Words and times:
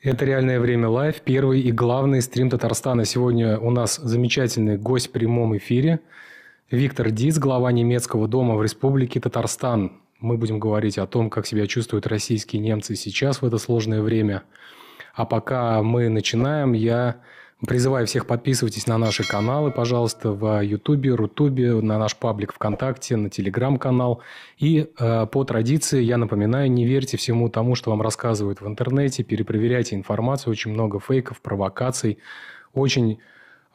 Это 0.00 0.24
«Реальное 0.24 0.60
время 0.60 0.88
live», 0.88 1.22
первый 1.22 1.60
и 1.60 1.72
главный 1.72 2.22
стрим 2.22 2.50
Татарстана. 2.50 3.04
Сегодня 3.04 3.58
у 3.58 3.72
нас 3.72 3.96
замечательный 3.96 4.78
гость 4.78 5.08
в 5.08 5.10
прямом 5.10 5.56
эфире. 5.56 5.98
Виктор 6.70 7.10
Диц, 7.10 7.36
глава 7.38 7.72
немецкого 7.72 8.28
дома 8.28 8.54
в 8.54 8.62
Республике 8.62 9.18
Татарстан. 9.18 9.90
Мы 10.20 10.36
будем 10.36 10.60
говорить 10.60 10.98
о 10.98 11.08
том, 11.08 11.30
как 11.30 11.48
себя 11.48 11.66
чувствуют 11.66 12.06
российские 12.06 12.62
немцы 12.62 12.94
сейчас 12.94 13.42
в 13.42 13.44
это 13.44 13.58
сложное 13.58 14.00
время. 14.00 14.44
А 15.14 15.26
пока 15.26 15.82
мы 15.82 16.08
начинаем, 16.08 16.74
я 16.74 17.16
Призываю 17.66 18.06
всех 18.06 18.26
подписывайтесь 18.26 18.86
на 18.86 18.98
наши 18.98 19.28
каналы, 19.28 19.72
пожалуйста, 19.72 20.30
в 20.30 20.62
Ютубе, 20.62 21.12
Рутубе, 21.12 21.74
на 21.74 21.98
наш 21.98 22.14
паблик 22.14 22.52
ВКонтакте, 22.52 23.16
на 23.16 23.30
Телеграм-канал. 23.30 24.22
И 24.58 24.86
э, 24.96 25.26
по 25.26 25.42
традиции 25.42 26.00
я 26.00 26.18
напоминаю, 26.18 26.70
не 26.70 26.86
верьте 26.86 27.16
всему 27.16 27.48
тому, 27.48 27.74
что 27.74 27.90
вам 27.90 28.00
рассказывают 28.00 28.60
в 28.60 28.68
интернете, 28.68 29.24
перепроверяйте 29.24 29.96
информацию, 29.96 30.52
очень 30.52 30.70
много 30.70 31.00
фейков, 31.00 31.40
провокаций, 31.40 32.18
очень 32.74 33.18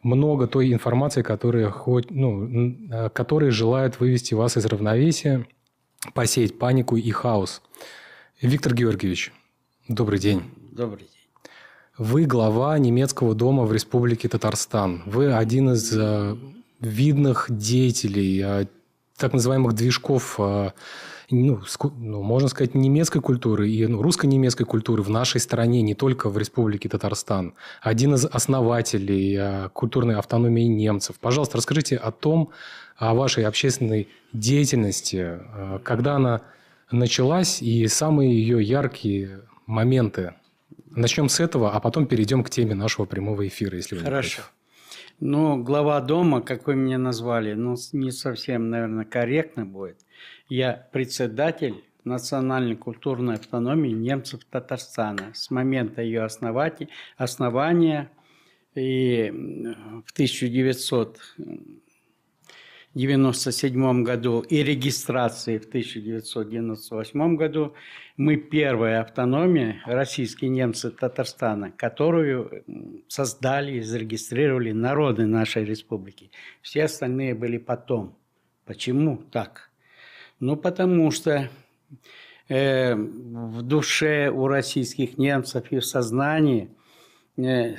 много 0.02 0.48
той 0.48 0.72
информации, 0.72 1.22
которая, 1.22 1.70
хоть, 1.70 2.10
ну, 2.10 2.48
э, 2.90 3.10
которая 3.10 3.52
желает 3.52 4.00
вывести 4.00 4.34
вас 4.34 4.56
из 4.56 4.66
равновесия, 4.66 5.46
посеять 6.14 6.58
панику 6.58 6.96
и 6.96 7.12
хаос. 7.12 7.62
Виктор 8.42 8.74
Георгиевич, 8.74 9.34
добрый 9.90 10.20
день. 10.20 10.42
Добрый 10.72 11.00
день. 11.00 11.23
Вы 12.00 12.26
глава 12.26 12.76
немецкого 12.80 13.36
дома 13.36 13.66
в 13.66 13.72
Республике 13.72 14.28
Татарстан. 14.28 15.04
Вы 15.06 15.32
один 15.32 15.74
из 15.74 15.96
э, 15.96 16.36
видных 16.80 17.46
деятелей 17.50 18.42
э, 18.44 18.66
так 19.16 19.32
называемых 19.32 19.74
движков, 19.74 20.38
э, 20.40 20.72
ну, 21.30 21.62
ну, 22.00 22.24
можно 22.24 22.48
сказать, 22.48 22.74
немецкой 22.74 23.22
культуры 23.22 23.70
и 23.70 23.86
ну, 23.86 24.02
русско-немецкой 24.02 24.64
культуры 24.64 25.04
в 25.04 25.12
нашей 25.12 25.40
стране, 25.40 25.84
не 25.84 25.94
только 25.94 26.32
в 26.32 26.38
Республике 26.40 26.90
Татарстан. 26.90 27.54
Один 27.84 28.16
из 28.16 28.26
основателей 28.26 29.70
культурной 29.74 30.16
автономии 30.16 30.64
немцев. 30.64 31.20
Пожалуйста, 31.20 31.58
расскажите 31.58 31.98
о 31.98 32.10
том, 32.10 32.50
о 32.98 33.14
вашей 33.14 33.46
общественной 33.46 34.08
деятельности, 34.34 35.42
когда 35.84 36.16
она 36.16 36.42
началась 36.90 37.62
и 37.62 37.86
самые 37.86 38.34
ее 38.34 38.64
яркие 38.64 39.42
моменты. 39.68 40.34
Начнем 40.96 41.30
с 41.30 41.40
этого, 41.40 41.72
а 41.72 41.80
потом 41.80 42.06
перейдем 42.06 42.44
к 42.44 42.50
теме 42.50 42.76
нашего 42.76 43.06
прямого 43.06 43.48
эфира, 43.48 43.76
если 43.78 43.96
вы 43.96 44.02
Хорошо. 44.02 44.42
не 44.42 44.48
Ну, 45.20 45.64
глава 45.64 46.02
дома, 46.02 46.42
как 46.42 46.68
вы 46.68 46.76
меня 46.76 46.98
назвали, 46.98 47.54
ну, 47.54 47.76
не 47.94 48.12
совсем, 48.12 48.70
наверное, 48.70 49.06
корректно 49.06 49.66
будет. 49.66 49.98
Я 50.50 50.88
председатель 50.92 51.84
национальной 52.04 52.76
культурной 52.76 53.36
автономии 53.36 53.92
немцев 53.92 54.42
Татарстана 54.50 55.32
с 55.34 55.50
момента 55.50 56.02
ее 56.02 56.24
основания, 56.24 56.90
основания 57.18 58.12
и 58.76 59.32
в 60.06 60.12
1900 60.12 61.20
1997 62.96 64.04
году 64.04 64.42
и 64.42 64.62
регистрации 64.62 65.58
в 65.58 65.66
1998 65.66 67.36
году 67.36 67.74
мы 68.18 68.38
первая 68.38 69.02
автономия, 69.02 69.82
российские 69.86 70.52
немцы 70.52 70.92
Татарстана, 70.92 71.72
которую 71.72 72.64
создали 73.08 73.78
и 73.78 73.82
зарегистрировали 73.82 74.74
народы 74.74 75.26
нашей 75.26 75.66
республики. 75.66 76.30
Все 76.62 76.84
остальные 76.84 77.34
были 77.34 77.58
потом. 77.58 78.16
Почему 78.66 79.18
так? 79.32 79.72
Ну, 80.40 80.56
потому 80.56 81.10
что 81.10 81.50
э, 82.48 82.94
в 82.94 83.64
душе 83.64 84.30
у 84.30 84.48
российских 84.48 85.18
немцев 85.18 85.72
и 85.72 85.80
в 85.80 85.86
сознании 85.86 86.70
э, 87.38 87.76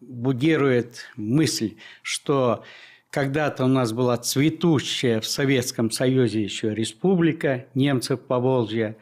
будирует 0.00 1.06
мысль, 1.16 1.76
что 2.02 2.64
когда-то 3.10 3.64
у 3.64 3.68
нас 3.68 3.92
была 3.92 4.16
цветущая 4.16 5.20
в 5.20 5.26
Советском 5.26 5.90
Союзе 5.90 6.42
еще 6.42 6.74
республика 6.74 7.66
немцев 7.74 8.20
Поволжья, 8.20 8.96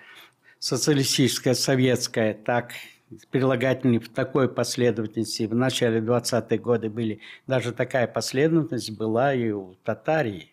социалистическая, 0.59 1.55
советская, 1.55 2.34
так 2.34 2.73
прилагательные 3.31 4.01
в 4.01 4.09
такой 4.09 4.49
последовательности. 4.49 5.45
В 5.45 5.55
начале 5.55 6.01
20-х 6.01 6.56
годов 6.56 6.93
были, 6.93 7.21
даже 7.47 7.73
такая 7.73 8.06
последовательность 8.06 8.97
была 8.97 9.34
и 9.34 9.51
у 9.51 9.77
Татарии 9.84 10.50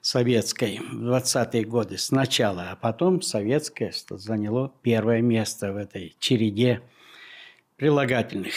советской 0.00 0.78
в 0.78 1.10
20-е 1.10 1.64
годы 1.64 1.98
сначала, 1.98 2.70
а 2.70 2.76
потом 2.76 3.22
советская 3.22 3.92
заняло 4.08 4.72
первое 4.82 5.20
место 5.20 5.72
в 5.72 5.76
этой 5.76 6.14
череде 6.20 6.80
прилагательных. 7.76 8.54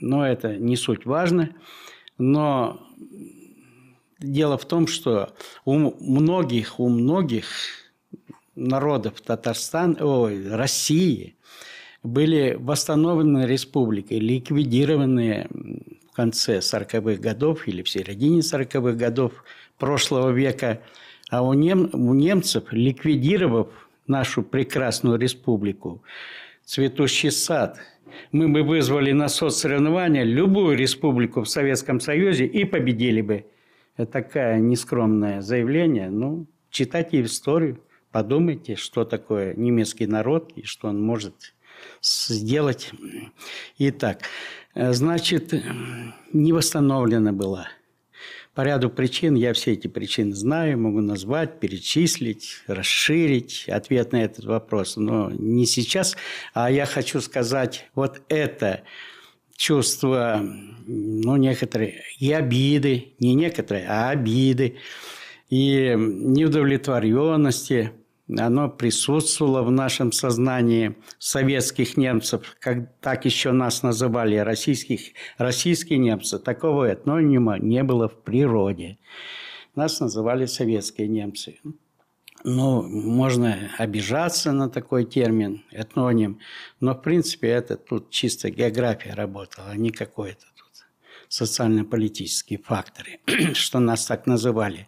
Но 0.00 0.26
это 0.26 0.56
не 0.56 0.76
суть 0.76 1.06
важно. 1.06 1.54
Но 2.18 2.84
Дело 4.20 4.58
в 4.58 4.64
том, 4.64 4.88
что 4.88 5.32
у 5.64 5.74
многих, 5.76 6.80
у 6.80 6.88
многих 6.88 7.46
народов 8.56 9.20
Татарстан, 9.20 9.96
ой, 10.00 10.48
России 10.48 11.36
были 12.02 12.56
восстановлены 12.58 13.46
республики, 13.46 14.14
ликвидированные 14.14 15.46
в 16.10 16.16
конце 16.16 16.58
40-х 16.58 17.20
годов 17.20 17.68
или 17.68 17.82
в 17.82 17.88
середине 17.88 18.40
40-х 18.40 18.92
годов 18.92 19.44
прошлого 19.78 20.30
века. 20.30 20.82
А 21.30 21.42
у, 21.42 21.52
нем, 21.52 21.90
у 21.92 22.12
немцев, 22.12 22.72
ликвидировав 22.72 23.68
нашу 24.08 24.42
прекрасную 24.42 25.18
республику, 25.18 26.02
цветущий 26.64 27.30
сад, 27.30 27.78
мы 28.32 28.48
бы 28.48 28.64
вызвали 28.64 29.12
на 29.12 29.28
соцсоревнования 29.28 30.24
любую 30.24 30.76
республику 30.76 31.42
в 31.42 31.48
Советском 31.48 32.00
Союзе 32.00 32.46
и 32.46 32.64
победили 32.64 33.20
бы– 33.20 33.46
это 33.98 34.12
такое 34.12 34.58
нескромное 34.58 35.42
заявление. 35.42 36.08
Ну, 36.08 36.46
читайте 36.70 37.20
историю, 37.20 37.82
подумайте, 38.12 38.76
что 38.76 39.04
такое 39.04 39.54
немецкий 39.54 40.06
народ 40.06 40.52
и 40.54 40.62
что 40.62 40.88
он 40.88 41.02
может 41.02 41.54
сделать. 42.00 42.92
Итак, 43.78 44.22
значит, 44.74 45.52
не 46.32 46.52
восстановлена 46.52 47.32
была. 47.32 47.66
По 48.54 48.62
ряду 48.62 48.88
причин, 48.88 49.34
я 49.34 49.52
все 49.52 49.72
эти 49.72 49.86
причины 49.88 50.32
знаю, 50.34 50.78
могу 50.78 51.00
назвать, 51.00 51.60
перечислить, 51.60 52.62
расширить 52.66 53.68
ответ 53.68 54.12
на 54.12 54.22
этот 54.24 54.44
вопрос. 54.44 54.96
Но 54.96 55.30
не 55.30 55.66
сейчас, 55.66 56.16
а 56.54 56.70
я 56.70 56.86
хочу 56.86 57.20
сказать, 57.20 57.88
вот 57.94 58.22
это 58.28 58.82
чувство, 59.58 60.40
ну, 60.86 61.36
некоторые, 61.36 62.04
и 62.18 62.32
обиды, 62.32 63.14
не 63.18 63.34
некоторые, 63.34 63.86
а 63.88 64.08
обиды, 64.10 64.76
и 65.50 65.94
неудовлетворенности, 65.96 67.90
оно 68.28 68.68
присутствовало 68.68 69.62
в 69.62 69.70
нашем 69.72 70.12
сознании 70.12 70.94
советских 71.18 71.96
немцев, 71.96 72.56
как 72.60 72.92
так 73.00 73.24
еще 73.24 73.50
нас 73.50 73.82
называли, 73.82 74.36
российских, 74.36 75.00
российские 75.38 75.98
немцы. 75.98 76.38
Такого 76.38 76.84
этнонима 76.84 77.58
не 77.58 77.82
было 77.82 78.08
в 78.08 78.22
природе. 78.22 78.98
Нас 79.74 79.98
называли 79.98 80.46
советские 80.46 81.08
немцы. 81.08 81.58
Ну, 82.44 82.82
можно 82.82 83.70
обижаться 83.78 84.52
на 84.52 84.68
такой 84.68 85.04
термин, 85.04 85.64
этноним, 85.72 86.38
но, 86.80 86.94
в 86.94 87.02
принципе, 87.02 87.48
это 87.48 87.76
тут 87.76 88.10
чисто 88.10 88.50
география 88.50 89.14
работала, 89.14 89.68
а 89.70 89.76
не 89.76 89.90
какой-то 89.90 90.46
тут 90.56 90.86
социально-политические 91.28 92.60
факторы, 92.60 93.20
что 93.54 93.80
нас 93.80 94.06
так 94.06 94.26
называли. 94.26 94.86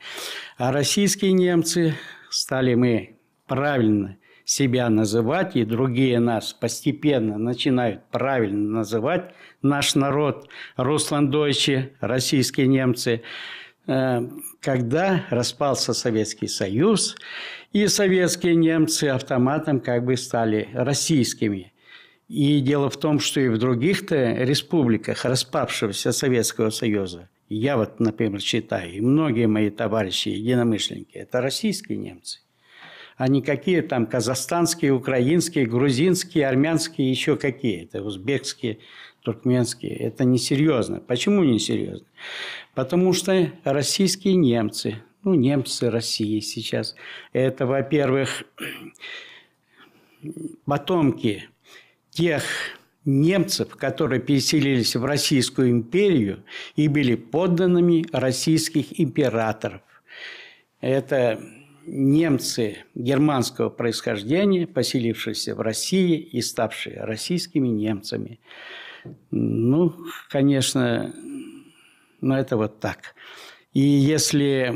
А 0.58 0.70
российские 0.70 1.32
немцы 1.32 1.94
стали 2.30 2.74
мы 2.74 3.16
правильно 3.46 4.16
себя 4.44 4.88
называть, 4.88 5.56
и 5.56 5.64
другие 5.64 6.20
нас 6.20 6.52
постепенно 6.52 7.36
начинают 7.36 8.08
правильно 8.10 8.78
называть 8.78 9.34
наш 9.60 9.96
народ, 9.96 10.48
русландойчи, 10.76 11.96
российские 12.00 12.68
немцы– 12.68 13.22
Э, 13.90 14.20
когда 14.60 15.26
распался 15.30 15.94
Советский 15.94 16.48
Союз, 16.48 17.16
и 17.72 17.86
советские 17.86 18.56
немцы 18.56 19.04
автоматом 19.04 19.80
как 19.80 20.04
бы 20.04 20.16
стали 20.16 20.68
российскими. 20.74 21.72
И 22.28 22.60
дело 22.60 22.90
в 22.90 22.96
том, 22.96 23.18
что 23.18 23.40
и 23.40 23.48
в 23.48 23.58
других-то 23.58 24.34
республиках 24.34 25.24
распавшегося 25.24 26.12
Советского 26.12 26.70
Союза, 26.70 27.28
я 27.48 27.76
вот, 27.76 27.98
например, 27.98 28.40
читаю, 28.40 28.92
и 28.92 29.00
многие 29.00 29.46
мои 29.46 29.70
товарищи, 29.70 30.28
единомышленники, 30.28 31.16
это 31.16 31.40
российские 31.40 31.98
немцы 31.98 32.40
а 33.20 33.28
не 33.28 33.42
какие 33.42 33.82
там 33.82 34.06
казахстанские, 34.06 34.94
украинские, 34.94 35.66
грузинские, 35.66 36.48
армянские, 36.48 37.10
еще 37.10 37.36
какие-то, 37.36 38.02
узбекские, 38.02 38.78
туркменские. 39.22 39.94
Это 39.96 40.24
несерьезно. 40.24 41.00
Почему 41.00 41.44
несерьезно? 41.44 42.06
Потому 42.74 43.12
что 43.12 43.50
российские 43.64 44.36
немцы, 44.36 45.02
ну, 45.22 45.34
немцы 45.34 45.90
России 45.90 46.40
сейчас, 46.40 46.94
это, 47.32 47.66
во-первых, 47.66 48.44
потомки 50.64 51.48
тех 52.10 52.42
немцев, 53.04 53.76
которые 53.76 54.20
переселились 54.20 54.96
в 54.96 55.04
Российскую 55.04 55.70
империю 55.70 56.44
и 56.76 56.88
были 56.88 57.14
подданными 57.14 58.04
российских 58.12 59.00
императоров. 59.00 59.82
Это 60.80 61.40
немцы 61.86 62.78
германского 62.94 63.68
происхождения, 63.70 64.66
поселившиеся 64.66 65.54
в 65.54 65.60
России 65.60 66.18
и 66.18 66.40
ставшие 66.40 67.02
российскими 67.02 67.68
немцами. 67.68 68.38
Ну, 69.30 69.94
конечно, 70.28 71.14
но 72.20 72.38
это 72.38 72.56
вот 72.56 72.80
так. 72.80 73.14
И 73.72 73.80
если 73.80 74.74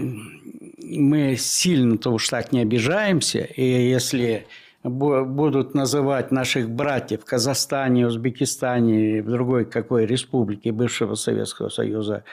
мы 0.78 1.36
сильно-то 1.36 2.10
уж 2.10 2.28
так 2.28 2.52
не 2.52 2.60
обижаемся, 2.60 3.40
и 3.40 3.62
если 3.62 4.46
будут 4.84 5.74
называть 5.74 6.30
наших 6.30 6.70
братьев 6.70 7.22
в 7.22 7.24
Казахстане, 7.24 8.06
Узбекистане, 8.06 9.22
в 9.22 9.30
другой 9.30 9.64
какой 9.64 10.04
республике 10.04 10.72
бывшего 10.72 11.14
Советского 11.14 11.70
Союза, 11.70 12.24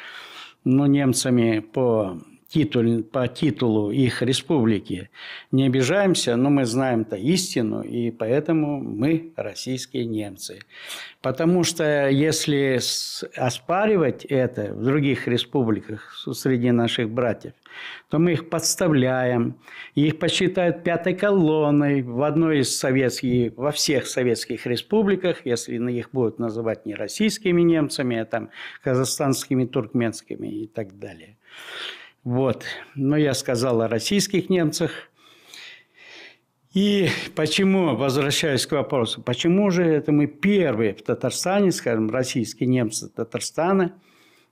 ну, 0.63 0.85
немцами 0.85 1.59
по 1.59 2.21
титул, 2.51 3.03
по 3.03 3.27
титулу 3.27 3.92
их 3.92 4.21
республики 4.21 5.09
не 5.51 5.68
обижаемся, 5.68 6.36
но 6.36 6.50
мы 6.50 6.65
знаем-то 6.65 7.15
истину, 7.15 7.81
и 7.81 8.12
поэтому 8.12 8.81
мы 8.81 9.31
российские 9.38 10.06
немцы. 10.06 10.59
Потому 11.21 11.63
что 11.63 12.09
если 12.09 12.80
оспаривать 13.36 14.25
это 14.25 14.74
в 14.74 14.83
других 14.83 15.27
республиках 15.27 16.13
среди 16.33 16.71
наших 16.71 17.09
братьев, 17.09 17.53
то 18.09 18.19
мы 18.19 18.33
их 18.33 18.50
подставляем, 18.50 19.56
их 19.95 20.19
посчитают 20.19 20.83
пятой 20.83 21.13
колонной 21.13 22.01
в 22.01 22.21
одной 22.21 22.59
из 22.59 22.77
советских, 22.77 23.54
во 23.56 23.71
всех 23.71 24.07
советских 24.07 24.65
республиках, 24.65 25.45
если 25.45 25.77
их 25.92 26.09
будут 26.12 26.38
называть 26.38 26.86
не 26.86 26.95
российскими 26.95 27.62
немцами, 27.62 28.18
а 28.18 28.25
там 28.25 28.50
казахстанскими, 28.83 29.65
туркменскими 29.65 30.47
и 30.47 30.68
так 30.68 31.00
далее. 31.00 31.38
Вот. 32.23 32.63
Но 32.95 33.18
я 33.18 33.33
сказал 33.33 33.81
о 33.81 33.88
российских 33.88 34.50
немцах. 34.50 34.91
И 36.73 37.09
почему, 37.35 37.95
возвращаясь 37.97 38.65
к 38.65 38.71
вопросу, 38.71 39.21
почему 39.21 39.71
же 39.71 39.83
это 39.83 40.13
мы 40.13 40.27
первые 40.27 40.94
в 40.94 41.01
Татарстане, 41.01 41.71
скажем, 41.71 42.09
российские 42.09 42.69
немцы 42.69 43.09
Татарстана, 43.09 43.94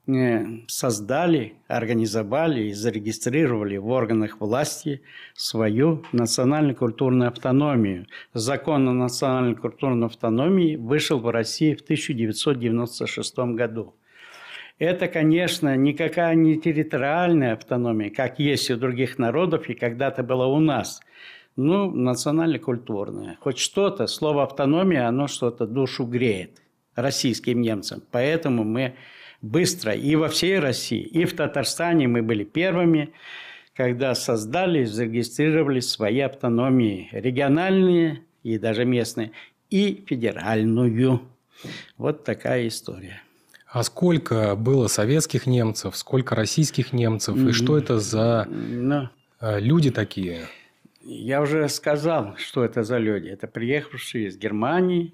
э, 0.06 0.44
создали, 0.68 1.54
организовали 1.70 2.64
и 2.64 2.74
зарегистрировали 2.74 3.78
в 3.78 3.88
органах 3.88 4.42
власти 4.42 5.02
свою 5.34 6.04
национально-культурную 6.12 7.30
автономию. 7.30 8.08
Закон 8.34 8.90
о 8.90 8.94
национальной 8.94 9.56
культурной 9.56 10.08
автономии 10.08 10.76
вышел 10.76 11.22
в 11.22 11.30
России 11.30 11.74
в 11.74 11.82
1996 11.82 13.56
году. 13.56 13.94
Это, 14.80 15.10
конечно, 15.10 15.76
никакая 15.76 16.36
не 16.36 16.58
территориальная 16.58 17.54
автономия, 17.54 18.10
как 18.10 18.40
есть 18.40 18.72
у 18.72 18.78
других 18.78 19.20
народов 19.20 19.68
и 19.70 19.74
когда-то 19.74 20.24
было 20.24 20.46
у 20.46 20.62
нас. 20.62 21.02
Ну, 21.58 21.92
национально-культурная. 21.92 23.38
Хоть 23.42 23.58
что-то, 23.58 24.08
слово 24.08 24.44
автономия, 24.44 25.06
оно 25.06 25.28
что-то 25.28 25.68
душу 25.68 26.06
греет 26.06 26.62
российским 26.96 27.60
немцам. 27.60 28.02
Поэтому 28.10 28.64
мы 28.64 28.96
быстро 29.42 29.94
и 29.94 30.16
во 30.16 30.30
всей 30.30 30.60
России, 30.60 31.02
и 31.02 31.26
в 31.26 31.36
Татарстане 31.36 32.08
мы 32.08 32.22
были 32.22 32.46
первыми, 32.46 33.12
когда 33.76 34.16
создали, 34.16 34.86
зарегистрировали 34.86 35.82
свои 35.82 36.20
автономии, 36.22 37.10
региональные 37.12 38.24
и 38.44 38.58
даже 38.58 38.86
местные, 38.86 39.32
и 39.70 40.06
федеральную. 40.08 41.22
Вот 41.98 42.24
такая 42.24 42.68
история. 42.68 43.22
А 43.72 43.84
сколько 43.84 44.56
было 44.56 44.88
советских 44.88 45.46
немцев, 45.46 45.96
сколько 45.96 46.36
российских 46.36 46.92
немцев, 46.92 47.38
и 47.38 47.52
что 47.52 47.78
это 47.78 48.00
за 48.00 48.48
Но... 48.50 49.12
Э, 49.40 49.60
люди 49.60 49.92
такие? 49.92 50.48
Я 51.04 51.42
уже 51.42 51.70
сказал, 51.70 52.36
что 52.38 52.66
это 52.66 52.84
за 52.84 52.98
люди. 52.98 53.28
Это 53.28 53.48
приехавшие 53.48 54.28
из 54.28 54.38
Германии 54.38 55.14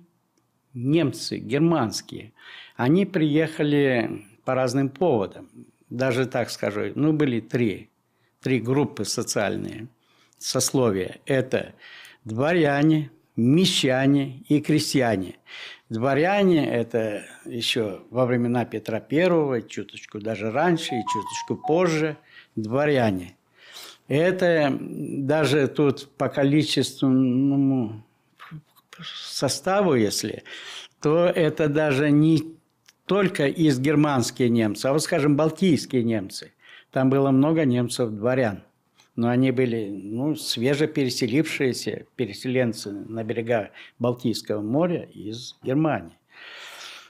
немцы, 0.74 1.38
германские. 1.38 2.34
Они 2.76 3.06
приехали 3.06 4.26
по 4.46 4.56
разным 4.56 4.90
поводам. 4.90 5.50
Даже 5.90 6.26
так 6.26 6.50
скажу, 6.50 6.92
ну, 6.96 7.14
были 7.14 7.40
три, 7.40 7.90
три 8.42 8.60
группы 8.60 9.06
социальные, 9.06 9.88
сословия. 10.38 11.20
Это 11.26 11.74
дворяне, 12.24 13.12
мещане 13.36 14.44
и 14.48 14.62
крестьяне. 14.62 15.36
Дворяне– 15.96 16.70
это 16.72 17.24
еще 17.46 18.02
во 18.10 18.26
времена 18.26 18.66
Петра 18.66 19.00
Первого, 19.00 19.62
чуточку 19.62 20.20
даже 20.20 20.52
раньше 20.52 20.94
и 20.94 21.04
чуточку 21.14 21.56
позже, 21.56 22.18
дворяне. 22.58 23.38
Это 24.10 24.78
даже 24.78 25.70
тут 25.70 26.10
по 26.18 26.28
количественному 26.28 28.04
составу, 29.02 29.96
если, 29.96 30.44
то 31.02 31.28
это 31.28 31.70
даже 31.70 32.12
не 32.12 32.44
только 33.06 33.48
из 33.48 33.80
германские 33.80 34.50
немцы, 34.50 34.88
а 34.88 34.92
вот, 34.92 35.02
скажем, 35.02 35.38
балтийские 35.38 36.04
немцы. 36.04 36.52
Там 36.92 37.10
было 37.10 37.32
много 37.32 37.64
немцев-дворян– 37.64 38.64
но 39.16 39.30
они 39.30 39.52
были 39.52 39.90
ну, 39.90 40.36
свежепереселившиеся 40.36 42.06
переселенцы 42.16 42.92
на 42.92 43.24
берега 43.24 43.72
Балтийского 44.00 44.62
моря 44.62 45.04
из 45.14 45.56
Германии. 45.64 46.18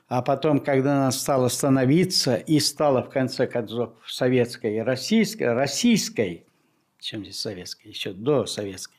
А 0.07 0.21
потом, 0.21 0.59
когда 0.59 0.97
она 0.97 1.11
стала 1.11 1.47
становиться 1.47 2.35
и 2.35 2.59
стала 2.59 3.01
в 3.01 3.09
конце 3.09 3.47
концов 3.47 3.93
советской 4.07 4.77
и 4.77 4.79
российской, 4.79 5.53
российской, 5.53 6.45
чем 6.99 7.23
здесь 7.23 7.39
советской, 7.39 7.87
еще 7.87 8.13
до 8.13 8.45
советской, 8.45 8.97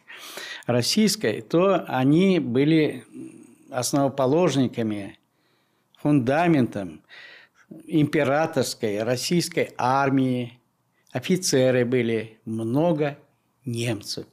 российской, 0.67 1.43
то 1.43 1.85
они 1.87 2.41
были 2.41 3.05
основоположниками, 3.70 5.19
фундаментом 5.99 7.03
императорской 7.87 9.03
российской 9.03 9.75
армии, 9.76 10.58
офицеры 11.16 11.86
были, 11.86 12.38
много 12.44 13.18
немцев. 13.64 14.26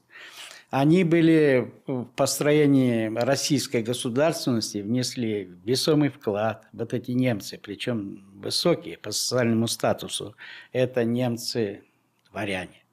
Они 0.70 1.04
были 1.04 1.72
в 1.88 2.06
построении 2.06 3.08
российской 3.16 3.84
государственности, 3.84 4.80
внесли 4.80 5.50
весомый 5.64 6.10
вклад, 6.10 6.68
вот 6.74 6.94
эти 6.94 7.12
немцы, 7.12 7.58
причем 7.62 8.26
высокие 8.42 8.98
по 8.98 9.12
социальному 9.12 9.68
статусу. 9.68 10.36
Это 10.74 11.06
немцы-дворяне, 11.06 12.84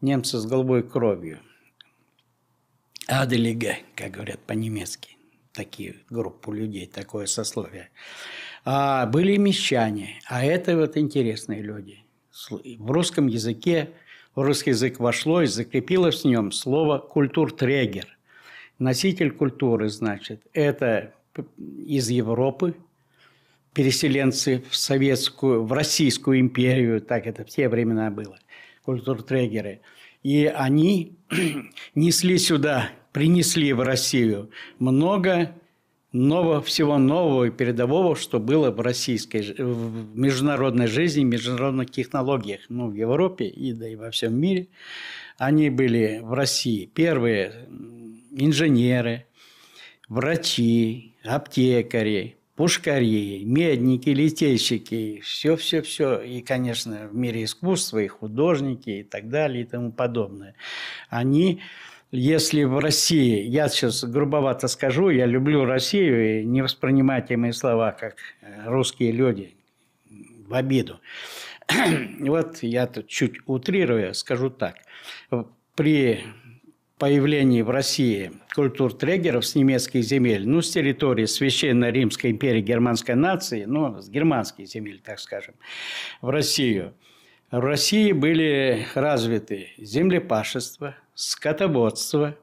немцы 0.00 0.38
с 0.38 0.46
голубой 0.46 0.82
кровью. 0.82 1.40
Аделиге, 3.08 3.80
как 3.94 4.12
говорят 4.12 4.38
по-немецки, 4.46 5.18
такие 5.52 5.96
группу 6.08 6.52
людей, 6.52 6.86
такое 6.86 7.26
сословие. 7.26 7.90
А 8.64 9.04
были 9.06 9.36
мещане, 9.36 10.20
а 10.28 10.44
это 10.44 10.78
вот 10.78 10.96
интересные 10.96 11.60
люди 11.60 12.02
в 12.32 12.90
русском 12.90 13.26
языке, 13.26 13.90
в 14.34 14.42
русский 14.42 14.70
язык 14.70 14.98
вошло 14.98 15.42
и 15.42 15.46
закрепилось 15.46 16.22
в 16.22 16.24
нем 16.26 16.52
слово 16.52 16.98
«культуртрегер». 16.98 18.06
Носитель 18.78 19.30
культуры, 19.30 19.88
значит, 19.90 20.42
это 20.52 21.14
из 21.58 22.08
Европы, 22.08 22.74
переселенцы 23.74 24.64
в 24.68 24.76
советскую, 24.76 25.64
в 25.64 25.72
Российскую 25.72 26.40
империю, 26.40 27.00
так 27.00 27.26
это 27.26 27.44
в 27.44 27.48
те 27.48 27.68
времена 27.68 28.10
было, 28.10 28.38
культуртрегеры. 28.84 29.80
И 30.22 30.46
они 30.46 31.16
несли 31.94 32.38
сюда, 32.38 32.90
принесли 33.12 33.72
в 33.72 33.80
Россию 33.80 34.50
много 34.78 35.54
нового, 36.12 36.60
всего 36.60 36.98
нового 36.98 37.44
и 37.44 37.50
передового, 37.50 38.14
что 38.16 38.38
было 38.38 38.70
в 38.70 38.80
российской, 38.80 39.54
в 39.58 40.16
международной 40.16 40.86
жизни, 40.86 41.24
международных 41.24 41.90
технологиях, 41.90 42.60
ну, 42.68 42.88
в 42.88 42.94
Европе 42.94 43.46
и 43.46 43.72
да 43.72 43.88
и 43.88 43.96
во 43.96 44.10
всем 44.10 44.38
мире. 44.38 44.68
Они 45.38 45.70
были 45.70 46.20
в 46.22 46.34
России 46.34 46.86
первые 46.86 47.66
инженеры, 48.30 49.26
врачи, 50.08 51.14
аптекари, 51.24 52.36
пушкари, 52.56 53.42
медники, 53.44 54.10
литейщики, 54.10 55.20
все-все-все. 55.24 56.20
И, 56.20 56.42
конечно, 56.42 57.08
в 57.08 57.14
мире 57.14 57.44
искусства 57.44 57.98
и 57.98 58.08
художники 58.08 58.90
и 58.90 59.02
так 59.02 59.28
далее 59.28 59.62
и 59.62 59.66
тому 59.66 59.90
подобное. 59.90 60.54
Они 61.08 61.62
если 62.12 62.64
в 62.64 62.78
России, 62.78 63.42
я 63.42 63.68
сейчас 63.68 64.04
грубовато 64.04 64.68
скажу, 64.68 65.08
я 65.08 65.24
люблю 65.24 65.64
Россию, 65.64 66.42
и 66.42 66.44
не 66.44 66.60
воспринимайте 66.60 67.38
мои 67.38 67.52
слова 67.52 67.92
как 67.92 68.16
э, 68.42 68.66
русские 68.66 69.12
люди 69.12 69.54
в 70.46 70.54
обиду. 70.54 71.00
Вот 72.20 72.62
я 72.62 72.86
тут 72.86 73.08
чуть 73.08 73.36
утрируя 73.46 74.12
скажу 74.12 74.50
так. 74.50 74.76
При 75.74 76.20
появлении 76.98 77.62
в 77.62 77.70
России 77.70 78.30
культур-трегеров 78.54 79.46
с 79.46 79.54
немецких 79.54 80.04
земель, 80.04 80.46
ну, 80.46 80.60
с 80.60 80.70
территории 80.70 81.24
Священной 81.24 81.90
Римской 81.90 82.30
империи 82.30 82.60
германской 82.60 83.14
нации, 83.14 83.64
ну, 83.64 84.02
с 84.02 84.10
германских 84.10 84.68
земель, 84.68 85.00
так 85.02 85.18
скажем, 85.18 85.54
в 86.20 86.28
Россию. 86.28 86.92
В 87.50 87.60
России 87.60 88.12
были 88.12 88.86
развиты 88.94 89.70
землепашество, 89.78 90.94
скотоводство, 91.14 92.36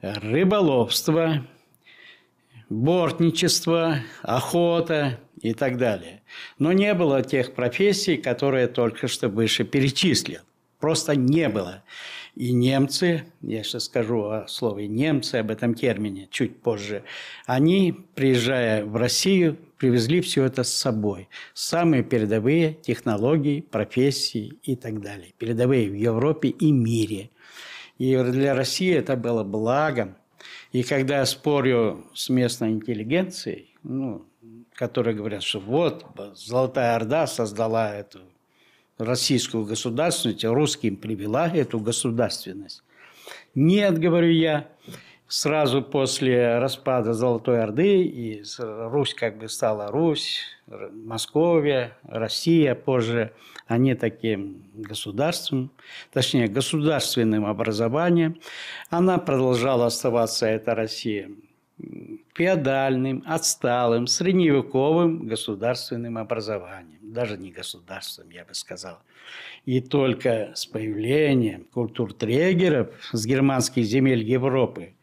рыболовство, 0.00 1.46
бортничество, 2.68 3.98
охота 4.22 5.20
и 5.40 5.54
так 5.54 5.76
далее. 5.76 6.22
Но 6.58 6.72
не 6.72 6.94
было 6.94 7.22
тех 7.22 7.54
профессий, 7.54 8.16
которые 8.16 8.68
только 8.68 9.08
что 9.08 9.28
выше 9.28 9.64
перечислил. 9.64 10.40
Просто 10.78 11.14
не 11.14 11.48
было. 11.48 11.82
И 12.36 12.52
немцы, 12.52 13.24
я 13.42 13.62
сейчас 13.62 13.84
скажу 13.84 14.22
о 14.24 14.48
слове 14.48 14.86
немцы, 14.86 15.36
об 15.36 15.50
этом 15.50 15.74
термине 15.74 16.28
чуть 16.30 16.62
позже, 16.62 17.02
они, 17.44 17.94
приезжая 18.14 18.84
в 18.84 18.96
Россию, 18.96 19.58
привезли 19.76 20.20
все 20.20 20.44
это 20.44 20.62
с 20.62 20.72
собой. 20.72 21.28
Самые 21.54 22.02
передовые 22.02 22.74
технологии, 22.74 23.60
профессии 23.60 24.54
и 24.62 24.76
так 24.76 25.02
далее. 25.02 25.34
Передовые 25.38 25.90
в 25.90 25.94
Европе 25.94 26.48
и 26.48 26.70
мире. 26.70 27.30
И 28.00 28.16
для 28.16 28.54
России 28.54 28.94
это 28.94 29.14
было 29.14 29.44
благом. 29.44 30.16
И 30.72 30.82
когда 30.82 31.18
я 31.18 31.26
спорю 31.26 32.06
с 32.14 32.30
местной 32.30 32.70
интеллигенцией, 32.70 33.76
ну, 33.82 34.24
которые 34.72 35.14
говорят, 35.14 35.42
что 35.42 35.60
вот 35.60 36.06
Золотая 36.34 36.96
Орда 36.96 37.26
создала 37.26 37.94
эту 37.94 38.20
российскую 38.96 39.66
государственность, 39.66 40.46
русским 40.46 40.96
привела 40.96 41.46
эту 41.46 41.78
государственность. 41.78 42.82
Нет, 43.54 43.98
говорю 43.98 44.30
я, 44.30 44.68
сразу 45.28 45.82
после 45.82 46.58
распада 46.58 47.12
Золотой 47.12 47.62
Орды, 47.62 48.02
и 48.02 48.42
Русь 48.58 49.12
как 49.12 49.36
бы 49.36 49.46
стала 49.50 49.88
Русь, 49.88 50.40
Московия, 50.70 51.96
Россия 52.04 52.74
позже, 52.76 53.32
они 53.66 53.94
таким 53.94 54.70
государством, 54.74 55.72
точнее 56.12 56.46
государственным 56.46 57.44
образованием, 57.44 58.40
она 58.88 59.18
продолжала 59.18 59.86
оставаться, 59.86 60.46
эта 60.46 60.76
Россия, 60.76 61.30
феодальным, 62.34 63.24
отсталым, 63.26 64.06
средневековым 64.06 65.26
государственным 65.26 66.18
образованием. 66.18 67.00
Даже 67.02 67.36
не 67.36 67.50
государством, 67.50 68.30
я 68.30 68.44
бы 68.44 68.54
сказал. 68.54 68.98
И 69.64 69.80
только 69.80 70.52
с 70.54 70.66
появлением 70.66 71.64
культур-трегеров 71.64 72.90
с 73.12 73.26
германских 73.26 73.84
земель 73.84 74.22
Европы 74.22 74.94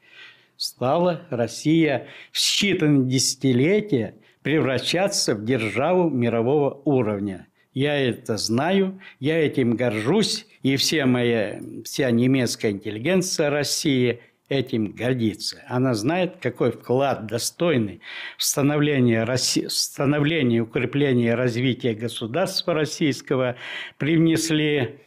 стала 0.55 1.27
Россия 1.29 2.07
в 2.31 2.38
считанные 2.38 3.05
десятилетия 3.05 4.15
превращаться 4.47 5.35
в 5.35 5.43
державу 5.43 6.09
мирового 6.09 6.81
уровня. 6.85 7.47
Я 7.73 7.97
это 7.97 8.37
знаю, 8.37 8.97
я 9.19 9.45
этим 9.45 9.75
горжусь, 9.75 10.47
и 10.63 10.77
вся 10.77 11.05
моя, 11.05 11.59
вся 11.83 12.09
немецкая 12.11 12.71
интеллигенция 12.71 13.49
России 13.49 14.21
этим 14.47 14.93
гордится. 14.93 15.61
Она 15.67 15.93
знает, 15.95 16.37
какой 16.39 16.71
вклад 16.71 17.27
достойный 17.27 17.99
в 18.37 18.43
становление, 18.45 19.25
России, 19.25 19.67
становление 19.67 20.61
укрепление 20.61 21.35
развития 21.35 21.93
государства 21.93 22.73
российского 22.73 23.57
привнесли 23.97 25.01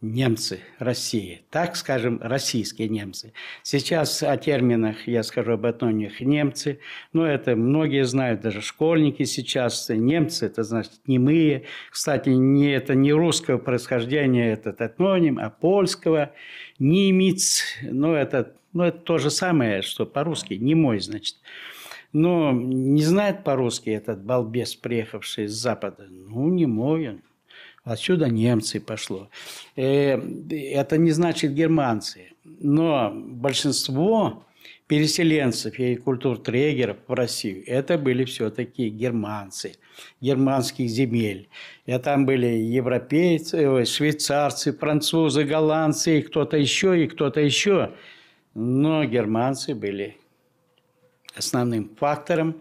немцы 0.00 0.60
России, 0.78 1.42
так 1.50 1.76
скажем, 1.76 2.20
российские 2.22 2.88
немцы. 2.88 3.32
Сейчас 3.62 4.22
о 4.22 4.36
терминах 4.36 5.08
я 5.08 5.22
скажу 5.22 5.52
об 5.52 5.66
этнонимах 5.66 6.20
немцы, 6.20 6.78
но 7.12 7.26
это 7.26 7.56
многие 7.56 8.04
знают, 8.04 8.40
даже 8.40 8.60
школьники 8.60 9.24
сейчас. 9.24 9.88
Немцы– 9.88 10.46
это 10.46 10.62
значит 10.62 11.00
немые. 11.06 11.64
Кстати, 11.90 12.28
не, 12.30 12.70
это 12.70 12.94
не 12.94 13.12
русского 13.12 13.58
происхождения 13.58 14.52
этот 14.52 14.80
этноним, 14.80 15.38
а 15.38 15.50
польского. 15.50 16.32
Немец, 16.78 17.64
ну 17.82 18.14
это, 18.14 18.54
ну 18.72 18.84
это 18.84 18.98
то 18.98 19.18
же 19.18 19.30
самое, 19.30 19.82
что 19.82 20.06
по-русски, 20.06 20.54
немой, 20.54 21.00
значит. 21.00 21.36
Но 22.12 22.52
не 22.52 23.02
знает 23.02 23.44
по-русски 23.44 23.90
этот 23.90 24.22
балбес, 24.22 24.74
приехавший 24.76 25.44
из 25.44 25.52
Запада. 25.52 26.06
Ну, 26.08 26.48
не 26.48 26.66
мой 26.66 27.08
он. 27.08 27.22
Отсюда 27.88 28.28
немцы 28.28 28.80
пошло. 28.80 29.30
Э, 29.74 30.20
это 30.50 30.98
не 30.98 31.10
значит 31.10 31.54
германцы. 31.54 32.32
Но 32.44 33.10
большинство 33.14 34.44
переселенцев 34.88 35.78
и 35.78 35.96
культур-трегеров 35.96 36.98
в 37.06 37.14
Россию, 37.14 37.62
это 37.66 37.96
были 37.96 38.24
все-таки 38.24 38.90
германцы, 38.90 39.76
германских 40.20 40.90
земель. 40.90 41.48
И 41.86 41.96
там 41.98 42.26
были 42.26 42.46
европейцы, 42.46 43.84
швейцарцы, 43.86 44.72
французы, 44.74 45.44
голландцы, 45.44 46.18
и 46.18 46.22
кто-то 46.22 46.58
еще, 46.58 47.02
и 47.02 47.06
кто-то 47.06 47.40
еще. 47.40 47.92
Но 48.54 49.04
германцы 49.04 49.74
были 49.74 50.18
основным 51.34 51.88
фактором 51.96 52.54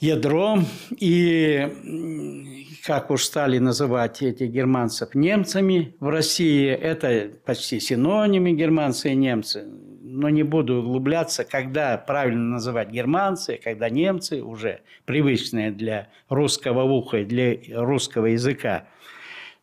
ядром. 0.00 0.66
И 0.98 2.76
как 2.84 3.10
уж 3.10 3.24
стали 3.24 3.58
называть 3.58 4.22
этих 4.22 4.50
германцев 4.50 5.14
немцами 5.14 5.94
в 6.00 6.08
России, 6.08 6.68
это 6.68 7.30
почти 7.44 7.80
синонимы 7.80 8.52
германцы 8.52 9.10
и 9.10 9.14
немцы. 9.14 9.66
Но 10.00 10.30
не 10.30 10.42
буду 10.42 10.76
углубляться, 10.76 11.44
когда 11.44 11.96
правильно 11.98 12.54
называть 12.54 12.90
германцы, 12.90 13.60
когда 13.62 13.88
немцы 13.90 14.42
уже 14.42 14.80
привычные 15.04 15.70
для 15.70 16.08
русского 16.28 16.82
уха 16.82 17.18
и 17.18 17.24
для 17.24 17.58
русского 17.68 18.26
языка. 18.26 18.88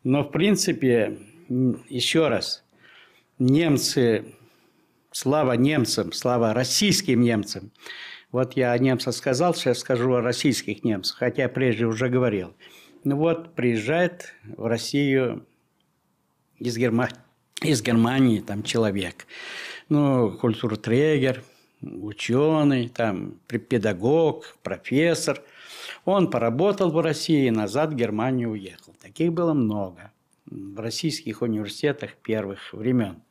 Но 0.04 0.22
в 0.22 0.30
принципе, 0.30 1.18
еще 1.88 2.28
раз, 2.28 2.64
немцы, 3.40 4.24
слава 5.10 5.52
немцам, 5.54 6.12
слава 6.12 6.54
российским 6.54 7.22
немцам– 7.22 7.72
вот 8.36 8.52
я 8.52 8.72
о 8.72 8.78
немцах 8.78 9.14
сказал, 9.14 9.54
сейчас 9.54 9.78
скажу 9.78 10.12
о 10.12 10.20
российских 10.20 10.84
немцах, 10.84 11.16
хотя 11.16 11.48
прежде 11.48 11.86
уже 11.86 12.10
говорил. 12.10 12.54
Ну 13.02 13.16
вот, 13.16 13.54
приезжает 13.54 14.34
в 14.44 14.66
Россию 14.66 15.46
из, 16.58 16.76
Герма... 16.76 17.08
из 17.62 17.80
Германии 17.80 18.40
там 18.40 18.62
человек. 18.62 19.26
Ну, 19.88 20.32
культуртрегер, 20.32 21.42
ученый, 21.80 22.90
там, 22.90 23.40
педагог, 23.46 24.58
профессор. 24.62 25.42
Он 26.04 26.28
поработал 26.28 26.90
в 26.90 27.00
России 27.00 27.46
и 27.46 27.50
назад 27.50 27.94
в 27.94 27.96
Германию 27.96 28.50
уехал. 28.50 28.92
Таких 29.00 29.32
было 29.32 29.54
много 29.54 30.12
в 30.44 30.78
российских 30.78 31.40
университетах 31.40 32.12
первых 32.16 32.74
времен. 32.74 33.22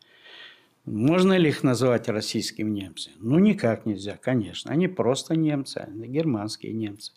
Можно 0.85 1.33
ли 1.37 1.49
их 1.49 1.63
называть 1.63 2.07
российскими 2.09 2.69
немцами? 2.69 3.15
Ну, 3.19 3.39
никак 3.39 3.85
нельзя, 3.85 4.17
конечно. 4.21 4.71
Они 4.71 4.87
просто 4.87 5.35
немцы, 5.35 5.79
они 5.79 6.07
германские 6.07 6.73
немцы. 6.73 7.13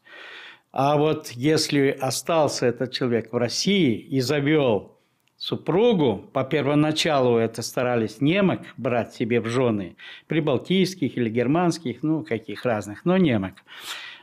А 0.72 0.96
вот 0.96 1.28
если 1.32 1.90
остался 1.90 2.66
этот 2.66 2.92
человек 2.92 3.32
в 3.32 3.36
России 3.36 3.98
и 3.98 4.20
завел 4.20 4.96
супругу, 5.36 6.28
по 6.32 6.44
первоначалу 6.44 7.36
это 7.36 7.62
старались 7.62 8.20
немок 8.20 8.60
брать 8.76 9.14
себе 9.14 9.40
в 9.40 9.46
жены, 9.46 9.96
прибалтийских 10.26 11.16
или 11.16 11.30
германских, 11.30 12.02
ну, 12.02 12.24
каких 12.24 12.64
разных, 12.64 13.04
но 13.04 13.16
немок. 13.16 13.54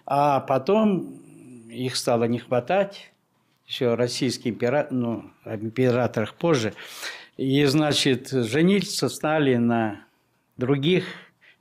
А 0.05 0.39
потом 0.41 1.19
их 1.69 1.95
стало 1.95 2.25
не 2.25 2.39
хватать, 2.39 3.11
еще 3.67 3.95
российский 3.95 4.49
император, 4.49 4.91
ну, 4.93 5.31
императорах 5.45 6.35
позже, 6.35 6.73
и, 7.37 7.63
значит, 7.65 8.29
жениться 8.29 9.09
стали 9.09 9.55
на 9.55 10.05
других 10.57 11.05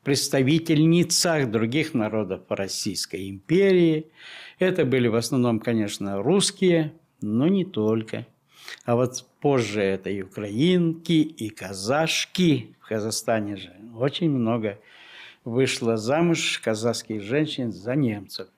представительницах 0.04 1.50
других 1.50 1.94
народов 1.94 2.42
Российской 2.48 3.30
империи. 3.30 4.06
Это 4.58 4.84
были 4.84 5.08
в 5.08 5.16
основном, 5.16 5.58
конечно, 5.58 6.22
русские, 6.22 6.92
но 7.20 7.48
не 7.48 7.64
только. 7.64 8.26
А 8.84 8.96
вот 8.96 9.24
позже 9.40 9.80
это 9.80 10.10
и 10.10 10.22
украинки, 10.22 11.12
и 11.12 11.48
казашки. 11.48 12.76
В 12.80 12.88
Казахстане 12.88 13.56
же 13.56 13.72
очень 13.96 14.30
много 14.30 14.78
вышло 15.44 15.96
замуж 15.96 16.60
казахских 16.62 17.22
женщин 17.22 17.72
за 17.72 17.94
немцев. 17.94 18.48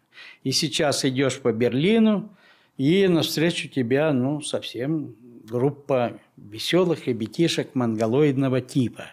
И 0.42 0.50
сейчас 0.50 1.04
идешь 1.04 1.38
по 1.38 1.52
Берлину, 1.52 2.30
и 2.76 3.06
навстречу 3.06 3.68
тебя, 3.68 4.12
ну, 4.12 4.40
совсем 4.40 5.14
группа 5.46 6.18
веселых 6.36 7.06
ребятишек 7.06 7.74
монголоидного 7.74 8.60
типа. 8.60 9.06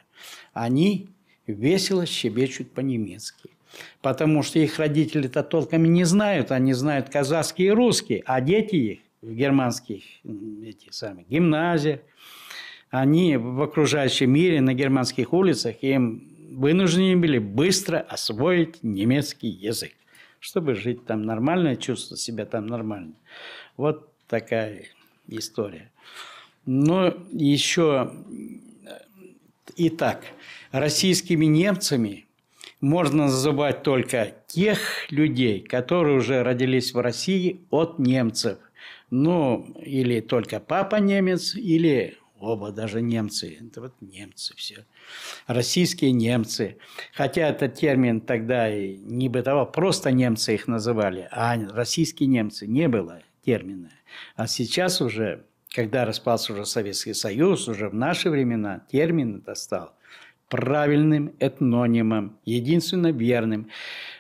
Они 0.54 1.10
весело 1.48 2.06
щебечут 2.06 2.72
по-немецки. 2.72 3.50
Потому 4.02 4.44
что 4.44 4.60
их 4.60 4.78
родители-то 4.78 5.44
толком 5.44 5.86
не 5.86 6.04
знают, 6.04 6.52
они 6.52 6.74
знают 6.74 7.10
казахский 7.10 7.68
и 7.68 7.72
русский, 7.72 8.22
а 8.26 8.40
дети 8.40 8.76
их 8.76 9.00
в 9.22 9.34
германских 9.34 10.04
эти 10.24 10.92
самые, 10.92 11.26
гимназиях, 11.28 12.02
они 12.92 13.38
в 13.38 13.62
окружающем 13.62 14.32
мире 14.32 14.62
на 14.62 14.76
германских 14.76 15.34
улицах 15.34 15.82
им 15.82 16.30
вынуждены 16.52 17.18
были 17.18 17.40
быстро 17.40 17.98
освоить 17.98 18.84
немецкий 18.84 19.48
язык, 19.48 19.94
чтобы 20.40 20.76
жить 20.76 21.04
там 21.06 21.24
нормально, 21.24 21.76
чувствовать 21.76 22.22
себя 22.22 22.46
там 22.46 22.68
нормально. 22.68 23.16
Вот 23.78 24.14
такая 24.28 24.84
история. 25.28 25.92
Но 26.66 27.14
еще 27.32 28.14
и 29.76 29.90
так, 29.90 30.26
российскими 30.72 31.46
немцами 31.46 32.26
можно 32.80 33.26
называть 33.26 33.84
только 33.84 34.36
тех 34.48 35.12
людей, 35.12 35.62
которые 35.62 36.18
уже 36.18 36.44
родились 36.44 36.94
в 36.94 37.00
России 37.00 37.62
от 37.70 38.00
немцев. 38.00 38.60
Ну, 39.10 39.74
или 39.80 40.20
только 40.22 40.60
папа 40.60 40.98
немец, 40.98 41.56
или 41.56 42.18
оба 42.40 42.72
даже 42.72 43.02
немцы. 43.02 43.58
Это 43.62 43.82
вот 43.82 43.94
немцы 44.02 44.56
все. 44.58 44.86
Российские 45.48 46.12
немцы. 46.12 46.78
Хотя 47.14 47.50
этот 47.50 47.76
термин 47.76 48.22
тогда 48.22 48.74
и 48.74 48.98
не 48.98 49.30
бытовал, 49.30 49.72
просто 49.72 50.12
немцы 50.12 50.54
их 50.54 50.68
называли, 50.68 51.28
а 51.32 51.56
российские 51.72 52.28
немцы 52.28 52.68
не 52.68 52.88
было 52.88 53.22
термина. 53.46 53.90
А 54.36 54.48
сейчас 54.48 55.02
уже, 55.02 55.46
когда 55.74 56.06
распался 56.06 56.54
уже 56.54 56.66
Советский 56.66 57.14
Союз, 57.14 57.68
уже 57.68 57.90
в 57.90 57.94
наши 57.94 58.30
времена 58.30 58.86
термин 58.92 59.38
это 59.38 59.56
стал 59.56 59.94
правильным 60.50 61.34
этнонимом, 61.40 62.38
единственно 62.46 63.12
верным. 63.12 63.70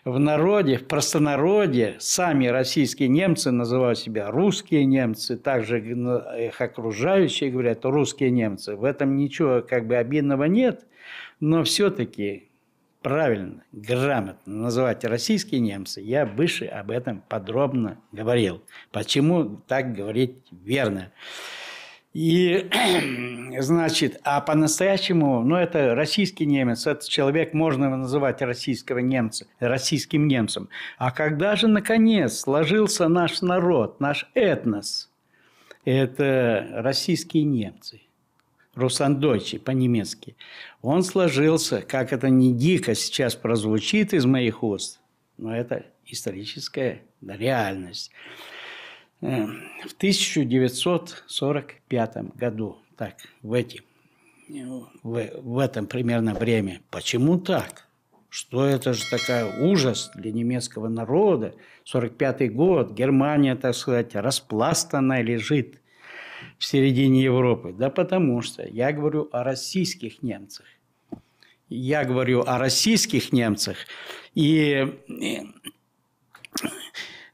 В 0.03 0.18
народе, 0.18 0.77
в 0.80 0.88
простонародье 0.88 1.98
сами 2.00 2.48
российские 2.48 3.10
немцы 3.10 3.51
называют 3.51 4.00
себя 4.00 4.32
русские 4.32 4.86
немцы, 4.86 5.38
также 5.38 5.80
их 5.80 6.60
окружающие 6.60 7.51
говорят 7.51 7.86
русские 7.86 8.32
немцы. 8.32 8.75
В 8.75 8.84
этом 8.84 9.15
ничего 9.15 9.62
как 9.62 9.86
бы 9.86 9.96
обидного 9.96 10.46
нет, 10.46 10.88
но 11.39 11.63
все-таки 11.63 12.50
правильно, 13.03 13.63
грамотно 13.72 14.55
называть 14.55 15.03
российские 15.03 15.60
немцы, 15.60 16.01
я 16.01 16.25
выше 16.25 16.65
об 16.65 16.89
этом 16.89 17.22
подробно 17.29 18.00
говорил. 18.12 18.63
Почему 18.91 19.62
так 19.67 19.93
говорить 19.93 20.38
верно? 20.51 21.12
И, 22.13 22.69
значит, 23.60 24.19
а 24.24 24.39
по-настоящему, 24.39 25.41
ну, 25.41 25.55
это 25.55 25.95
российский 25.95 26.45
немец, 26.45 26.88
этот 26.88 27.07
человек 27.10 27.53
можно 27.53 27.95
называть 27.95 28.41
российского 28.41 29.00
немца, 29.00 29.48
российским 29.60 30.27
немцем. 30.27 30.69
А 30.98 31.12
когда 31.12 31.55
же, 31.55 31.67
наконец, 31.67 32.39
сложился 32.39 33.07
наш 33.07 33.41
народ, 33.41 34.00
наш 34.00 34.29
этнос, 34.36 35.12
это 35.86 36.67
российские 36.75 37.43
немцы, 37.43 38.01
Руссандойчи 38.75 39.58
по-немецки, 39.60 40.36
он 40.82 41.03
сложился, 41.03 41.82
как 41.82 42.12
это 42.12 42.30
не 42.30 42.53
дико 42.53 42.96
сейчас 42.96 43.36
прозвучит 43.36 44.13
из 44.13 44.25
моих 44.25 44.63
уст, 44.63 45.00
но 45.38 45.56
это 45.56 45.86
историческая 46.06 47.03
реальность. 47.22 48.12
Эм, 49.22 49.62
в 49.88 49.94
1945 49.94 52.36
году, 52.36 52.77
так, 52.98 53.15
в, 53.42 53.53
эти, 53.53 53.84
в, 54.50 55.42
в 55.42 55.60
этом 55.60 55.88
примерно 55.88 56.34
время. 56.34 56.82
Почему 56.89 57.39
так? 57.39 57.88
Что 58.30 58.65
это 58.65 58.92
же 58.94 59.03
такая 59.12 59.62
ужас 59.62 60.12
для 60.15 60.32
немецкого 60.32 60.89
народа? 60.89 61.53
45 61.84 62.51
год, 62.53 62.94
Германия, 62.94 63.56
так 63.56 63.75
сказать, 63.75 64.15
распластанная 64.15 65.22
лежит 65.22 65.80
в 66.63 66.65
середине 66.65 67.22
Европы. 67.22 67.75
Да 67.77 67.89
потому 67.89 68.41
что 68.41 68.65
я 68.65 68.93
говорю 68.93 69.27
о 69.34 69.43
российских 69.43 70.24
немцах. 70.24 70.65
Я 71.67 72.05
говорю 72.05 72.41
о 72.48 72.58
российских 72.58 73.34
немцах. 73.34 73.75
И 74.34 74.88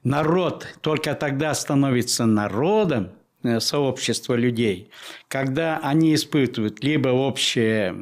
народ 0.04 0.68
только 0.82 1.14
тогда 1.14 1.54
становится 1.54 2.26
народом, 2.26 3.12
э, 3.44 3.60
сообщество 3.60 4.34
людей, 4.34 4.90
когда 5.28 5.78
они 5.78 6.16
испытывают 6.16 6.84
либо 6.84 7.10
общее 7.10 7.94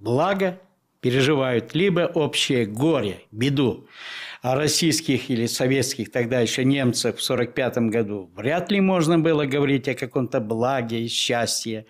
благо, 0.00 0.58
переживают, 1.02 1.74
либо 1.74 2.10
общее 2.14 2.64
горе, 2.64 3.20
беду. 3.32 3.86
А 4.42 4.56
российских 4.56 5.30
или 5.30 5.46
советских, 5.46 6.10
тогда 6.10 6.40
еще 6.40 6.64
немцев 6.64 7.20
в 7.20 7.30
1945 7.30 7.90
году, 7.92 8.28
вряд 8.34 8.72
ли 8.72 8.80
можно 8.80 9.16
было 9.16 9.46
говорить 9.46 9.86
о 9.86 9.94
каком-то 9.94 10.40
благе 10.40 11.04
и 11.04 11.06
счастье. 11.06 11.86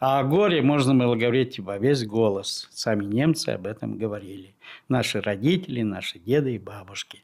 А 0.00 0.20
о 0.20 0.24
горе 0.24 0.60
можно 0.60 0.94
было 0.94 1.14
говорить 1.16 1.58
во 1.58 1.78
весь 1.78 2.04
голос. 2.04 2.68
Сами 2.74 3.06
немцы 3.06 3.48
об 3.48 3.66
этом 3.66 3.96
говорили. 3.96 4.54
Наши 4.86 5.22
родители, 5.22 5.80
наши 5.80 6.18
деды 6.18 6.56
и 6.56 6.58
бабушки. 6.58 7.22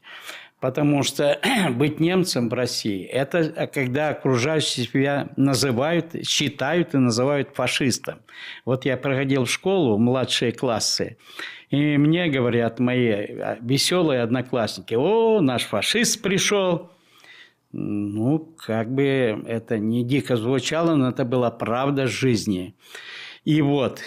Потому 0.61 1.01
что 1.01 1.41
быть 1.71 1.99
немцем 1.99 2.47
в 2.47 2.53
России– 2.53 3.03
это 3.11 3.67
когда 3.67 4.09
окружающие 4.09 4.85
себя 4.85 5.29
называют, 5.35 6.15
считают 6.25 6.93
и 6.93 6.97
называют 6.97 7.49
фашистом. 7.55 8.19
Вот 8.63 8.85
я 8.85 8.95
проходил 8.95 9.45
в 9.45 9.51
школу, 9.51 9.97
младшие 9.97 10.51
классы, 10.51 11.17
и 11.71 11.97
мне 11.97 12.27
говорят 12.27 12.79
мои 12.79 13.09
а, 13.09 13.57
веселые 13.59 14.21
одноклассники, 14.21 14.93
о, 14.93 15.41
наш 15.41 15.63
фашист 15.63 16.21
пришел. 16.21 16.91
Ну, 17.71 18.53
как 18.57 18.93
бы 18.93 19.43
это 19.47 19.79
не 19.79 20.03
дико 20.03 20.35
звучало, 20.35 20.95
но 20.95 21.09
это 21.09 21.25
была 21.25 21.49
правда 21.49 22.05
жизни. 22.05 22.75
И 23.45 23.61
вот, 23.61 24.01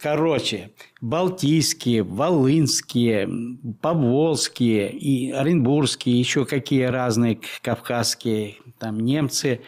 короче, 0.00 0.70
балтийские, 1.00 2.02
волынские, 2.02 3.28
поволжские 3.80 4.90
и 4.92 5.30
оренбургские, 5.30 6.18
еще 6.18 6.44
какие 6.44 6.84
разные 6.84 7.38
кавказские, 7.62 8.56
там 8.78 9.00
немцы 9.00 9.60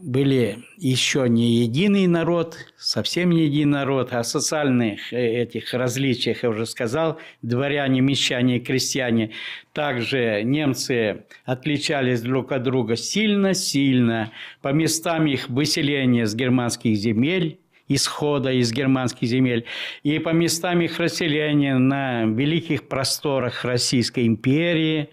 были 0.00 0.58
еще 0.76 1.28
не 1.28 1.62
единый 1.62 2.06
народ, 2.06 2.56
совсем 2.76 3.30
не 3.30 3.46
единый 3.46 3.72
народ, 3.72 4.12
а 4.12 4.22
социальных 4.22 5.12
э, 5.12 5.42
этих 5.42 5.74
различиях, 5.74 6.44
я 6.44 6.50
уже 6.50 6.66
сказал, 6.66 7.18
дворяне, 7.42 8.00
мещане 8.00 8.60
крестьяне. 8.60 9.32
Также 9.72 10.42
немцы 10.44 11.24
отличались 11.44 12.20
друг 12.22 12.52
от 12.52 12.62
друга 12.62 12.96
сильно-сильно. 12.96 14.32
По 14.62 14.68
местам 14.68 15.26
их 15.26 15.48
выселения 15.48 16.26
с 16.26 16.34
германских 16.34 16.96
земель 16.96 17.58
исхода 17.88 18.52
из 18.52 18.72
германских 18.72 19.28
земель, 19.28 19.64
и 20.02 20.18
по 20.18 20.30
местам 20.30 20.80
их 20.80 20.98
расселения 20.98 21.76
на 21.78 22.24
великих 22.24 22.88
просторах 22.88 23.64
Российской 23.64 24.26
империи, 24.26 25.10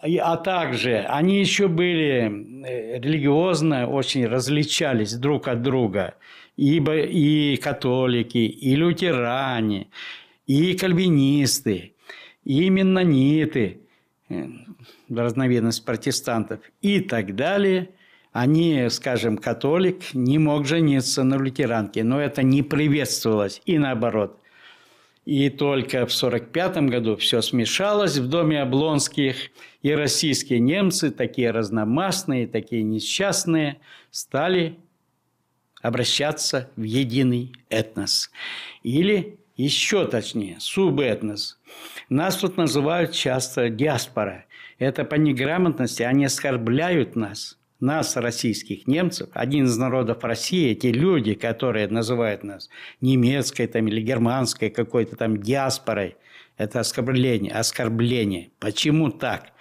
а 0.00 0.36
также 0.36 0.98
они 1.08 1.40
еще 1.40 1.66
были 1.68 2.64
э, 2.66 3.00
религиозно 3.00 3.88
очень 3.88 4.26
различались 4.26 5.14
друг 5.14 5.48
от 5.48 5.62
друга, 5.62 6.14
ибо 6.56 6.96
и 6.98 7.56
католики, 7.56 8.38
и 8.38 8.76
лютеране, 8.76 9.88
и 10.46 10.74
кальвинисты, 10.74 11.94
и 12.44 12.70
меннониты, 12.70 13.80
э, 14.28 14.44
разновидность 15.08 15.84
протестантов 15.84 16.60
и 16.80 17.00
так 17.00 17.34
далее– 17.34 17.90
они, 18.40 18.88
скажем, 18.88 19.36
католик 19.36 20.14
не 20.14 20.38
мог 20.38 20.64
жениться 20.64 21.24
на 21.24 21.34
лютеранке, 21.34 22.04
но 22.04 22.20
это 22.20 22.44
не 22.44 22.62
приветствовалось, 22.62 23.60
и 23.66 23.78
наоборот. 23.78 24.40
И 25.24 25.50
только 25.50 26.06
в 26.06 26.14
1945 26.14 26.76
году 26.88 27.16
все 27.16 27.42
смешалось 27.42 28.16
в 28.16 28.28
доме 28.28 28.62
Облонских, 28.62 29.50
и 29.82 29.92
российские 29.92 30.60
немцы, 30.60 31.10
такие 31.10 31.50
разномастные, 31.50 32.46
такие 32.46 32.84
несчастные, 32.84 33.80
стали 34.12 34.78
обращаться 35.82 36.70
в 36.76 36.84
единый 36.84 37.52
этнос. 37.70 38.30
Или 38.84 39.36
еще 39.56 40.06
точнее, 40.06 40.58
субэтнос. 40.60 41.58
Нас 42.08 42.36
тут 42.36 42.56
называют 42.56 43.10
часто 43.10 43.68
диаспора. 43.68 44.44
Это 44.78 45.04
по 45.04 45.16
неграмотности, 45.16 46.04
они 46.04 46.26
оскорбляют 46.26 47.16
нас– 47.16 47.56
нас, 47.80 48.16
российских 48.16 48.86
немцев, 48.86 49.28
один 49.32 49.64
из 49.64 49.76
народов 49.76 50.24
России, 50.24 50.70
эти 50.70 50.88
люди, 50.88 51.34
которые 51.34 51.88
называют 51.88 52.44
нас 52.44 52.68
немецкой 53.00 53.66
там, 53.66 53.88
или 53.88 54.00
германской 54.00 54.70
какой-то 54.70 55.16
там 55.16 55.36
диаспорой, 55.36 56.16
это 56.56 56.80
оскорбление. 56.80 57.52
оскорбление. 57.52 58.50
Почему 58.58 59.10
так? 59.10 59.52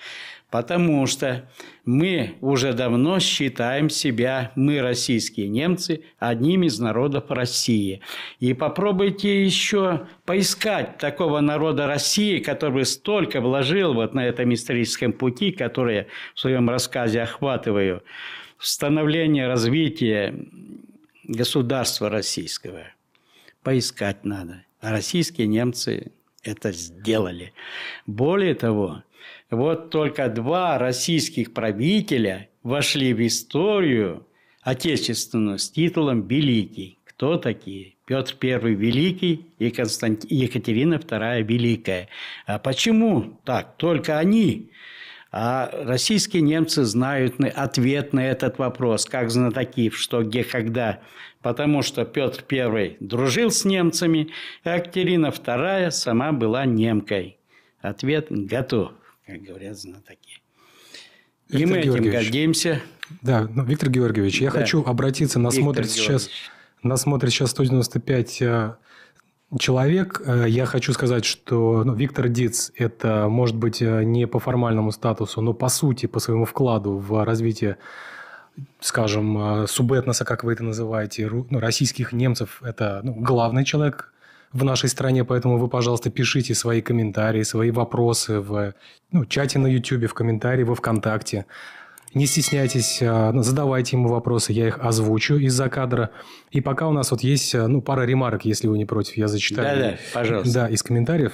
Потому 0.50 1.06
что 1.08 1.50
мы 1.84 2.36
уже 2.40 2.72
давно 2.72 3.20
считаем 3.20 3.90
себя, 3.90 4.54
мы, 4.56 4.82
российские 4.82 5.50
немцы, 5.50 6.04
одним 6.20 6.64
из 6.64 6.80
народов 6.80 7.30
России. 7.30 8.02
И 8.40 8.54
попробуйте 8.54 9.44
еще 9.44 10.08
поискать 10.26 11.00
такого 11.00 11.42
народа 11.42 11.86
России, 11.86 12.40
который 12.40 12.86
столько 12.86 13.42
вложил 13.42 13.94
вот 13.94 14.14
на 14.14 14.26
этом 14.26 14.54
историческом 14.54 15.12
пути, 15.12 15.52
который 15.52 15.96
я 15.96 16.06
в 16.34 16.40
своем 16.40 16.70
рассказе 16.70 17.22
охватываю, 17.24 18.04
становление, 18.58 19.48
развитие 19.48 20.48
государства 21.26 22.10
российского 22.10 22.84
поискать 23.64 24.24
надо. 24.24 24.64
А 24.80 24.92
российские 24.92 25.48
немцы 25.48 26.14
это 26.44 26.72
сделали. 26.72 27.54
Более 28.06 28.56
того, 28.56 29.04
вот 29.50 29.90
только 29.90 30.28
два 30.30 30.78
российских 30.78 31.54
правителя 31.54 32.50
вошли 32.64 33.14
в 33.14 33.26
историю 33.26 34.28
отечественную 34.62 35.58
с 35.58 35.70
титулом 35.70 36.28
«Великий». 36.28 36.98
Кто 37.06 37.38
такие? 37.38 37.96
Петр 38.06 38.36
I 38.42 38.74
Великий 38.74 39.48
и 39.58 39.72
Констант... 39.72 40.24
Екатерина 40.30 40.96
II 40.96 41.42
Великая. 41.44 42.10
А 42.46 42.60
почему 42.60 43.40
так? 43.44 43.76
Только 43.78 44.20
они. 44.20 44.72
А 45.32 45.70
российские 45.74 46.42
немцы 46.42 46.84
знают 46.84 47.36
ответ 47.40 48.14
на 48.14 48.26
этот 48.26 48.60
вопрос, 48.60 49.06
как 49.06 49.30
знатоки, 49.30 49.90
что, 49.90 50.24
где, 50.24 50.44
когда. 50.44 51.00
Потому 51.42 51.82
что 51.82 52.06
Петр 52.06 52.44
I 52.50 52.98
дружил 53.00 53.52
с 53.52 53.66
немцами, 53.66 54.30
а 54.64 54.78
Екатерина 54.78 55.28
II 55.28 55.92
сама 55.92 56.32
была 56.32 56.66
немкой. 56.66 57.38
Ответ 57.82 58.28
готов, 58.30 58.94
как 59.28 59.42
говорят 59.42 59.78
знатоки. 59.78 60.42
И 61.50 61.66
мы 61.66 61.80
этим 61.80 62.10
гордимся. 62.10 62.82
Да, 63.22 63.48
ну, 63.54 63.64
Виктор 63.64 63.90
Георгиевич, 63.90 64.42
я 64.42 64.52
да. 64.52 64.60
хочу 64.60 64.84
обратиться, 64.84 65.40
нас 65.40 65.56
смотрит 65.56 65.90
сейчас, 65.90 66.30
нас 66.82 67.04
смотрит 67.04 67.32
сейчас 67.32 67.52
195 67.52 68.42
э, 68.42 68.76
человек. 69.60 70.22
Э, 70.26 70.46
я 70.48 70.66
хочу 70.66 70.92
сказать, 70.94 71.24
что 71.24 71.84
ну, 71.86 71.94
Виктор 71.94 72.28
Диц– 72.28 72.72
это, 72.76 73.28
может 73.30 73.56
быть, 73.56 73.82
э, 73.82 74.04
не 74.04 74.28
по 74.28 74.40
формальному 74.40 74.92
статусу, 74.92 75.42
но 75.42 75.54
по 75.54 75.70
сути, 75.70 76.06
по 76.06 76.20
своему 76.20 76.46
вкладу 76.46 76.98
в 76.98 77.24
развитие 77.24 77.78
скажем, 78.80 79.68
субэтноса, 79.68 80.26
как 80.26 80.44
вы 80.44 80.54
это 80.54 80.64
называете, 80.64 81.30
ну, 81.30 81.60
российских 81.60 82.12
немцев, 82.12 82.64
это 82.64 83.02
ну, 83.04 83.14
главный 83.14 83.64
человек 83.64 84.12
в 84.54 84.64
нашей 84.64 84.90
стране, 84.90 85.24
поэтому 85.24 85.58
вы, 85.58 85.68
пожалуйста, 85.68 86.10
пишите 86.10 86.56
свои 86.56 86.82
комментарии, 86.82 87.44
свои 87.44 87.72
вопросы 87.72 88.40
в 88.40 88.74
ну, 89.12 89.26
чате 89.26 89.60
на 89.60 89.68
YouTube, 89.68 90.10
в 90.10 90.14
комментарии 90.14 90.64
во 90.64 90.76
ВКонтакте. 90.76 91.46
Не 92.14 92.26
стесняйтесь, 92.26 93.00
а, 93.02 93.32
ну, 93.32 93.44
задавайте 93.44 93.98
ему 93.98 94.10
вопросы, 94.10 94.54
я 94.54 94.68
их 94.68 94.80
озвучу 94.80 95.36
из-за 95.36 95.70
кадра. 95.70 96.10
И 96.52 96.62
пока 96.62 96.88
у 96.88 96.92
нас 96.92 97.12
вот 97.12 97.22
есть 97.22 97.54
а, 97.54 97.68
ну, 97.68 97.82
пара 97.82 98.04
ремарок, 98.04 98.46
если 98.46 98.68
вы 98.68 98.78
не 98.78 98.86
против, 98.86 99.18
я 99.18 99.28
зачитаю. 99.28 99.78
Да-да, 99.78 99.98
пожалуйста. 100.14 100.54
Да, 100.54 100.70
из 100.70 100.82
комментариев. 100.84 101.34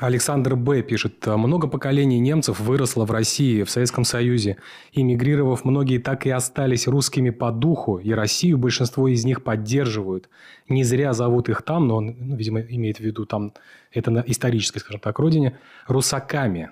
Александр 0.00 0.56
Б. 0.56 0.82
пишет, 0.82 1.26
много 1.26 1.68
поколений 1.68 2.18
немцев 2.18 2.58
выросло 2.60 3.04
в 3.04 3.10
России, 3.10 3.62
в 3.62 3.70
Советском 3.70 4.04
Союзе. 4.04 4.56
Эмигрировав, 4.92 5.64
многие 5.64 5.98
так 5.98 6.26
и 6.26 6.30
остались 6.30 6.88
русскими 6.88 7.30
по 7.30 7.52
духу, 7.52 7.98
и 7.98 8.12
Россию 8.12 8.58
большинство 8.58 9.06
из 9.08 9.24
них 9.24 9.44
поддерживают. 9.44 10.28
Не 10.68 10.82
зря 10.82 11.12
зовут 11.12 11.48
их 11.48 11.62
там, 11.62 11.88
но 11.88 11.96
он, 11.96 12.16
ну, 12.18 12.36
видимо, 12.36 12.60
имеет 12.60 12.98
в 12.98 13.00
виду 13.00 13.26
там, 13.26 13.52
это 13.92 14.10
на 14.10 14.24
исторической, 14.26 14.78
скажем 14.78 15.00
так, 15.00 15.18
родине, 15.18 15.58
русаками. 15.86 16.70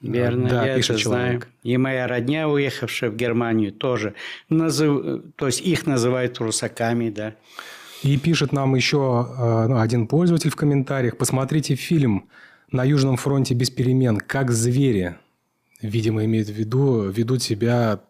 Верно, 0.00 0.48
да, 0.48 0.66
я 0.66 0.76
пишет 0.76 0.92
это 0.92 1.00
человек. 1.00 1.42
знаю. 1.42 1.52
И 1.64 1.76
моя 1.76 2.06
родня, 2.06 2.48
уехавшая 2.48 3.10
в 3.10 3.16
Германию, 3.16 3.72
тоже. 3.72 4.14
Назыв... 4.48 5.22
То 5.36 5.46
есть 5.46 5.60
их 5.60 5.86
называют 5.86 6.38
русаками, 6.38 7.10
да. 7.10 7.34
И 8.04 8.16
пишет 8.16 8.52
нам 8.52 8.76
еще 8.76 9.26
э, 9.36 9.66
ну, 9.66 9.80
один 9.80 10.06
пользователь 10.06 10.50
в 10.50 10.56
комментариях. 10.56 11.16
Посмотрите 11.16 11.74
фильм 11.74 12.28
«На 12.70 12.84
Южном 12.84 13.16
фронте 13.16 13.54
без 13.54 13.70
перемен. 13.70 14.18
Как 14.18 14.50
звери». 14.50 15.16
Видимо, 15.80 16.24
имеет 16.24 16.48
в 16.48 16.52
виду, 16.52 17.08
ведут 17.08 17.42
себя 17.42 18.00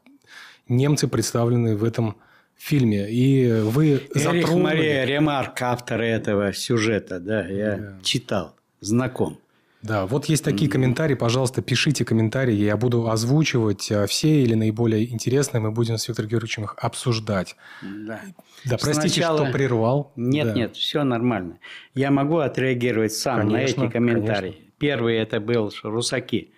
немцы, 0.68 1.06
представленные 1.06 1.76
в 1.76 1.84
этом 1.84 2.16
фильме. 2.56 3.10
И 3.10 3.60
вы 3.60 3.90
Эрих 3.90 4.08
затронули... 4.14 4.62
Мария 4.62 5.04
Ремарк, 5.04 5.60
автор 5.62 6.00
этого 6.00 6.52
сюжета, 6.52 7.20
да, 7.20 7.46
я 7.46 7.76
да. 7.76 7.98
читал, 8.02 8.56
знаком. 8.80 9.38
Да, 9.82 10.06
вот 10.06 10.26
есть 10.26 10.42
такие 10.42 10.68
комментарии, 10.68 11.14
пожалуйста, 11.14 11.62
пишите 11.62 12.04
комментарии, 12.04 12.54
я 12.54 12.76
буду 12.76 13.08
озвучивать 13.08 13.92
а, 13.92 14.06
все 14.06 14.42
или 14.42 14.54
наиболее 14.54 15.12
интересные, 15.12 15.60
мы 15.60 15.70
будем 15.70 15.98
с 15.98 16.08
Виктором 16.08 16.28
Георгиевичем 16.28 16.64
их 16.64 16.74
обсуждать. 16.78 17.54
Да, 17.82 18.20
да 18.64 18.76
простите, 18.76 19.14
Сначала... 19.14 19.44
что 19.44 19.52
прервал. 19.52 20.12
Нет, 20.16 20.48
да. 20.48 20.54
нет, 20.54 20.76
все 20.76 21.04
нормально. 21.04 21.58
Я 21.94 22.10
могу 22.10 22.38
отреагировать 22.38 23.12
сам 23.12 23.42
конечно, 23.42 23.82
на 23.82 23.86
эти 23.86 23.92
комментарии. 23.92 24.50
Конечно. 24.50 24.72
Первый 24.78 25.16
это 25.16 25.38
был 25.38 25.72
русаки. 25.84 26.50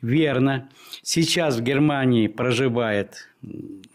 Верно. 0.00 0.68
Сейчас 1.02 1.56
в 1.56 1.62
Германии 1.62 2.28
проживает, 2.28 3.28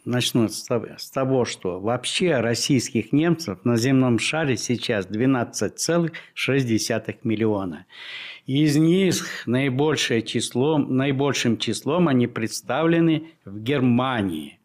начну 0.06 0.50
с 0.50 1.12
того, 1.12 1.46
что 1.46 1.80
вообще 1.80 2.40
российских 2.40 3.14
немцев 3.14 3.60
на 3.64 3.78
земном 3.78 4.20
шаре 4.20 4.58
сейчас 4.58 5.08
12,6 5.08 7.18
миллиона. 7.24 7.86
Из 8.48 8.76
них 8.78 9.46
наибольшее 9.46 10.22
число, 10.22 10.78
наибольшим 10.78 11.58
числом 11.58 12.08
они 12.08 12.28
представлены 12.28 13.32
в 13.44 13.60
Германии. 13.60 14.58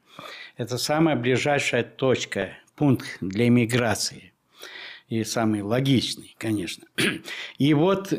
Это 0.56 0.78
самая 0.78 1.16
ближайшая 1.16 1.82
точка, 1.82 2.50
пункт 2.76 3.18
для 3.20 3.48
иммиграции. 3.48 4.32
И 5.08 5.24
самый 5.24 5.62
логичный, 5.62 6.36
конечно. 6.38 6.86
И 7.58 7.74
вот 7.74 8.12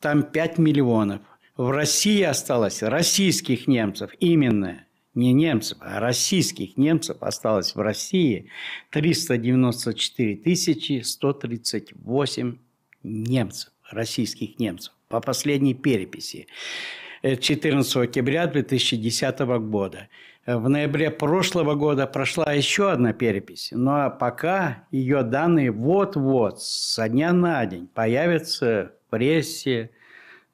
там 0.00 0.22
5 0.22 0.58
миллионов. 0.58 1.20
В 1.58 1.70
России 1.70 2.22
осталось 2.22 2.82
российских 2.82 3.68
немцев, 3.68 4.10
именно 4.20 4.86
не 5.14 5.34
немцев, 5.34 5.76
а 5.82 6.00
российских 6.00 6.78
немцев 6.78 7.18
осталось 7.20 7.74
в 7.74 7.80
России 7.80 8.50
394 8.90 11.04
138 11.04 12.56
немцев 13.02 13.73
российских 13.90 14.58
немцев 14.58 14.92
по 15.08 15.20
последней 15.20 15.74
переписи 15.74 16.46
14 17.22 17.96
октября 17.96 18.46
2010 18.46 19.38
года. 19.60 20.08
В 20.46 20.68
ноябре 20.68 21.10
прошлого 21.10 21.74
года 21.74 22.06
прошла 22.06 22.52
еще 22.52 22.90
одна 22.90 23.14
перепись, 23.14 23.70
но 23.72 24.10
пока 24.10 24.84
ее 24.90 25.22
данные 25.22 25.70
вот-вот, 25.70 26.60
со 26.60 27.08
дня 27.08 27.32
на 27.32 27.64
день 27.64 27.88
появятся 27.94 28.92
в 29.06 29.10
прессе, 29.10 29.90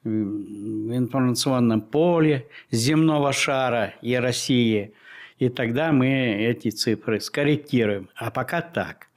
в 0.05 0.09
информационном 0.09 1.81
поле 1.81 2.47
земного 2.71 3.33
шара 3.33 3.95
и 4.01 4.15
России, 4.15 4.95
и 5.39 5.49
тогда 5.49 5.91
мы 5.91 6.07
эти 6.07 6.71
цифры 6.71 7.21
скорректируем. 7.21 8.09
А 8.15 8.31
пока 8.31 8.63
так. 8.63 9.10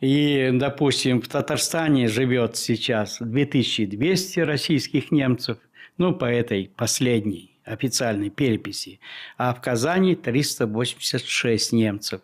И, 0.00 0.50
допустим, 0.52 1.20
в 1.20 1.28
Татарстане 1.28 2.08
живет 2.08 2.56
сейчас 2.56 3.18
2200 3.20 4.40
российских 4.40 5.10
немцев, 5.10 5.58
ну, 5.96 6.14
по 6.14 6.26
этой 6.26 6.70
последней 6.76 7.58
официальной 7.64 8.30
переписи, 8.30 9.00
а 9.36 9.52
в 9.52 9.60
Казани 9.60 10.14
386 10.14 11.72
немцев. 11.72 12.20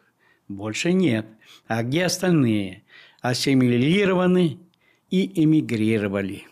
Больше 0.48 0.92
нет. 0.92 1.26
А 1.66 1.82
где 1.82 2.04
остальные? 2.04 2.84
Ассимилированы 3.20 4.58
и 5.10 5.42
эмигрировали. 5.42 6.44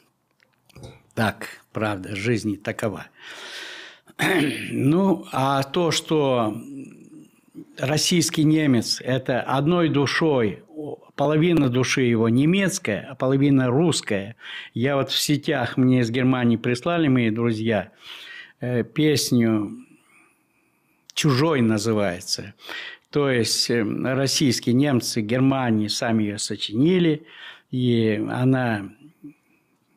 Так, 1.14 1.60
правда, 1.72 2.16
жизнь 2.16 2.60
такова. 2.60 3.06
Ну, 4.70 5.26
а 5.32 5.62
то, 5.62 5.90
что 5.90 6.56
российский 7.78 8.44
немец– 8.44 9.00
это 9.04 9.40
одной 9.42 9.88
душой 9.88 10.62
половина 11.16 11.68
души 11.68 12.02
его 12.02 12.28
немецкая, 12.28 13.06
а 13.10 13.14
половина 13.14 13.68
русская. 13.68 14.36
Я 14.74 14.96
вот 14.96 15.10
в 15.10 15.18
сетях 15.18 15.76
мне 15.76 16.00
из 16.00 16.10
Германии 16.10 16.56
прислали 16.56 17.08
мои 17.08 17.30
друзья 17.30 17.92
э, 18.60 18.82
песню 18.82 19.72
«Чужой» 21.14 21.60
называется. 21.60 22.54
То 23.10 23.30
есть 23.30 23.70
э, 23.70 23.82
российские 23.82 24.74
немцы 24.74 25.20
Германии 25.20 25.88
сами 25.88 26.24
ее 26.24 26.38
сочинили, 26.38 27.24
и 27.70 28.24
она 28.30 28.90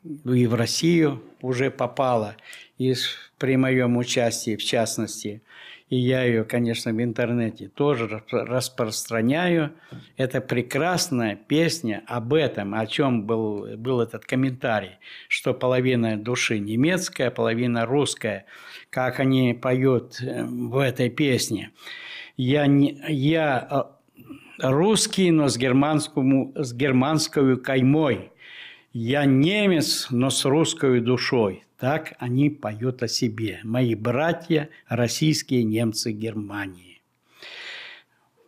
и 0.03 0.45
в 0.45 0.53
Россию 0.53 1.23
уже 1.41 1.71
попала, 1.71 2.35
и 2.77 2.93
при 3.37 3.55
моем 3.57 3.97
участии, 3.97 4.55
в 4.55 4.63
частности– 4.63 5.41
и 5.95 5.97
я 5.97 6.23
ее, 6.23 6.43
конечно, 6.43 6.91
в 6.91 7.01
интернете 7.01 7.69
тоже 7.69 8.21
распространяю. 8.29 9.71
Это 10.17 10.41
прекрасная 10.41 11.37
песня 11.37 12.03
об 12.05 12.33
этом, 12.33 12.75
о 12.75 12.85
чем 12.85 13.23
был, 13.23 13.77
был 13.77 14.01
этот 14.01 14.25
комментарий, 14.25 14.97
что 15.29 15.53
половина 15.53 16.17
души 16.17 16.59
немецкая, 16.59 17.31
половина 17.31 17.85
русская, 17.85 18.45
как 18.89 19.21
они 19.21 19.53
поют 19.53 20.19
э, 20.21 20.43
в 20.43 20.79
этой 20.79 21.09
песне. 21.09 21.71
Я, 22.35 22.67
не, 22.67 23.01
я 23.07 23.65
э, 24.59 24.67
русский, 24.69 25.31
но 25.31 25.47
с, 25.47 25.57
германскому, 25.57 26.51
с 26.55 26.73
германской 26.73 27.57
каймой. 27.57 28.31
Я 28.91 29.23
немец, 29.23 30.07
но 30.09 30.29
с 30.29 30.43
русской 30.43 30.99
душой. 30.99 31.64
Так 31.79 32.13
они 32.19 32.49
поют 32.49 33.03
о 33.03 33.07
себе. 33.07 33.59
Мои 33.63 33.95
братья, 33.95 34.69
российские 34.87 35.63
немцы 35.63 36.11
Германии. 36.11 37.01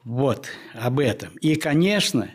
Вот 0.04 0.48
об 0.74 1.00
этом. 1.00 1.36
И, 1.42 1.56
конечно, 1.56 2.30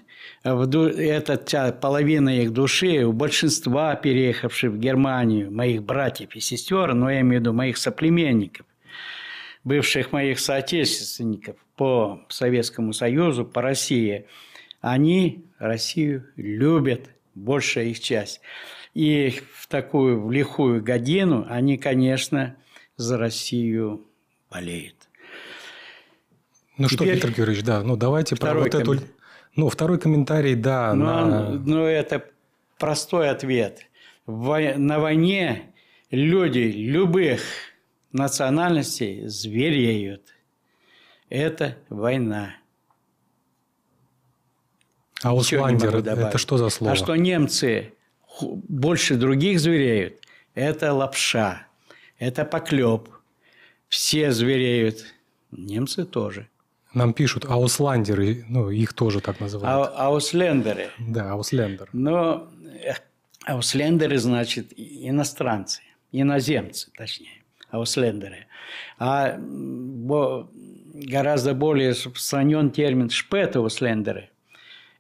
эта 0.45 1.73
половина 1.73 2.43
их 2.43 2.53
души, 2.53 3.05
у 3.05 3.13
большинства 3.13 3.95
переехавших 3.95 4.73
в 4.73 4.79
Германию, 4.79 5.51
моих 5.51 5.83
братьев 5.83 6.37
и 6.37 6.41
сестер, 6.41 6.93
но 6.93 7.11
я 7.11 7.21
имею 7.21 7.39
в 7.39 7.41
виду 7.41 7.53
моих 7.55 7.79
соплеменников, 7.79 8.67
бывших 9.65 10.13
моих 10.13 10.41
соотечественников 10.41 11.57
по 11.77 12.27
Советскому 12.29 12.93
Союзу, 12.93 13.47
по 13.47 13.63
России, 13.63 14.27
они 14.83 15.47
Россию 15.59 16.27
любят, 16.37 17.09
большая 17.35 17.87
их 17.87 18.01
часть. 18.01 18.43
И 18.95 19.41
в 19.55 19.67
такую 19.69 20.23
в 20.23 20.31
лихую 20.31 20.83
годину 20.83 21.47
они, 21.49 21.79
конечно, 21.79 22.57
за 22.97 23.17
Россию 23.17 24.07
болеют. 24.51 25.09
Ну 26.77 26.89
Теперь 26.89 26.97
что, 26.97 27.05
Виктор 27.05 27.31
Георгиевич, 27.31 27.65
да, 27.65 27.83
ну 27.83 27.97
давайте 27.97 28.37
про 28.37 28.55
вот 28.55 28.75
эту... 28.75 28.97
Ну, 29.55 29.69
второй 29.69 29.99
комментарий, 29.99 30.55
да. 30.55 30.95
Ну, 30.95 31.05
на... 31.05 31.51
ну 31.51 31.85
это 31.85 32.25
простой 32.79 33.29
ответ. 33.29 33.87
На 34.27 34.99
войне 34.99 35.75
люди 36.11 36.59
любых 36.59 37.43
национальностей 38.13 39.27
звереют. 39.27 40.23
Это 41.29 41.77
война. 41.89 42.57
А 45.23 45.35
усландер– 45.35 45.97
это 45.99 46.39
что 46.39 46.57
за 46.57 46.69
слово? 46.69 46.93
А 46.93 46.97
что 46.97 47.15
немцы 47.15 47.93
больше 48.43 49.17
других 49.17 49.61
звереют– 49.61 50.15
это 50.55 50.93
лапша, 50.93 51.67
это 52.19 52.45
поклеп. 52.45 53.09
Все 53.89 54.33
звереют, 54.33 55.05
немцы 55.51 56.05
тоже. 56.05 56.49
Нам 56.95 57.15
пишут 57.15 57.47
аусландеры, 57.47 58.45
ну, 58.49 58.71
их 58.71 58.93
тоже 58.93 59.21
так 59.21 59.41
называют. 59.41 59.91
А, 59.95 60.07
ауслендеры. 60.07 60.91
Да, 60.99 61.33
ауслендер. 61.33 61.89
Но 61.93 62.51
ауслендеры 63.47 64.19
значит 64.19 64.73
иностранцы, 64.77 65.81
иноземцы, 66.11 66.91
точнее, 66.97 67.43
ауслендеры. 67.71 68.47
А 68.99 69.39
гораздо 70.95 71.55
более 71.55 71.91
распространен 71.91 72.71
термин 72.71 73.09
шпет-ауслендеры. 73.09 74.29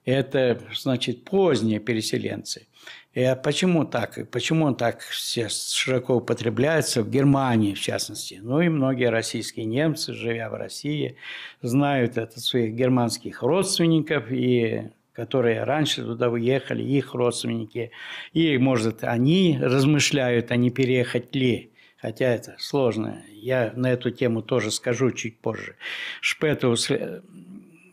Это 0.04 0.60
значит 0.74 1.24
поздние 1.24 1.78
переселенцы. 1.78 2.66
И 3.14 3.22
а 3.22 3.36
почему 3.36 3.84
так? 3.84 4.18
Почему 4.30 4.64
он 4.64 4.74
так 4.74 5.00
все 5.00 5.48
широко 5.50 6.16
употребляется 6.16 7.02
в 7.02 7.10
Германии, 7.10 7.74
в 7.74 7.80
частности? 7.80 8.40
Ну 8.42 8.60
и 8.60 8.68
многие 8.68 9.10
российские 9.10 9.66
немцы, 9.66 10.14
живя 10.14 10.48
в 10.48 10.54
России, 10.54 11.16
знают 11.60 12.16
это 12.16 12.40
своих 12.40 12.74
германских 12.74 13.42
родственников, 13.42 14.30
и 14.30 14.90
которые 15.12 15.64
раньше 15.64 16.02
туда 16.02 16.30
уехали, 16.30 16.82
их 16.82 17.14
родственники. 17.14 17.90
И, 18.32 18.56
может, 18.56 19.04
они 19.04 19.58
размышляют, 19.60 20.50
а 20.50 20.56
не 20.56 20.70
переехать 20.70 21.34
ли. 21.34 21.70
Хотя 21.98 22.34
это 22.34 22.56
сложно. 22.58 23.22
Я 23.30 23.72
на 23.76 23.92
эту 23.92 24.10
тему 24.10 24.42
тоже 24.42 24.70
скажу 24.70 25.10
чуть 25.12 25.38
позже. 25.38 25.76
Шпетовус, 26.20 26.90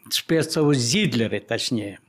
Шпецовус 0.10 0.78
Зидлеры, 0.78 1.42
точнее, 1.42 2.00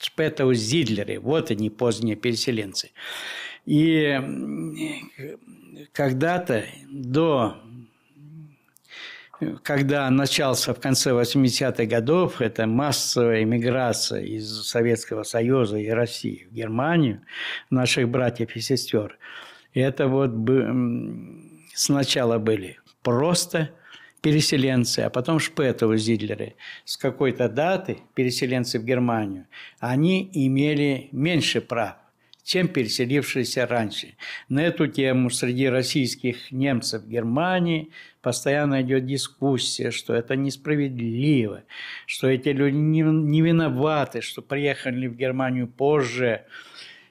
Шпетау 0.00 0.54
Зидлеры. 0.54 1.20
Вот 1.20 1.50
они, 1.50 1.70
поздние 1.70 2.16
переселенцы. 2.16 2.90
И 3.66 4.18
когда-то 5.92 6.64
до 6.90 7.56
когда 9.62 10.10
начался 10.10 10.74
в 10.74 10.80
конце 10.80 11.10
80-х 11.12 11.86
годов, 11.86 12.42
это 12.42 12.66
массовая 12.66 13.42
иммиграция 13.42 14.22
из 14.22 14.66
Советского 14.66 15.22
Союза 15.22 15.78
и 15.78 15.88
России 15.88 16.46
в 16.50 16.54
Германию, 16.54 17.22
наших 17.70 18.08
братьев 18.08 18.54
и 18.54 18.60
сестер, 18.60 19.18
это 19.72 20.08
вот 20.08 20.32
сначала 21.74 22.38
были 22.38 22.78
просто 23.02 23.70
переселенцы, 24.20 25.00
а 25.00 25.10
потом 25.10 25.38
Шпетовы, 25.38 25.98
Зидлеры, 25.98 26.54
с 26.84 26.96
какой-то 26.96 27.48
даты, 27.48 27.98
переселенцы 28.14 28.78
в 28.78 28.84
Германию, 28.84 29.46
они 29.78 30.30
имели 30.32 31.08
меньше 31.12 31.60
прав, 31.60 31.96
чем 32.44 32.68
переселившиеся 32.68 33.66
раньше. 33.66 34.14
На 34.48 34.62
эту 34.62 34.86
тему 34.86 35.30
среди 35.30 35.68
российских 35.68 36.50
немцев 36.50 37.02
в 37.02 37.08
Германии 37.08 37.90
постоянно 38.22 38.82
идет 38.82 39.06
дискуссия, 39.06 39.90
что 39.90 40.14
это 40.14 40.36
несправедливо, 40.36 41.62
что 42.06 42.28
эти 42.28 42.48
люди 42.48 42.76
не 42.76 43.42
виноваты, 43.42 44.20
что 44.20 44.42
приехали 44.42 45.06
в 45.06 45.16
Германию 45.16 45.66
позже, 45.66 46.44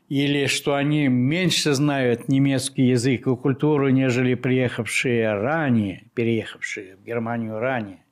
или 0.09 0.47
что 0.47 0.73
они 0.73 1.07
меньше 1.07 1.73
знают 1.73 2.27
немецкий 2.27 2.87
язык 2.87 3.27
и 3.27 3.35
культуру, 3.35 3.89
нежели 3.89 4.33
приехавшие 4.33 5.33
ранее, 5.33 6.09
переехавшие 6.15 6.95
в 6.95 7.03
Германию 7.03 7.59
ранее. 7.59 8.03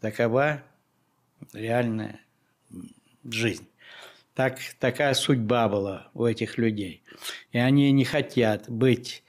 Такова 0.00 0.62
реальная 1.52 2.20
жизнь. 3.22 3.68
Так, 4.34 4.58
такая 4.80 5.12
судьба 5.12 5.68
была 5.68 6.10
у 6.14 6.24
этих 6.24 6.56
людей. 6.56 7.02
И 7.52 7.58
они 7.58 7.92
не 7.92 8.04
хотят 8.04 8.68
быть 8.68 9.22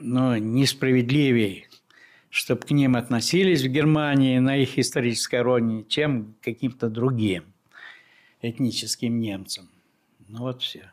ну, 0.00 0.36
несправедливее, 0.36 1.68
чтобы 2.30 2.62
к 2.62 2.70
ним 2.72 2.96
относились 2.96 3.62
в 3.62 3.68
Германии 3.68 4.38
на 4.38 4.56
их 4.56 4.76
исторической 4.76 5.40
родине, 5.40 5.84
чем 5.84 6.34
к 6.34 6.44
каким-то 6.44 6.88
другим 6.88 7.44
этническим 8.42 9.20
немцам. 9.20 9.68
Ну 10.34 10.40
вот 10.40 10.62
все. 10.62 10.90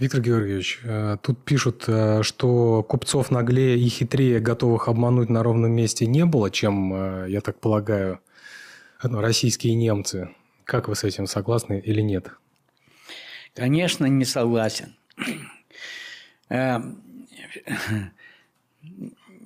Виктор 0.00 0.20
Георгиевич, 0.20 0.80
э, 0.82 1.16
тут 1.22 1.44
пишут, 1.44 1.84
э, 1.86 2.24
что 2.24 2.82
купцов 2.82 3.30
наглее 3.30 3.78
и 3.78 3.88
хитрее, 3.88 4.40
готовых 4.40 4.88
обмануть 4.88 5.30
на 5.30 5.44
ровном 5.44 5.70
месте, 5.70 6.06
не 6.06 6.24
было, 6.24 6.50
чем, 6.50 6.92
э, 6.92 7.26
я 7.28 7.40
так 7.40 7.60
полагаю, 7.60 8.18
ну, 9.04 9.20
российские 9.20 9.76
немцы. 9.76 10.30
Как 10.64 10.88
вы 10.88 10.96
с 10.96 11.04
этим 11.04 11.28
согласны 11.28 11.78
или 11.78 12.00
нет? 12.00 12.32
Конечно, 13.54 14.06
не 14.06 14.24
согласен. 14.24 14.96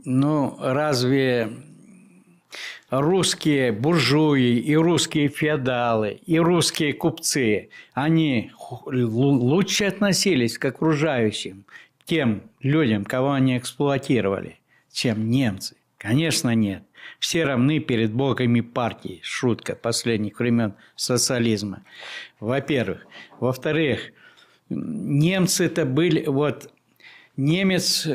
Ну, 0.07 0.57
разве 0.59 1.51
русские 2.91 3.73
буржуи 3.73 4.59
и 4.59 4.75
русские 4.77 5.29
феодалы 5.29 6.21
и 6.27 6.39
русские 6.39 6.93
купцы, 6.93 7.71
они 7.93 8.53
лучше 8.87 9.85
относились 9.85 10.59
к 10.59 10.65
окружающим, 10.65 11.65
тем 12.05 12.43
людям, 12.61 13.05
кого 13.05 13.33
они 13.33 13.59
эксплуатировали, 13.59 14.59
чем 14.93 15.31
немцы? 15.31 15.77
Конечно, 15.99 16.55
нет. 16.55 16.83
Все 17.19 17.45
равны 17.45 17.81
перед 17.81 18.13
богами 18.13 18.61
партии. 18.61 19.21
Шутка 19.23 19.75
последних 19.75 20.39
времен 20.39 20.75
социализма. 20.97 21.83
Во-первых. 22.41 23.07
Во-вторых, 23.41 24.13
немцы 24.69 25.65
это 25.65 25.87
были... 25.87 26.27
Вот 26.27 26.71
немец 27.37 28.07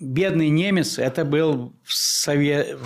бедный 0.00 0.48
немец, 0.48 0.98
это 0.98 1.24
был 1.24 1.72
в, 1.84 1.92
Совет, 1.92 2.78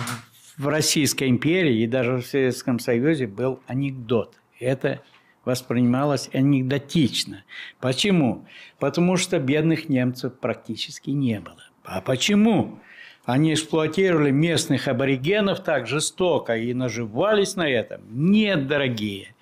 в 0.57 0.67
Российской 0.67 1.29
империи 1.29 1.81
и 1.81 1.87
даже 1.87 2.17
в 2.17 2.25
Советском 2.25 2.79
Союзе 2.79 3.27
был 3.27 3.59
анекдот. 3.67 4.35
Это 4.59 5.01
воспринималось 5.43 6.29
анекдотично. 6.33 7.43
Почему? 7.79 8.45
Потому 8.79 9.17
что 9.17 9.39
бедных 9.39 9.89
немцев 9.89 10.33
практически 10.39 11.11
не 11.11 11.39
было. 11.39 11.63
А 11.83 12.01
почему? 12.01 12.79
Они 13.25 13.53
эксплуатировали 13.53 14.31
местных 14.31 14.87
аборигенов 14.87 15.63
так 15.63 15.87
жестоко 15.87 16.55
и 16.55 16.73
наживались 16.73 17.55
на 17.55 17.67
этом? 17.67 18.01
Нет, 18.09 18.67
дорогие. 18.67 19.35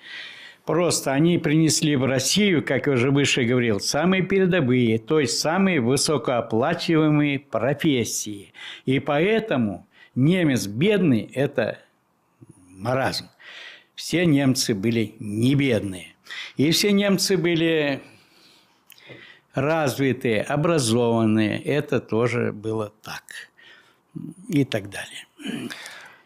Просто 0.65 1.11
они 1.11 1.37
принесли 1.37 1.97
в 1.97 2.05
Россию, 2.05 2.63
как 2.63 2.87
я 2.87 2.93
уже 2.93 3.11
выше 3.11 3.43
говорил, 3.43 3.81
самые 3.81 4.23
передовые, 4.23 4.97
то 4.97 5.19
есть 5.19 5.39
самые 5.39 5.81
высокооплачиваемые 5.81 7.39
профессии. 7.39 8.53
И 8.85 8.99
поэтому 8.99 9.85
немец 10.15 10.67
бедный– 10.67 11.21
это 11.33 11.79
маразм. 12.69 13.29
Все 13.95 14.25
немцы 14.25 14.73
были 14.73 15.15
не 15.19 15.55
бедные. 15.55 16.15
И 16.57 16.71
все 16.71 16.91
немцы 16.91 17.37
были 17.37 18.01
развитые, 19.53 20.41
образованные. 20.41 21.61
Это 21.61 21.99
тоже 21.99 22.51
было 22.51 22.91
так. 23.01 23.23
И 24.49 24.65
так 24.65 24.89
далее. 24.89 25.69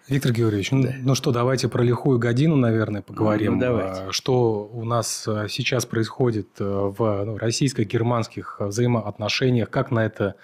Виктор 0.08 0.32
Георгиевич, 0.32 0.72
ну, 0.72 0.84
да. 0.84 0.94
ну 1.00 1.16
что, 1.16 1.32
давайте 1.32 1.68
про 1.68 1.84
лихую 1.84 2.18
годину, 2.18 2.56
наверное, 2.56 3.02
поговорим. 3.02 3.56
Ну, 3.56 3.60
давайте. 3.60 4.02
А, 4.04 4.12
что 4.12 4.70
у 4.72 4.86
нас 4.86 5.28
а, 5.28 5.50
сейчас 5.50 5.86
происходит 5.86 6.48
э, 6.60 6.64
в 6.64 7.26
ну, 7.26 7.38
российско-германских 7.38 8.58
взаимоотношениях, 8.60 9.70
как 9.70 9.92
на 9.92 10.06
это 10.06 10.36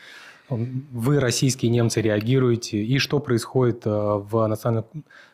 вы, 0.56 1.20
российские 1.20 1.72
немцы, 1.72 2.02
реагируете, 2.02 2.84
и 2.84 2.98
что 2.98 3.20
происходит 3.20 3.86
э, 3.86 3.90
в, 3.90 4.48
национально, 4.48 4.86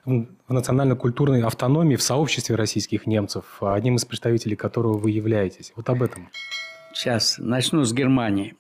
в 0.05 0.53
национально-культурной 0.53 1.43
автономии, 1.43 1.95
в 1.95 2.01
сообществе 2.01 2.55
российских 2.55 3.08
немцев, 3.08 3.45
одним 3.62 3.95
из 3.95 4.05
представителей 4.05 4.55
которого 4.55 4.97
вы 4.97 5.12
являетесь. 5.12 5.73
Вот 5.75 5.89
об 5.89 6.03
этом. 6.03 6.29
Сейчас 6.93 7.38
начну 7.38 7.84
с 7.84 7.93
Германии. 7.93 8.55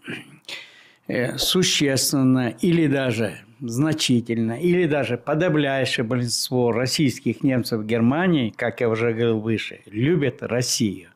Э, 1.07 1.37
существенно 1.37 2.49
или 2.61 2.87
даже 2.87 3.39
значительно, 3.59 4.53
или 4.53 4.85
даже 4.85 5.17
подавляющее 5.17 6.03
большинство 6.03 6.71
российских 6.71 7.43
немцев 7.43 7.81
в 7.81 7.85
Германии, 7.85 8.53
как 8.55 8.81
я 8.81 8.89
уже 8.89 9.11
говорил 9.11 9.39
выше, 9.39 9.81
любят 9.85 10.41
Россию. 10.41 11.09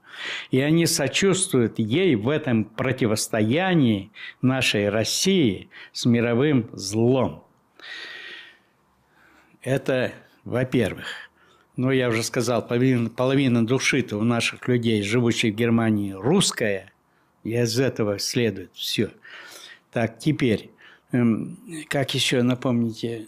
И 0.52 0.60
они 0.60 0.86
сочувствуют 0.86 1.80
ей 1.80 2.15
в 2.15 2.30
этом 2.30 2.65
противостоянии 2.65 4.12
нашей 4.41 4.89
России 4.89 5.69
с 5.91 6.06
мировым 6.06 6.69
злом. 6.73 7.43
Это, 9.62 10.12
во-первых. 10.43 11.08
Но 11.76 11.91
я 11.91 12.10
уже 12.10 12.21
сказал, 12.23 12.65
половина, 12.65 13.10
половина 13.10 13.65
души-то 13.65 14.17
у 14.17 14.23
наших 14.23 14.67
людей, 14.67 15.02
живущих 15.02 15.54
в 15.54 15.58
Германии, 15.58 16.12
русская. 16.12 16.91
И 17.43 17.52
из 17.52 17.80
этого 17.80 18.19
следует 18.19 18.71
все. 18.73 19.12
Так, 19.91 20.19
теперь, 20.19 20.69
эм, 21.12 21.58
как 21.89 22.13
еще 22.13 22.43
напомните, 22.43 23.28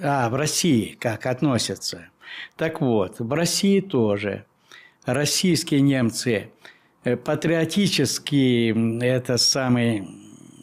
а, 0.00 0.28
в 0.28 0.34
России 0.34 0.96
как 1.00 1.26
относятся. 1.26 2.08
Так 2.56 2.80
вот, 2.80 3.18
в 3.18 3.32
России 3.32 3.80
тоже 3.80 4.44
российские 5.06 5.80
немцы 5.80 6.50
э, 7.04 7.16
патриотический 7.16 9.00
это 9.00 9.38
самый 9.38 10.06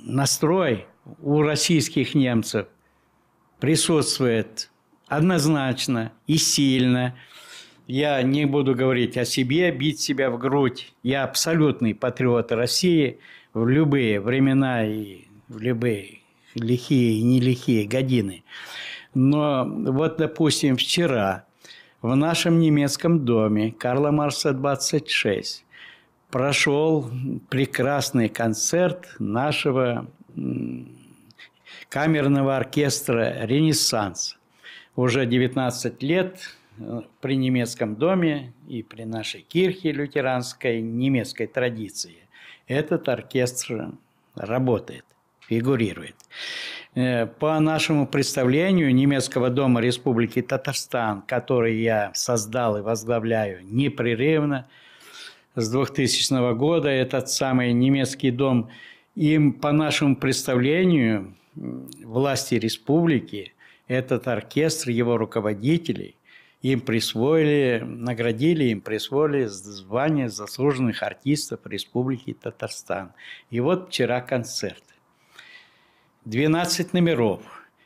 настрой 0.03 0.85
у 1.21 1.41
российских 1.41 2.13
немцев 2.13 2.67
присутствует 3.59 4.69
однозначно 5.07 6.11
и 6.27 6.37
сильно. 6.37 7.15
Я 7.87 8.21
не 8.21 8.45
буду 8.45 8.75
говорить 8.75 9.17
о 9.17 9.25
себе, 9.25 9.71
бить 9.71 9.99
себя 9.99 10.29
в 10.29 10.37
грудь. 10.37 10.93
Я 11.03 11.23
абсолютный 11.23 11.93
патриот 11.93 12.51
России 12.51 13.19
в 13.53 13.67
любые 13.67 14.21
времена 14.21 14.85
и 14.85 15.25
в 15.47 15.59
любые 15.59 16.19
лихие 16.55 17.19
и 17.19 17.23
нелихие 17.23 17.85
годины. 17.85 18.43
Но 19.13 19.65
вот, 19.65 20.17
допустим, 20.17 20.77
вчера 20.77 21.45
в 22.03 22.15
нашем 22.17 22.59
немецком 22.59 23.23
доме 23.23 23.71
Карла 23.71 24.11
Марса 24.11 24.51
26 24.51 25.63
прошел 26.29 27.09
прекрасный 27.49 28.27
концерт 28.27 29.15
нашего 29.19 30.05
камерного 31.87 32.57
оркестра 32.57 33.45
«Ренессанс». 33.45 34.37
Уже 34.97 35.25
19 35.25 36.03
лет 36.03 36.39
э, 36.77 37.01
при 37.21 37.37
немецком 37.37 37.95
доме 37.95 38.51
и 38.67 38.83
при 38.83 39.05
нашей 39.05 39.41
кирхе 39.41 39.93
лютеранской 39.93 40.81
немецкой 40.81 41.47
традиции. 41.47 42.17
Этот 42.67 43.07
оркестр 43.07 43.91
работает, 44.35 45.05
фигурирует. 45.47 46.15
Э, 46.95 47.25
по 47.25 47.59
нашему 47.59 48.07
представлению 48.07 48.93
немецкого 48.93 49.49
дома 49.49 49.81
Республики 49.81 50.41
Татарстан, 50.41 51.23
который 51.23 51.81
я 51.81 52.11
создал 52.13 52.77
и 52.77 52.81
возглавляю 52.81 53.59
непрерывно 53.63 54.67
с 55.55 55.69
2000 55.69 56.55
года, 56.55 56.89
этот 56.89 57.29
самый 57.29 57.73
немецкий 57.73 58.31
дом, 58.31 58.69
им 59.15 59.53
по 59.53 59.71
нашему 59.71 60.15
представлению 60.15 61.35
власти 61.55 62.55
республики, 62.55 63.53
этот 63.87 64.27
оркестр, 64.27 64.89
его 64.89 65.17
руководителей, 65.17 66.15
им 66.61 66.79
присвоили, 66.79 67.83
наградили, 67.83 68.65
им 68.65 68.81
присвоили 68.81 69.45
звание 69.45 70.29
заслуженных 70.29 71.03
артистов 71.03 71.59
Республики 71.65 72.33
Татарстан. 72.33 73.11
И 73.51 73.59
вот 73.59 73.89
вчера 73.89 74.21
концерт. 74.21 74.83
12 76.25 76.93
номеров. 76.93 77.41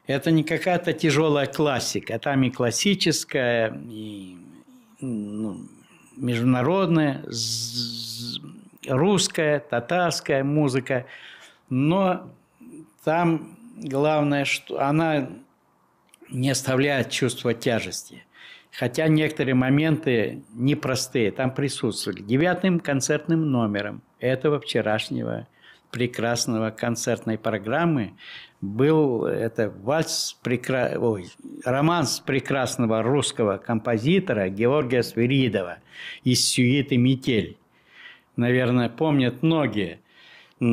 Это 0.06 0.32
не 0.32 0.43
какая-то 0.43 0.93
тяжелая 0.93 1.47
классика, 1.47 2.17
там 2.19 2.43
и 2.43 2.50
классическая, 2.50 3.78
и 3.89 4.38
ну, 5.02 5.67
международная, 6.15 7.23
русская, 8.88 9.60
татарская 9.60 10.43
музыка. 10.43 11.06
Но 11.69 12.32
там 13.04 13.58
главное, 13.76 14.45
что 14.45 14.82
она 14.82 15.30
не 16.30 16.50
оставляет 16.50 17.10
чувства 17.10 17.54
тяжести. 17.54 18.23
Хотя 18.71 19.08
некоторые 19.08 19.56
моменты 19.56 20.43
непростые 20.54 21.32
там 21.32 21.54
присутствовали. 21.54 22.21
Девятым 22.21 22.80
концертным 22.80 23.50
номером 23.50 24.02
этого 24.19 24.60
вчерашнего 24.60 25.47
прекрасного 25.91 26.71
концертной 26.71 27.38
программы 27.38 28.13
был 28.62 29.26
это 29.26 29.69
вальс 29.69 30.36
прекра... 30.41 30.93
Ой, 30.97 31.30
романс 31.63 32.19
прекрасного 32.19 33.04
русского 33.04 33.58
композитора 33.58 34.50
Георгия 34.50 35.04
Свиридова 35.04 35.78
из 36.23 36.43
сюиты 36.47 36.97
«Метель». 36.97 37.58
Наверное, 38.36 38.89
помнят 38.89 39.43
многие. 39.43 40.00
И 40.60 40.63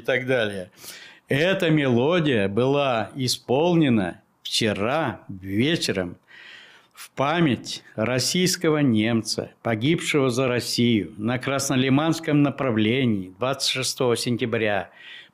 так 0.00 0.26
далее. 0.26 0.72
Эта 1.28 1.70
мелодия 1.70 2.48
была 2.48 3.12
исполнена 3.14 4.20
вчера 4.42 5.20
вечером 5.28 6.16
в 7.02 7.10
память 7.10 7.82
российского 7.96 8.78
немца, 8.78 9.50
погибшего 9.62 10.30
за 10.30 10.46
Россию 10.46 11.12
на 11.16 11.36
Краснолиманском 11.36 12.42
направлении 12.42 13.34
26 13.40 13.98
сентября. 14.16 14.90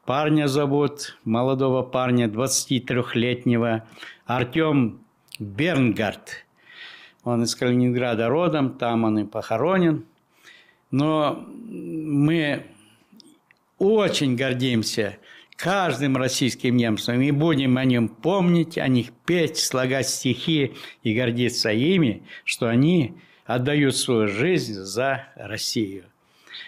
Парня 0.07 0.49
зовут, 0.49 1.19
молодого 1.25 1.83
парня, 1.83 2.27
23-летнего, 2.27 3.87
Артем 4.25 5.01
Бернгард. 5.39 6.47
Он 7.25 7.43
из 7.43 7.55
Калининграда 7.55 8.29
родом, 8.29 8.79
там 8.79 9.05
он 9.05 9.19
и 9.19 9.25
похоронен. 9.27 10.07
Но 10.91 11.47
мы 11.51 12.65
очень 13.77 14.37
гордимся 14.37 15.19
каждым 15.59 16.17
российским 16.17 16.77
немцем 16.77 17.21
и 17.21 17.33
будем 17.33 17.77
о 17.79 17.85
нем 17.85 18.09
помнить, 18.09 18.79
о 18.79 18.87
них 18.87 19.09
петь, 19.27 19.59
слагать 19.59 20.09
стихи 20.09 20.75
и 21.03 21.15
гордиться 21.15 21.71
ими, 21.71 22.23
что 22.45 22.69
они 22.69 23.17
отдают 23.45 23.97
свою 23.97 24.29
жизнь 24.29 24.75
за 24.75 25.27
Россию. 25.35 26.05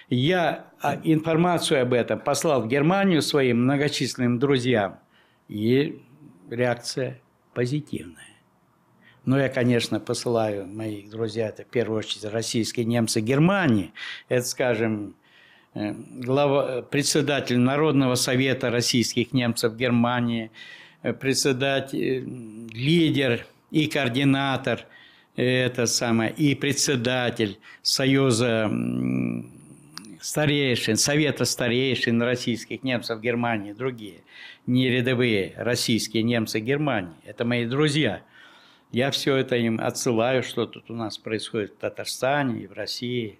Я 0.09 0.66
а, 0.81 1.00
информацию 1.05 1.83
об 1.83 1.92
этом 1.92 2.18
послал 2.18 2.62
в 2.62 2.68
Германию 2.68 3.22
своим 3.22 3.62
многочисленным 3.62 4.40
друзьям, 4.40 4.98
и 5.46 6.03
реакция 6.50 7.20
позитивная. 7.55 8.24
Но 9.24 9.38
я, 9.38 9.48
конечно, 9.48 10.00
посылаю 10.00 10.66
моих 10.66 11.11
друзей, 11.11 11.44
это 11.44 11.62
в 11.62 11.66
первую 11.66 12.00
очередь 12.00 12.24
российские 12.24 12.87
немцы 12.87 13.20
Германии, 13.20 13.92
это, 14.29 14.44
скажем, 14.46 15.14
глава, 15.74 16.83
председатель 16.83 17.59
Народного 17.59 18.16
совета 18.16 18.70
российских 18.70 19.33
немцев 19.33 19.76
Германии, 19.76 20.50
э, 21.02 21.12
председатель, 21.12 21.98
э, 21.98 22.20
лидер 22.74 23.46
и 23.70 23.87
координатор 23.87 24.87
это 25.37 25.87
самое, 25.87 26.33
и 26.33 26.54
председатель 26.56 27.59
Союза 27.83 28.70
старейшин, 30.20 30.96
Совета 30.96 31.44
старейшин 31.44 32.20
российских 32.20 32.83
немцев 32.83 33.20
Германии, 33.20 33.72
другие, 33.72 34.22
не 34.66 34.90
рядовые 34.90 35.55
российские 35.57 36.24
немцы 36.24 36.59
Германии. 36.59 37.14
Это 37.24 37.44
мои 37.44 37.64
друзья. 37.64 38.22
Я 38.90 39.12
все 39.12 39.36
это 39.36 39.55
им 39.55 39.80
отсылаю, 39.80 40.42
что 40.42 40.66
тут 40.66 40.90
у 40.90 40.94
нас 40.94 41.16
происходит 41.16 41.74
в 41.74 41.76
Татарстане 41.76 42.64
и 42.64 42.66
в 42.66 42.72
России 42.72 43.38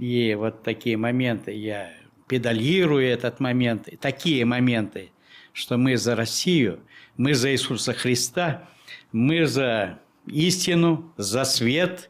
и 0.00 0.34
вот 0.34 0.62
такие 0.62 0.96
моменты, 0.96 1.52
я 1.52 1.92
педалирую 2.26 3.06
этот 3.06 3.38
момент, 3.38 3.86
такие 4.00 4.46
моменты, 4.46 5.10
что 5.52 5.76
мы 5.76 5.98
за 5.98 6.16
Россию, 6.16 6.80
мы 7.18 7.34
за 7.34 7.52
Иисуса 7.52 7.92
Христа, 7.92 8.66
мы 9.12 9.46
за 9.46 9.98
истину, 10.26 11.12
за 11.18 11.44
свет, 11.44 12.08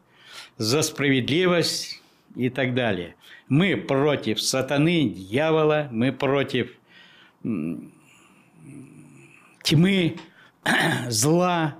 за 0.56 0.82
справедливость 0.82 2.00
и 2.36 2.48
так 2.48 2.74
далее. 2.74 3.16
Мы 3.48 3.76
против 3.76 4.40
сатаны, 4.40 5.08
дьявола, 5.08 5.88
мы 5.90 6.12
против 6.12 6.70
тьмы, 9.64 10.16
зла, 11.08 11.76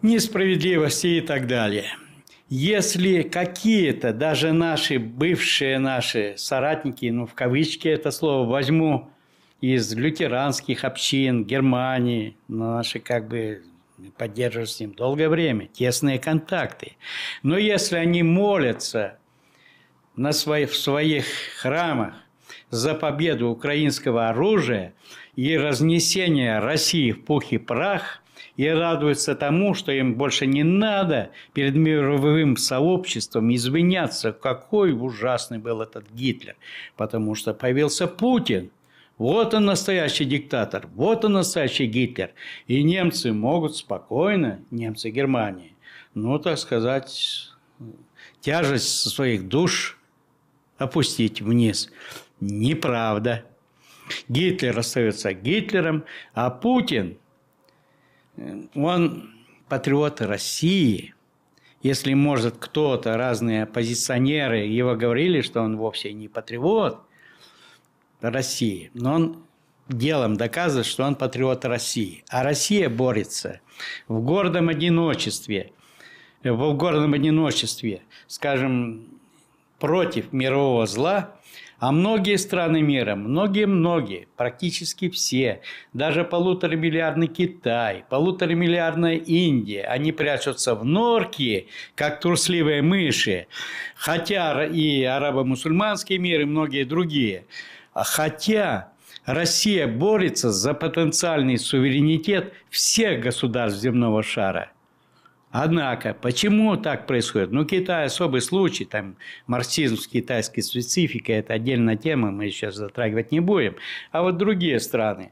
несправедливости 0.00 1.06
и 1.08 1.20
так 1.20 1.48
далее– 1.48 1.86
если 2.56 3.22
какие-то, 3.22 4.12
даже 4.12 4.52
наши, 4.52 5.00
бывшие 5.00 5.80
наши 5.80 6.34
соратники, 6.36 7.06
ну, 7.06 7.26
в 7.26 7.34
кавычки 7.34 7.88
это 7.88 8.12
слово 8.12 8.48
возьму, 8.48 9.10
из 9.60 9.92
лютеранских 9.92 10.84
общин 10.84 11.44
Германии, 11.44 12.36
наши 12.46 13.00
как 13.00 13.26
бы 13.26 13.64
поддерживают 14.16 14.70
с 14.70 14.78
ним 14.78 14.94
долгое 14.94 15.28
время, 15.28 15.66
тесные 15.66 16.20
контакты. 16.20 16.92
Но 17.42 17.58
если 17.58 17.96
они 17.96 18.22
молятся 18.22 19.18
на 20.14 20.30
своих, 20.30 20.70
в 20.70 20.76
своих 20.76 21.24
храмах 21.56 22.14
за 22.70 22.94
победу 22.94 23.48
украинского 23.48 24.28
оружия 24.28 24.94
и 25.34 25.56
разнесение 25.56 26.60
России 26.60 27.10
в 27.10 27.24
пух 27.24 27.50
и 27.50 27.58
прах, 27.58 28.22
и 28.56 28.66
радуются 28.68 29.34
тому, 29.34 29.74
что 29.74 29.92
им 29.92 30.14
больше 30.14 30.46
не 30.46 30.62
надо 30.62 31.30
перед 31.52 31.74
мировым 31.74 32.56
сообществом 32.56 33.54
извиняться, 33.54 34.32
какой 34.32 34.92
ужасный 34.92 35.58
был 35.58 35.82
этот 35.82 36.10
Гитлер, 36.12 36.56
потому 36.96 37.34
что 37.34 37.54
появился 37.54 38.06
Путин. 38.06 38.70
Вот 39.18 39.54
он 39.54 39.64
настоящий 39.64 40.24
диктатор, 40.24 40.88
вот 40.94 41.24
он 41.24 41.34
настоящий 41.34 41.86
Гитлер. 41.86 42.32
И 42.66 42.82
немцы 42.82 43.32
могут 43.32 43.76
спокойно, 43.76 44.60
немцы 44.70 45.10
Германии, 45.10 45.76
ну, 46.14 46.38
так 46.38 46.58
сказать, 46.58 47.52
тяжесть 48.40 48.88
своих 48.88 49.48
душ 49.48 49.98
опустить 50.78 51.40
вниз. 51.40 51.90
Неправда. 52.40 53.44
Гитлер 54.28 54.78
остается 54.78 55.32
Гитлером, 55.32 56.04
а 56.34 56.50
Путин, 56.50 57.16
он 58.74 59.30
патриот 59.68 60.20
России. 60.20 61.14
Если, 61.82 62.14
может, 62.14 62.56
кто-то, 62.58 63.16
разные 63.16 63.64
оппозиционеры 63.64 64.60
его 64.60 64.94
говорили, 64.94 65.42
что 65.42 65.60
он 65.60 65.76
вовсе 65.76 66.12
не 66.12 66.28
патриот 66.28 67.00
России, 68.20 68.90
но 68.94 69.14
он 69.14 69.44
делом 69.88 70.36
доказывает, 70.36 70.86
что 70.86 71.04
он 71.04 71.14
патриот 71.14 71.64
России. 71.66 72.24
А 72.28 72.42
Россия 72.42 72.88
борется 72.88 73.60
в 74.08 74.20
гордом 74.22 74.68
одиночестве, 74.68 75.72
в 76.42 76.74
гордом 76.74 77.12
одиночестве, 77.12 78.02
скажем, 78.26 79.20
против 79.78 80.32
мирового 80.32 80.86
зла, 80.86 81.36
а 81.84 81.92
многие 81.92 82.36
страны 82.36 82.80
мира, 82.80 83.14
многие-многие, 83.14 84.26
практически 84.38 85.10
все, 85.10 85.60
даже 85.92 86.24
полуторамиллиардный 86.24 87.26
Китай, 87.26 88.06
полуторамиллиардная 88.08 89.16
Индия, 89.16 89.82
они 89.82 90.10
прячутся 90.10 90.76
в 90.76 90.86
норки, 90.86 91.68
как 91.94 92.20
трусливые 92.20 92.80
мыши. 92.80 93.48
Хотя 93.96 94.64
и 94.64 95.02
арабо-мусульманский 95.02 96.16
мир, 96.16 96.40
и 96.40 96.44
многие 96.46 96.84
другие. 96.84 97.44
Хотя 97.92 98.94
Россия 99.26 99.86
борется 99.86 100.52
за 100.52 100.72
потенциальный 100.72 101.58
суверенитет 101.58 102.54
всех 102.70 103.20
государств 103.20 103.82
земного 103.82 104.22
шара. 104.22 104.70
Однако, 105.56 106.14
почему 106.14 106.76
так 106.76 107.06
происходит? 107.06 107.52
Ну, 107.52 107.64
Китай 107.64 108.06
особый 108.06 108.40
случай, 108.40 108.84
там 108.84 109.14
марксизм 109.46 109.96
с 109.96 110.08
китайской 110.08 110.62
спецификой, 110.62 111.36
это 111.36 111.52
отдельная 111.52 111.94
тема, 111.94 112.32
мы 112.32 112.50
сейчас 112.50 112.74
затрагивать 112.74 113.30
не 113.30 113.38
будем. 113.38 113.76
А 114.10 114.22
вот 114.22 114.36
другие 114.36 114.80
страны, 114.80 115.30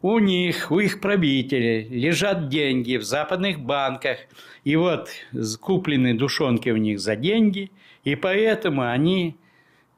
у 0.00 0.18
них, 0.18 0.70
у 0.70 0.80
их 0.80 1.02
правителей 1.02 1.86
лежат 1.90 2.48
деньги 2.48 2.96
в 2.96 3.02
западных 3.02 3.60
банках, 3.60 4.20
и 4.64 4.76
вот 4.76 5.10
куплены 5.60 6.14
душонки 6.14 6.70
у 6.70 6.78
них 6.78 6.98
за 6.98 7.14
деньги, 7.14 7.70
и 8.02 8.14
поэтому 8.14 8.88
они 8.88 9.36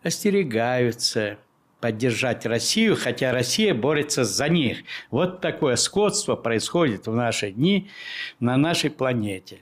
остерегаются– 0.02 1.38
поддержать 1.82 2.46
Россию, 2.46 2.96
хотя 2.96 3.32
Россия 3.32 3.74
борется 3.74 4.24
за 4.24 4.48
них. 4.48 4.78
Вот 5.10 5.40
такое 5.40 5.74
скотство 5.74 6.36
происходит 6.36 7.08
в 7.08 7.14
наши 7.14 7.50
дни 7.50 7.90
на 8.38 8.56
нашей 8.56 8.88
планете. 8.88 9.58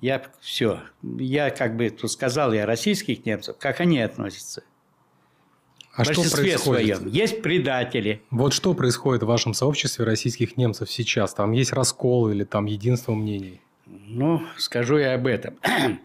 Я 0.00 0.22
все, 0.40 0.80
я 1.02 1.50
как 1.50 1.76
бы 1.76 1.88
тут 1.90 2.10
сказал 2.10 2.52
я 2.52 2.66
российских 2.66 3.24
немцев, 3.24 3.56
как 3.58 3.80
они 3.80 4.00
относятся. 4.00 4.64
А 5.94 6.04
что 6.04 6.14
происходит? 6.14 6.60
Своем. 6.60 7.06
Есть 7.06 7.42
предатели. 7.42 8.22
Вот 8.30 8.52
что 8.52 8.74
происходит 8.74 9.22
в 9.22 9.26
вашем 9.26 9.54
сообществе 9.54 10.04
российских 10.04 10.56
немцев 10.56 10.90
сейчас? 10.90 11.34
Там 11.34 11.52
есть 11.52 11.72
раскол 11.72 12.30
или 12.30 12.42
там 12.42 12.66
единство 12.66 13.12
мнений? 13.12 13.60
Ну, 13.86 14.42
скажу 14.56 14.96
я 14.96 15.14
об 15.14 15.26
этом. 15.26 15.56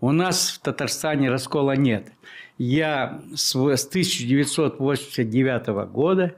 У 0.00 0.12
нас 0.12 0.50
в 0.50 0.58
Татарстане 0.60 1.30
раскола 1.30 1.76
нет. 1.76 2.12
Я 2.58 3.22
с 3.36 3.54
1989 3.54 5.66
года 5.92 6.34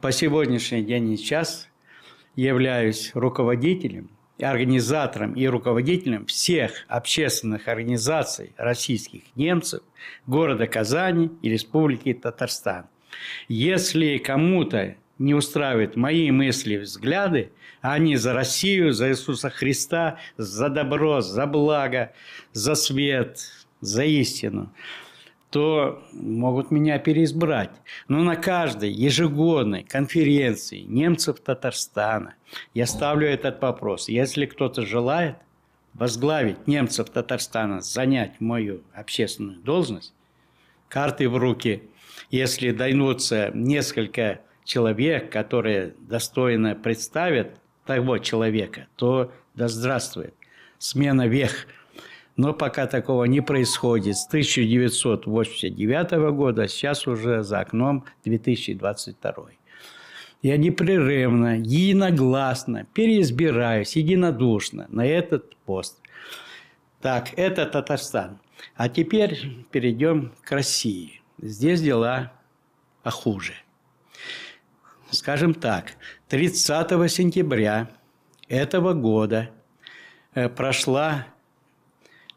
по 0.00 0.12
сегодняшний 0.12 0.82
день 0.82 1.14
и 1.14 1.18
час 1.18 1.68
являюсь 2.36 3.10
руководителем, 3.14 4.08
организатором 4.40 5.34
и 5.34 5.48
руководителем 5.48 6.26
всех 6.26 6.84
общественных 6.86 7.66
организаций 7.66 8.52
российских 8.56 9.22
немцев 9.34 9.82
города 10.28 10.68
Казани 10.68 11.32
и 11.42 11.50
Республики 11.50 12.14
Татарстан. 12.14 12.86
Если 13.48 14.18
кому-то 14.18 14.94
не 15.18 15.34
устраивают 15.34 15.96
мои 15.96 16.30
мысли 16.30 16.74
и 16.74 16.78
взгляды, 16.78 17.50
они 17.80 18.14
за 18.14 18.32
Россию, 18.32 18.92
за 18.92 19.10
Иисуса 19.10 19.50
Христа, 19.50 20.20
за 20.36 20.68
добро, 20.68 21.20
за 21.20 21.46
благо, 21.46 22.12
за 22.52 22.76
свет, 22.76 23.40
за 23.80 24.04
истину– 24.04 24.72
то 25.50 26.02
могут 26.12 26.70
меня 26.70 26.98
переизбрать. 26.98 27.70
Но 28.06 28.22
на 28.22 28.36
каждой 28.36 28.92
ежегодной 28.92 29.82
конференции 29.82 30.80
немцев 30.80 31.40
Татарстана 31.40 32.34
я 32.74 32.86
ставлю 32.86 33.26
этот 33.26 33.60
вопрос. 33.62 34.08
Если 34.08 34.46
кто-то 34.46 34.82
желает 34.82 35.36
возглавить 35.94 36.66
немцев 36.66 37.08
Татарстана, 37.10 37.80
занять 37.80 38.40
мою 38.40 38.82
общественную 38.92 39.58
должность, 39.60 40.12
карты 40.88 41.28
в 41.28 41.36
руки, 41.36 41.82
если 42.30 42.72
дойдутся 42.72 43.50
несколько 43.54 44.40
человек, 44.64 45.32
которые 45.32 45.94
достойно 45.98 46.74
представят 46.74 47.58
того 47.86 48.18
человека, 48.18 48.86
то 48.96 49.32
да 49.54 49.68
здравствует 49.68 50.34
смена 50.78 51.26
вех– 51.26 51.66
но 52.38 52.54
пока 52.54 52.86
такого 52.86 53.24
не 53.24 53.42
происходит. 53.42 54.16
С 54.16 54.26
1989 54.28 56.12
года, 56.32 56.68
сейчас 56.68 57.06
уже 57.08 57.42
за 57.42 57.58
окном 57.60 58.04
2022. 58.24 59.48
Я 60.42 60.56
непрерывно, 60.56 61.58
единогласно 61.58 62.86
переизбираюсь, 62.94 63.96
единодушно 63.96 64.86
на 64.88 65.04
этот 65.04 65.56
пост. 65.56 66.00
Так, 67.00 67.36
это 67.36 67.66
Татарстан. 67.66 68.38
А 68.76 68.88
теперь 68.88 69.66
перейдем 69.72 70.32
к 70.44 70.52
России. 70.52 71.20
Здесь 71.42 71.82
дела 71.82 72.32
хуже. 73.04 73.54
Скажем 75.10 75.54
так, 75.54 75.94
30 76.28 77.10
сентября 77.10 77.90
этого 78.46 78.92
года 78.92 79.50
э, 80.34 80.48
прошла 80.48 81.26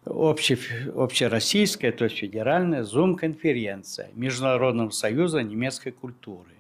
обще, 0.06 0.58
общероссийская, 0.96 1.92
то 1.92 2.06
есть 2.06 2.18
федеральная 2.18 2.84
Зум-конференция 2.84 4.10
Международного 4.14 4.90
союза 4.90 5.44
немецкой 5.44 5.92
культуры, 5.92 6.56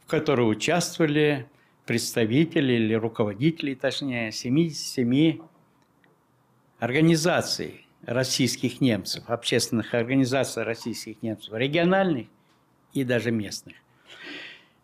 в 0.00 0.06
которой 0.06 0.50
участвовали 0.50 1.46
представители 1.86 2.74
или 2.74 2.94
руководители, 2.94 3.74
точнее, 3.74 4.30
77 4.30 5.38
организаций 6.78 7.86
российских 8.02 8.80
немцев, 8.80 9.24
общественных 9.28 9.94
организаций 9.94 10.62
российских 10.62 11.22
немцев, 11.22 11.52
региональных 11.54 12.28
и 12.92 13.04
даже 13.04 13.30
местных. 13.32 13.76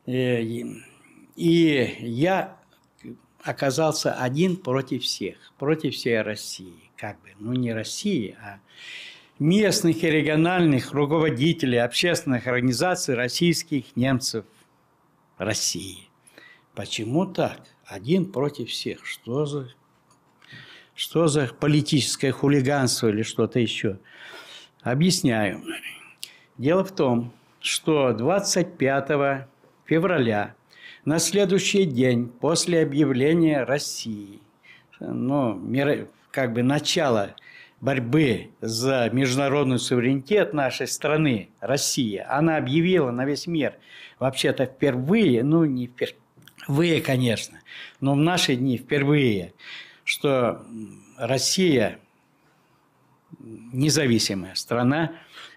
Э, 0.06 0.42
и 1.36 1.96
я 2.00 2.56
оказался 3.42 4.14
один 4.14 4.56
против 4.56 5.02
всех, 5.02 5.36
против 5.58 5.94
всей 5.94 6.20
России 6.22 6.83
как 6.96 7.20
бы, 7.22 7.30
ну 7.38 7.52
не 7.52 7.72
России, 7.72 8.36
а 8.40 8.60
местных 9.38 10.02
и 10.02 10.10
региональных 10.10 10.92
руководителей 10.92 11.78
общественных 11.78 12.46
организаций 12.46 13.14
российских 13.14 13.96
немцев 13.96 14.44
России. 15.38 16.08
Почему 16.74 17.26
так? 17.26 17.60
Один 17.84 18.30
против 18.30 18.70
всех. 18.70 19.04
Что 19.04 19.46
за, 19.46 19.68
что 20.94 21.26
за 21.26 21.48
политическое 21.48 22.32
хулиганство 22.32 23.08
или 23.08 23.22
что-то 23.22 23.58
еще? 23.58 23.98
Объясняю. 24.82 25.62
Дело 26.56 26.84
в 26.84 26.94
том, 26.94 27.32
что 27.60 28.12
25 28.12 29.46
февраля, 29.86 30.54
на 31.04 31.18
следующий 31.18 31.84
день 31.84 32.28
после 32.28 32.82
объявления 32.82 33.64
России, 33.64 34.40
ну, 35.00 35.54
как 36.34 36.52
бы 36.52 36.64
начало 36.64 37.36
борьбы 37.80 38.50
за 38.60 39.08
международный 39.12 39.78
суверенитет 39.78 40.52
нашей 40.52 40.88
страны, 40.88 41.50
Россия, 41.60 42.26
она 42.28 42.56
объявила 42.56 43.12
на 43.12 43.24
весь 43.24 43.46
мир, 43.46 43.74
вообще-то 44.18 44.66
впервые, 44.66 45.44
ну 45.44 45.64
не 45.64 45.86
впервые, 45.86 47.00
конечно, 47.00 47.60
но 48.00 48.14
в 48.14 48.16
наши 48.16 48.56
дни 48.56 48.78
впервые, 48.78 49.52
что 50.02 50.66
Россия 51.18 52.00
независимая 53.38 54.56
страна 54.56 55.12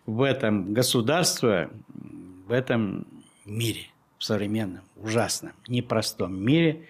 в 0.05 0.21
этом 0.21 0.75
государстве, 0.75 1.71
в 2.47 2.51
этом 2.51 3.07
мире, 3.45 3.87
в 4.19 4.23
современном, 4.23 4.83
ужасном, 4.95 5.53
непростом 5.67 6.39
мире. 6.39 6.87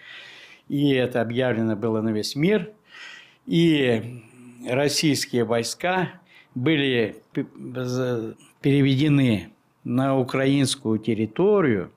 И 0.67 0.89
это 0.89 1.21
объявлено 1.21 1.77
было 1.77 2.01
на 2.01 2.09
весь 2.09 2.35
мир. 2.35 2.73
И 3.47 4.21
российские 4.69 5.45
войска 5.45 6.21
были 6.53 7.15
переведены 8.61 9.49
на 9.83 10.17
украинскую 10.19 10.99
территорию 10.99 11.91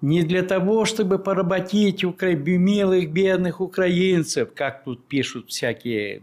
не 0.00 0.22
для 0.22 0.42
того, 0.42 0.84
чтобы 0.84 1.18
поработить 1.18 2.04
укра... 2.04 2.34
милых, 2.34 3.10
бедных 3.10 3.60
украинцев, 3.60 4.50
как 4.54 4.84
тут 4.84 5.06
пишут 5.06 5.50
всякие 5.50 6.22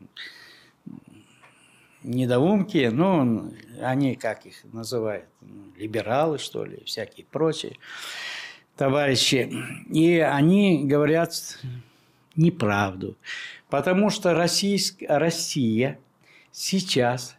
недоумки, 2.03 2.89
ну, 2.91 3.51
они, 3.81 4.15
как 4.15 4.45
их 4.45 4.55
называют, 4.71 5.25
либералы, 5.77 6.37
что 6.37 6.65
ли, 6.65 6.83
всякие 6.85 7.25
прочие 7.25 7.77
товарищи. 8.75 9.51
И 9.89 10.19
они 10.19 10.83
говорят 10.85 11.59
неправду. 12.35 13.15
Потому 13.69 14.09
что 14.09 14.33
Российск... 14.33 14.97
Россия 15.07 15.99
сейчас 16.51 17.35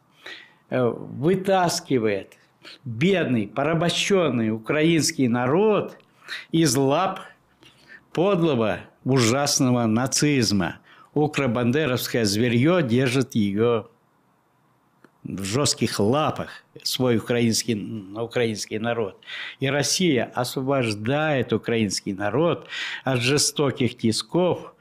э, 0.70 0.82
вытаскивает 0.84 2.36
бедный, 2.84 3.46
порабощенный 3.46 4.50
украинский 4.50 5.28
народ 5.28 5.96
из 6.50 6.74
лап 6.76 7.20
подлого, 8.12 8.80
ужасного 9.04 9.86
нацизма. 9.86 10.78
Укробандеровское 11.12 12.24
зверье 12.24 12.82
держит 12.82 13.34
ее 13.34 13.86
в 15.22 15.42
жестких 15.42 16.00
лапах 16.00 16.64
свой 16.82 17.16
украинский, 17.16 17.74
украинский 18.16 18.78
народ. 18.78 19.20
И 19.58 19.68
Россия 19.68 20.30
освобождает 20.34 21.52
украинский 21.52 22.12
народ 22.12 22.68
от 23.04 23.20
жестоких 23.20 23.96
тисков 23.96 24.73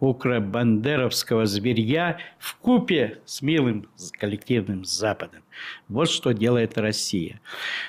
укробандеровского 0.00 1.46
зверья 1.46 2.18
в 2.38 2.56
купе 2.56 3.18
с 3.26 3.42
милым 3.42 3.88
коллективным 4.18 4.84
Западом. 4.84 5.42
Вот 5.88 6.10
что 6.10 6.32
делает 6.32 6.78
Россия. 6.78 7.40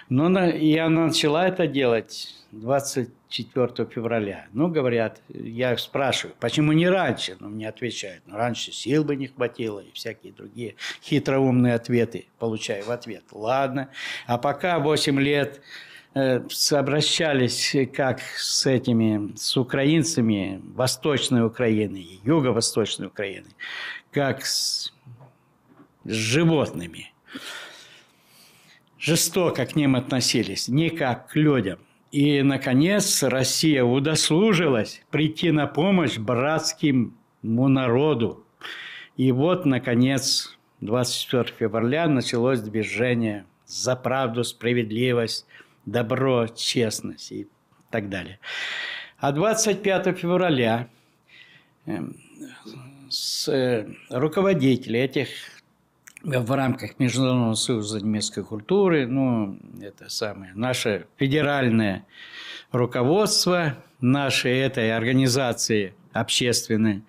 Но 0.10 0.48
и 0.48 0.78
она 0.78 1.08
начала 1.08 1.48
это 1.48 1.68
делать 1.68 2.36
24 2.52 3.90
февраля. 3.90 4.48
Ну, 4.52 4.68
говорят, 4.68 5.22
я 5.30 5.78
спрашиваю, 5.78 6.36
почему 6.40 6.74
не 6.74 6.90
раньше? 6.90 7.38
Но 7.40 7.48
мне 7.48 7.70
отвечают, 7.70 8.24
ну, 8.26 8.36
раньше 8.36 8.74
сил 8.74 9.06
бы 9.06 9.16
не 9.16 9.28
хватило 9.28 9.80
и 9.80 9.92
всякие 9.94 10.34
другие 10.34 10.76
хитроумные 11.02 11.76
ответы 11.76 12.26
получаю 12.40 12.84
в 12.84 12.92
ответ. 12.92 13.24
Ладно, 13.32 13.90
а 14.28 14.38
пока 14.38 14.80
8 14.80 15.20
лет 15.20 15.62
обращались 16.14 17.76
как 17.96 18.20
с 18.22 18.66
этими, 18.66 19.36
с 19.38 19.56
украинцами 19.56 20.62
Восточной 20.76 21.46
Украины, 21.46 22.06
Юго-Восточной 22.24 23.08
Украины, 23.08 23.48
как 24.12 24.46
с, 24.46 24.94
с 26.04 26.12
животными. 26.12 27.14
Жестоко 29.00 29.66
к 29.66 29.76
ним 29.76 29.96
относились, 29.96 30.68
не 30.68 30.90
как 30.90 31.30
к 31.30 31.36
людям. 31.36 31.80
И, 32.12 32.42
наконец, 32.42 33.24
Россия 33.24 33.84
удосужилась 33.84 35.02
прийти 35.12 35.52
на 35.52 35.66
помощь 35.66 36.18
братскому 36.18 37.14
народу. 37.42 38.46
И 39.16 39.32
вот, 39.32 39.66
наконец, 39.66 40.58
24 40.82 41.46
февраля 41.58 42.08
началось 42.08 42.60
движение 42.60 43.46
за 43.66 43.96
правду, 43.96 44.44
справедливость, 44.44 45.48
добро, 45.86 46.48
честность 46.48 47.32
и 47.32 47.48
так 47.90 48.10
далее. 48.10 48.40
А 49.18 49.32
25 49.32 50.18
февраля 50.18 50.88
эм, 51.86 52.16
с 53.10 53.48
э, 53.50 53.88
руководители 54.10 55.00
этих 55.00 55.30
в 56.24 56.56
рамках 56.56 57.00
Международного 57.00 57.56
союза 57.56 58.00
немецкой 58.00 58.44
культуры, 58.44 59.08
ну, 59.08 59.58
это 59.82 60.10
самое, 60.10 60.54
наше 60.54 61.08
федеральное 61.18 62.06
руководство 62.72 63.76
нашей 64.00 64.60
этой 64.60 64.96
организации 64.96 65.94
общественной, 66.14 67.04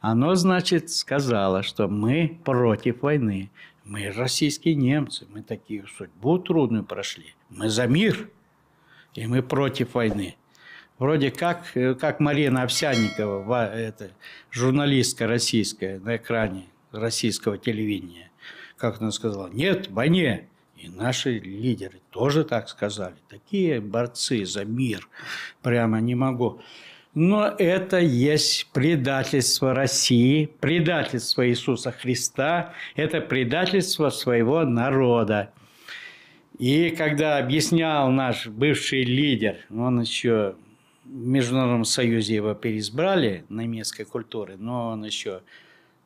оно, 0.00 0.34
значит, 0.34 0.90
сказало, 0.90 1.62
что 1.62 1.88
мы 1.88 2.38
против 2.44 3.02
войны. 3.02 3.50
Мы 3.84 4.10
российские 4.10 4.74
немцы, 4.74 5.26
мы 5.28 5.42
такие 5.42 5.84
судьбу 5.96 6.38
трудную 6.38 6.84
прошли. 6.84 7.35
Мы 7.50 7.68
за 7.68 7.86
мир, 7.86 8.30
и 9.14 9.26
мы 9.26 9.42
против 9.42 9.94
войны. 9.94 10.36
Вроде 10.98 11.30
как, 11.30 11.72
как 12.00 12.20
Марина 12.20 12.62
Овсянникова, 12.62 13.74
это, 13.74 14.10
журналистка 14.50 15.26
российская 15.26 15.98
на 15.98 16.16
экране 16.16 16.66
российского 16.92 17.58
телевидения 17.58 18.26
как 18.76 19.00
она 19.00 19.10
сказала, 19.10 19.48
нет 19.48 19.90
войне. 19.90 20.48
И 20.76 20.88
наши 20.88 21.38
лидеры 21.38 22.00
тоже 22.10 22.44
так 22.44 22.68
сказали. 22.68 23.16
Такие 23.30 23.80
борцы 23.80 24.44
за 24.44 24.64
мир. 24.64 25.08
Прямо 25.62 26.00
не 26.00 26.14
могу. 26.14 26.60
Но 27.14 27.46
это 27.46 27.98
есть 27.98 28.68
предательство 28.74 29.72
России, 29.72 30.50
предательство 30.60 31.48
Иисуса 31.48 31.92
Христа, 31.92 32.74
это 32.94 33.22
предательство 33.22 34.10
своего 34.10 34.64
народа. 34.64 35.50
И 36.58 36.90
когда 36.90 37.38
объяснял 37.38 38.10
наш 38.10 38.46
бывший 38.46 39.02
лидер, 39.02 39.58
он 39.70 40.00
еще 40.00 40.56
в 41.04 41.26
Международном 41.26 41.84
Союзе 41.84 42.34
его 42.36 42.54
переизбрали 42.54 43.44
немецкой 43.48 44.04
культуры, 44.04 44.56
но 44.56 44.88
он 44.88 45.04
еще, 45.04 45.42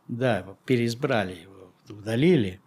да, 0.08 0.44
переизбрали 0.66 1.42
его 1.42 1.60
удалили. 1.90 2.60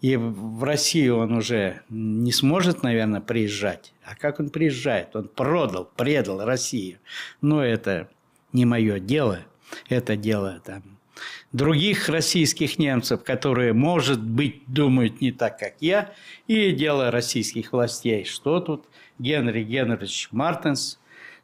И 0.00 0.16
в 0.16 0.64
Россию 0.64 1.18
он 1.18 1.34
уже 1.34 1.82
не 1.88 2.32
сможет, 2.32 2.82
наверное, 2.82 3.20
приезжать. 3.20 3.92
А 4.04 4.14
как 4.14 4.40
он 4.40 4.50
приезжает? 4.50 5.14
Он 5.14 5.28
продал, 5.28 5.90
предал 5.96 6.44
Россию. 6.44 6.98
Но 7.40 7.62
это 7.62 8.08
не 8.52 8.64
мое 8.64 8.98
дело. 8.98 9.40
Это 9.88 10.16
дело 10.16 10.60
там 10.64 10.99
других 11.52 12.08
российских 12.08 12.78
немцев, 12.78 13.24
которые, 13.24 13.72
может 13.72 14.22
быть, 14.22 14.62
думают 14.66 15.20
не 15.20 15.32
так, 15.32 15.58
как 15.58 15.74
я, 15.80 16.12
и 16.46 16.70
дело 16.70 17.10
российских 17.10 17.72
властей. 17.72 18.24
Что 18.24 18.60
тут 18.60 18.86
Генри 19.18 19.64
Генрich 19.64 20.28
Мартенс 20.30 20.98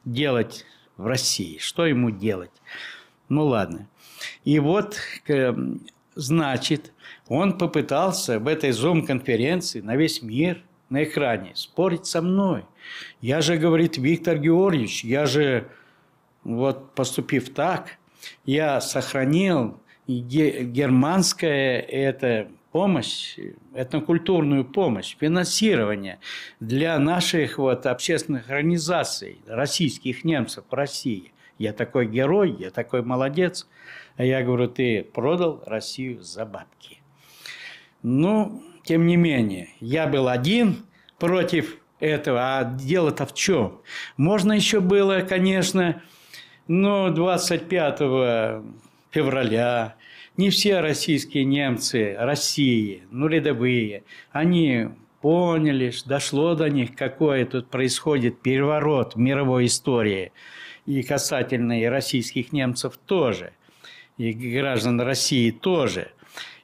делать 0.04 0.64
в 0.96 1.07
России? 1.07 1.59
Что 1.59 1.86
ему 1.86 2.11
делать? 2.11 2.52
Ну 3.28 3.46
ладно. 3.46 3.88
И 4.44 4.59
вот, 4.61 4.96
значит, 6.14 6.92
он 7.26 7.59
попытался 7.59 8.38
в 8.38 8.46
этой 8.46 8.70
зум-конференции 8.70 9.80
на 9.80 9.96
весь 9.96 10.22
мир, 10.22 10.62
на 10.88 11.02
экране, 11.02 11.50
спорить 11.54 12.07
со 12.07 12.22
мной. 12.22 12.64
Я 13.20 13.40
же, 13.40 13.57
говорит 13.57 13.98
Виктор 13.98 14.38
Георгиевич, 14.38 15.02
я 15.04 15.26
же, 15.26 15.68
вот 16.44 16.94
поступив 16.94 17.52
так, 17.52 17.98
я 18.44 18.80
сохранил 18.80 19.80
германская 20.07 21.80
это 21.80 22.48
помощь, 22.72 23.38
этнокультурную 23.74 24.64
помощь, 24.64 25.16
финансирование 25.18 26.18
для 26.61 26.98
наших 26.98 27.59
вот 27.59 27.86
общественных 27.86 28.50
организаций, 28.50 29.40
российских 29.46 30.24
немцев 30.24 30.64
в 30.70 30.74
России. 30.74 31.32
Я 31.59 31.72
такой 31.72 32.07
герой, 32.07 32.54
я 32.59 32.70
такой 32.70 33.02
молодец. 33.02 33.66
А 34.16 34.24
я 34.24 34.42
говорю, 34.42 34.68
ты 34.68 35.04
продал 35.04 35.62
Россию 35.66 36.22
за 36.22 36.44
бабки. 36.44 36.98
Ну, 38.02 38.62
тем 38.84 39.07
не 39.07 39.16
менее, 39.16 39.70
я 39.80 40.07
был 40.07 40.28
один 40.28 40.84
против 41.18 41.78
этого. 41.98 42.59
А 42.59 42.64
дело-то 42.64 43.26
в 43.26 43.34
чем? 43.34 43.80
Можно 44.16 44.52
еще 44.52 44.80
было, 44.80 45.20
конечно, 45.20 46.02
но 46.68 47.11
25 47.11 48.00
февраля 49.17 49.97
не 50.37 50.51
все 50.51 50.81
российские 50.81 51.45
немцы 51.45 52.14
России, 52.19 53.03
ну, 53.11 53.27
рядовые, 53.29 54.05
они 54.31 54.91
поняли, 55.23 55.91
дошло 56.05 56.55
до 56.55 56.69
них, 56.69 56.95
какой 56.95 57.47
тут 57.47 57.71
происходит 57.71 58.43
переворот 58.43 59.14
в 59.14 59.19
мировой 59.19 59.67
истории. 59.67 60.33
И 60.85 61.03
касательно 61.03 61.81
и 61.81 61.87
российских 61.87 62.53
немцев 62.53 62.99
тоже, 63.07 63.53
и 64.19 64.33
граждан 64.33 65.01
России 65.01 65.51
тоже. 65.51 66.12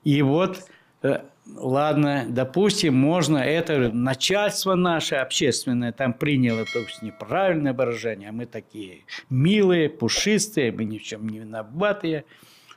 И 0.05 0.21
вот 0.21 0.59
Э, 1.03 1.23
ладно, 1.47 2.26
допустим, 2.28 2.95
можно 2.95 3.38
это 3.38 3.90
начальство 3.93 4.74
наше 4.74 5.16
общественное 5.16 5.93
там 5.93 6.12
приняло, 6.12 6.64
то 6.72 6.80
есть 6.80 7.03
неправильное 7.03 7.72
выражение, 7.72 8.28
а 8.28 8.32
мы 8.32 8.47
такие 8.47 9.05
милые, 9.30 9.88
пушистые, 9.88 10.72
мы 10.72 10.84
ни 10.84 10.99
в 10.99 11.03
чем 11.03 11.28
не 11.28 11.40
виноватые. 11.40 12.24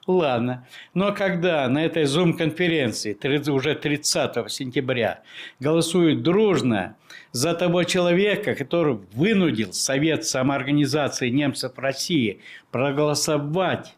Ладно. 0.08 0.68
Но 0.94 1.14
когда 1.14 1.68
на 1.68 1.84
этой 1.84 2.04
Zoom-конференции 2.04 3.18
уже 3.50 3.74
30 3.74 4.52
сентября 4.52 5.24
голосуют 5.60 6.22
дружно 6.22 6.96
за 7.32 7.56
того 7.56 7.84
человека, 7.84 8.54
который 8.54 9.00
вынудил 9.14 9.74
Совет 9.74 10.26
самоорганизации 10.26 11.30
немцев 11.30 11.74
России 11.78 12.42
проголосовать 12.70 13.96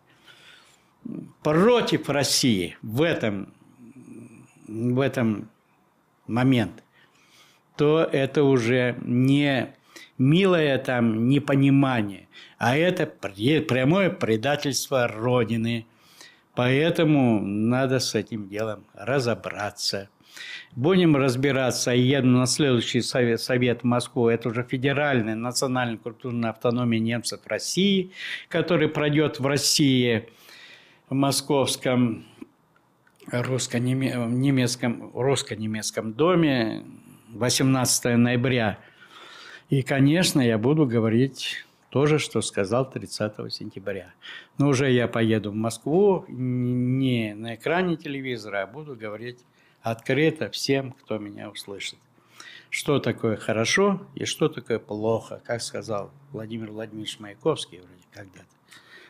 против 1.43 2.09
России 2.09 2.77
в 2.81 3.01
этом 3.01 3.53
в 4.67 4.99
этом 4.99 5.49
момент, 6.27 6.83
то 7.75 8.07
это 8.11 8.43
уже 8.43 8.97
не 9.01 9.73
милое 10.17 10.77
там 10.77 11.29
непонимание, 11.29 12.27
а 12.57 12.75
это 12.77 13.05
прямое 13.05 14.09
предательство 14.09 15.07
Родины. 15.07 15.85
Поэтому 16.55 17.39
надо 17.39 17.99
с 17.99 18.15
этим 18.15 18.49
делом 18.49 18.85
разобраться. 18.95 20.09
Будем 20.75 21.15
разбираться. 21.15 21.91
еду 21.91 22.27
на 22.27 22.47
следующий 22.47 23.01
совет, 23.01 23.41
совет 23.41 23.81
в 23.81 23.83
Москву. 23.83 24.27
Это 24.27 24.49
уже 24.49 24.63
федеральная 24.63 25.35
национальная 25.35 25.97
культурная 25.97 26.51
автономия 26.51 26.99
немцев 26.99 27.41
России, 27.45 28.11
который 28.47 28.89
пройдет 28.89 29.39
в 29.39 29.45
России, 29.45 30.29
в 31.09 31.13
московском 31.13 32.25
русско-немецком, 33.31 35.11
русско-немецком 35.13 36.13
доме 36.13 36.83
18 37.29 38.17
ноября. 38.17 38.79
И, 39.69 39.81
конечно, 39.81 40.39
я 40.41 40.57
буду 40.57 40.85
говорить 40.85 41.65
то 41.89 42.05
же, 42.05 42.19
что 42.19 42.41
сказал 42.41 42.89
30 42.89 43.53
сентября. 43.53 44.13
Но 44.57 44.69
уже 44.69 44.91
я 44.91 45.07
поеду 45.07 45.51
в 45.51 45.55
Москву 45.55 46.25
не 46.27 47.33
на 47.33 47.55
экране 47.55 47.97
телевизора, 47.97 48.63
а 48.63 48.67
буду 48.67 48.95
говорить 48.95 49.39
открыто 49.81 50.49
всем, 50.49 50.91
кто 50.91 51.17
меня 51.17 51.49
услышит. 51.49 51.99
Что 52.69 52.99
такое 52.99 53.37
хорошо 53.37 54.05
и 54.15 54.25
что 54.25 54.49
такое 54.49 54.79
плохо, 54.79 55.41
как 55.45 55.61
сказал 55.61 56.11
Владимир 56.31 56.71
Владимирович 56.71 57.19
Маяковский 57.19 57.79
вроде 57.79 58.03
когда-то. 58.11 58.45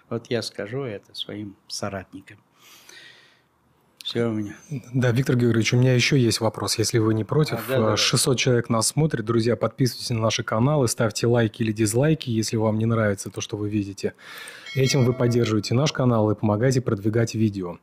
Вот 0.09 0.27
я 0.27 0.41
скажу 0.41 0.83
это 0.83 1.13
своим 1.15 1.55
соратникам. 1.67 2.37
Все 4.07 4.25
у 4.25 4.31
меня. 4.31 4.55
Да, 4.93 5.11
Виктор 5.11 5.35
Георгиевич, 5.35 5.73
у 5.73 5.77
меня 5.77 5.93
еще 5.93 6.17
есть 6.17 6.39
вопрос, 6.39 6.77
если 6.77 6.97
вы 6.97 7.13
не 7.13 7.25
против. 7.25 7.59
А, 7.67 7.71
да, 7.71 7.79
да, 7.89 7.97
600 7.97 8.35
да. 8.35 8.37
человек 8.37 8.69
нас 8.69 8.87
смотрит. 8.87 9.25
Друзья, 9.25 9.57
подписывайтесь 9.57 10.11
на 10.11 10.21
наши 10.21 10.43
каналы, 10.43 10.87
ставьте 10.87 11.27
лайки 11.27 11.61
или 11.61 11.73
дизлайки, 11.73 12.29
если 12.29 12.55
вам 12.55 12.79
не 12.79 12.85
нравится 12.85 13.29
то, 13.29 13.41
что 13.41 13.57
вы 13.57 13.67
видите. 13.67 14.13
Этим 14.75 15.03
вы 15.03 15.11
поддерживаете 15.11 15.73
наш 15.75 15.91
канал 15.91 16.31
и 16.31 16.35
помогаете 16.35 16.79
продвигать 16.79 17.35
видео. 17.35 17.79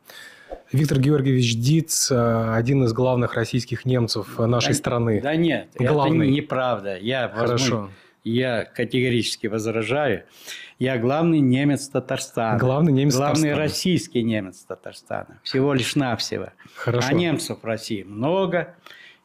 Виктор 0.71 0.99
Георгиевич 0.99 1.57
Диц, 1.57 2.09
э, 2.09 2.53
один 2.55 2.85
из 2.85 2.93
главных 2.93 3.35
российских 3.35 3.85
немцев 3.85 4.39
нашей 4.39 4.69
да, 4.69 4.73
страны. 4.73 5.21
Да 5.21 5.35
нет, 5.35 5.69
Главный. 5.77 6.25
это 6.25 6.35
неправда. 6.37 6.97
Я 6.97 7.29
Хорошо. 7.29 7.91
Я 8.25 8.65
категорически 8.65 9.47
возражаю. 9.47 10.23
Я 10.79 10.97
главный 10.97 11.39
немец 11.39 11.87
Татарстана. 11.87 12.59
Главный 12.59 12.91
немец 12.91 13.15
Главный 13.15 13.49
Татарстана. 13.51 13.57
российский 13.61 14.23
немец 14.23 14.65
Татарстана. 14.67 15.39
Всего 15.43 15.73
лишь 15.73 15.95
навсего. 15.95 16.49
Хорошо. 16.75 17.07
А 17.07 17.13
немцев 17.13 17.59
в 17.61 17.65
России 17.65 18.03
много. 18.03 18.75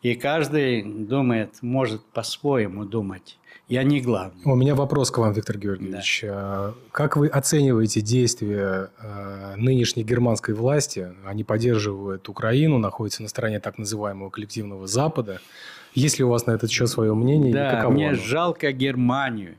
И 0.02 0.14
каждый 0.14 0.82
думает, 0.82 1.56
может 1.62 2.04
по-своему 2.12 2.84
думать. 2.84 3.38
Я 3.68 3.84
не 3.84 4.00
главный. 4.00 4.42
У 4.44 4.54
меня 4.54 4.74
вопрос 4.74 5.10
к 5.10 5.18
вам, 5.18 5.32
Виктор 5.32 5.56
Георгиевич. 5.56 6.22
Да. 6.22 6.28
А, 6.32 6.74
как 6.90 7.16
вы 7.16 7.28
оцениваете 7.28 8.00
действия 8.00 8.90
а, 8.98 9.54
нынешней 9.56 10.02
германской 10.02 10.54
власти? 10.54 11.14
Они 11.24 11.44
поддерживают 11.44 12.28
Украину, 12.28 12.78
находятся 12.78 13.22
на 13.22 13.28
стороне 13.28 13.60
так 13.60 13.78
называемого 13.78 14.28
коллективного 14.28 14.86
Запада. 14.86 15.40
Есть 15.94 16.18
ли 16.18 16.24
у 16.24 16.28
вас 16.28 16.46
на 16.46 16.52
этот 16.52 16.70
счет 16.70 16.88
свое 16.88 17.14
мнение? 17.14 17.52
Да, 17.52 17.88
мне 17.88 18.10
оно? 18.10 18.18
жалко 18.18 18.72
Германию. 18.72 19.58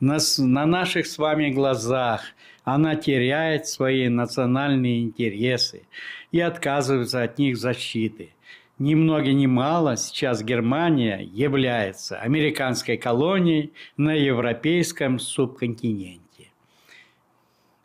На, 0.00 0.18
на 0.38 0.66
наших 0.66 1.06
с 1.06 1.18
вами 1.18 1.50
глазах 1.50 2.22
она 2.64 2.94
теряет 2.94 3.66
свои 3.66 4.08
национальные 4.08 5.02
интересы 5.02 5.82
и 6.30 6.40
отказывается 6.40 7.22
от 7.22 7.38
них 7.38 7.56
защиты. 7.56 8.30
Ни 8.78 8.94
много 8.94 9.32
ни 9.32 9.46
мало 9.46 9.96
сейчас 9.96 10.42
Германия 10.42 11.20
является 11.22 12.18
американской 12.18 12.96
колонией 12.96 13.72
на 13.96 14.12
европейском 14.12 15.18
субконтиненте. 15.18 16.50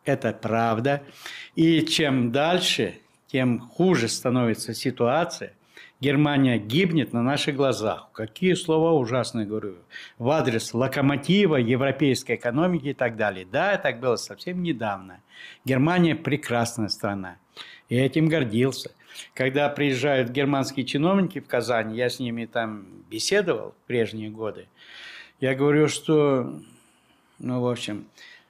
Это 0.06 0.32
правда. 0.32 1.04
И 1.56 1.82
чем 1.82 2.32
дальше, 2.32 2.96
тем 3.28 3.60
хуже 3.60 4.08
становится 4.08 4.74
ситуация. 4.74 5.54
Германия 6.00 6.60
гибнет 6.60 7.12
на 7.12 7.24
наших 7.24 7.56
глазах. 7.56 8.10
Какие 8.14 8.54
слова 8.54 8.94
ужасные 8.94 9.48
говорю. 9.48 9.76
В 10.20 10.30
адрес 10.30 10.74
локомотива 10.74 11.56
европейской 11.56 12.36
экономики 12.36 12.88
и 12.90 12.94
так 12.94 13.18
далее. 13.18 13.48
Да, 13.52 13.78
так 13.78 14.00
было 14.00 14.16
совсем 14.16 14.62
недавно. 14.62 15.22
Германия 15.66 16.16
прекрасная 16.16 16.90
страна. 16.90 17.38
И 17.90 17.96
этим 17.96 18.28
гордился. 18.28 18.92
Когда 19.34 19.70
приезжают 19.70 20.30
германские 20.30 20.86
чиновники 20.86 21.40
в 21.40 21.48
Казань, 21.48 21.96
я 21.96 22.10
с 22.10 22.20
ними 22.20 22.46
там 22.46 22.86
беседовал 23.10 23.72
в 23.72 23.88
прежние 23.88 24.30
годы, 24.30 24.68
я 25.40 25.56
говорю, 25.56 25.88
что, 25.88 26.60
ну, 27.40 27.62
в 27.62 27.68
общем, 27.68 28.06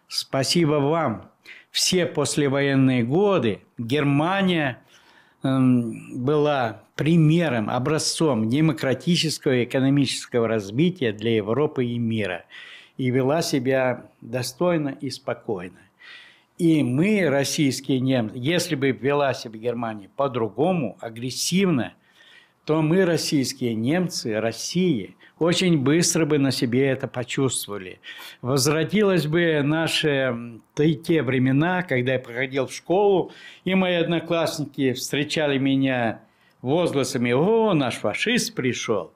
спасибо 0.10 0.74
вам. 0.74 1.30
Все 1.72 2.06
послевоенные 2.06 3.04
годы 3.04 3.62
Германия 3.78 4.82
была 5.44 6.82
примером, 6.96 7.70
образцом 7.70 8.50
демократического 8.50 9.54
и 9.54 9.64
экономического 9.66 10.48
развития 10.48 11.12
для 11.12 11.36
Европы 11.36 11.86
и 11.86 11.98
мира 11.98 12.46
и 12.98 13.12
вела 13.12 13.42
себя 13.42 14.10
достойно 14.22 14.90
и 14.90 15.10
спокойно. 15.10 15.80
И 16.58 16.82
мы, 16.82 17.30
российские 17.30 18.00
немцы, 18.00 18.36
если 18.36 18.74
бы 18.74 18.90
вела 18.90 19.36
себя 19.36 19.60
Германия 19.60 20.10
по-другому, 20.16 20.98
агрессивно, 21.00 21.94
то 22.66 22.82
мы, 22.82 23.06
российские 23.06 23.76
немцы, 23.76 24.40
России, 24.40 25.16
очень 25.40 25.78
быстро 25.78 26.26
бы 26.26 26.38
на 26.38 26.52
себе 26.52 26.88
это 26.88 27.08
почувствовали. 27.08 28.00
Возвратилось 28.42 29.28
бы 29.28 29.62
наши 29.64 30.60
те 30.76 31.22
времена, 31.22 31.84
когда 31.84 32.14
я 32.14 32.20
проходил 32.20 32.68
в 32.68 32.74
школу, 32.74 33.32
и 33.64 33.76
мои 33.76 33.96
одноклассники 33.96 34.94
встречали 34.94 35.58
меня 35.58 36.22
возгласами 36.62 37.32
«О, 37.32 37.74
наш 37.74 37.96
фашист 37.96 38.56
пришел!» 38.56 39.12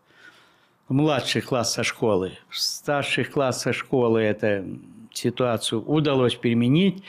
младших 0.91 1.45
классах 1.45 1.85
школы. 1.85 2.33
В 2.49 2.57
старших 2.57 3.31
классах 3.31 3.75
школы 3.75 4.21
эту 4.21 4.79
ситуацию 5.13 5.81
удалось 5.81 6.35
переменить. 6.35 7.03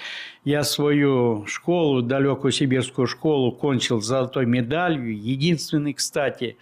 Я 0.44 0.64
свою 0.64 1.44
школу, 1.46 2.02
далекую 2.02 2.52
сибирскую 2.52 3.06
школу, 3.06 3.52
кончил 3.52 4.00
с 4.00 4.06
золотой 4.06 4.46
медалью, 4.46 5.16
единственный, 5.16 5.94
кстати, 5.94 6.56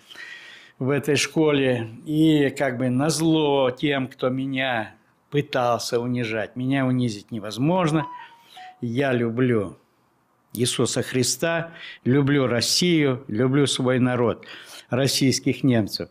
в 0.81 0.91
этой 0.91 1.15
школе. 1.15 1.91
И 2.07 2.51
как 2.59 2.79
бы 2.79 2.89
назло 2.89 3.71
тем, 3.71 4.09
кто 4.09 4.31
меня 4.31 4.97
пытался 5.31 6.01
унижать. 6.01 6.57
Меня 6.57 6.87
унизить 6.87 7.31
невозможно. 7.31 8.07
Я 8.81 9.13
люблю 9.13 9.77
Иисуса 10.55 11.03
Христа, 11.03 11.73
люблю 12.03 12.49
Россию, 12.49 13.25
люблю 13.29 13.67
свой 13.67 14.01
народ, 14.01 14.47
российских 14.89 15.63
немцев. 15.63 16.09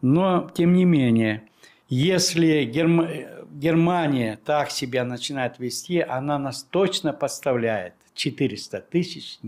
Но, 0.00 0.50
тем 0.54 0.72
не 0.72 0.84
менее, 0.84 1.48
если 1.88 2.64
Герм... 2.64 3.06
Германия 3.54 4.36
так 4.44 4.72
себя 4.72 5.04
начинает 5.04 5.60
вести, 5.60 6.00
она 6.00 6.40
нас 6.40 6.64
точно 6.64 7.12
подставляет. 7.12 7.94
400 8.14 8.80
тысяч 8.80 9.38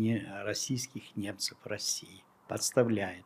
российских 0.45 1.03
немцев 1.16 1.57
в 1.64 1.66
России 1.66 2.22
подставляет. 2.47 3.24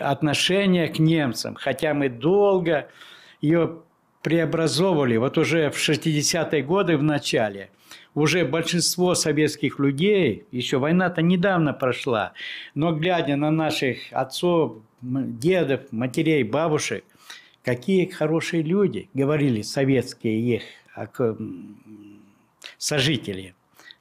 Отношение 0.00 0.88
к 0.88 0.98
немцам, 0.98 1.54
хотя 1.54 1.94
мы 1.94 2.08
долго 2.08 2.88
ее 3.40 3.78
преобразовывали, 4.22 5.16
вот 5.16 5.38
уже 5.38 5.70
в 5.70 5.76
60-е 5.76 6.62
годы 6.62 6.96
в 6.96 7.02
начале– 7.02 7.70
уже 8.14 8.44
большинство 8.44 9.14
советских 9.14 9.78
людей, 9.78 10.44
еще 10.50 10.78
война-то 10.78 11.20
недавно 11.22 11.72
прошла, 11.72 12.32
но 12.74 12.92
глядя 12.92 13.36
на 13.36 13.50
наших 13.50 13.98
отцов, 14.12 14.76
дедов, 15.00 15.80
матерей, 15.90 16.44
бабушек, 16.44 17.04
какие 17.64 18.06
хорошие 18.06 18.62
люди, 18.62 19.08
говорили 19.14 19.62
советские 19.62 20.40
их 20.40 20.62
сожители, 22.78 23.54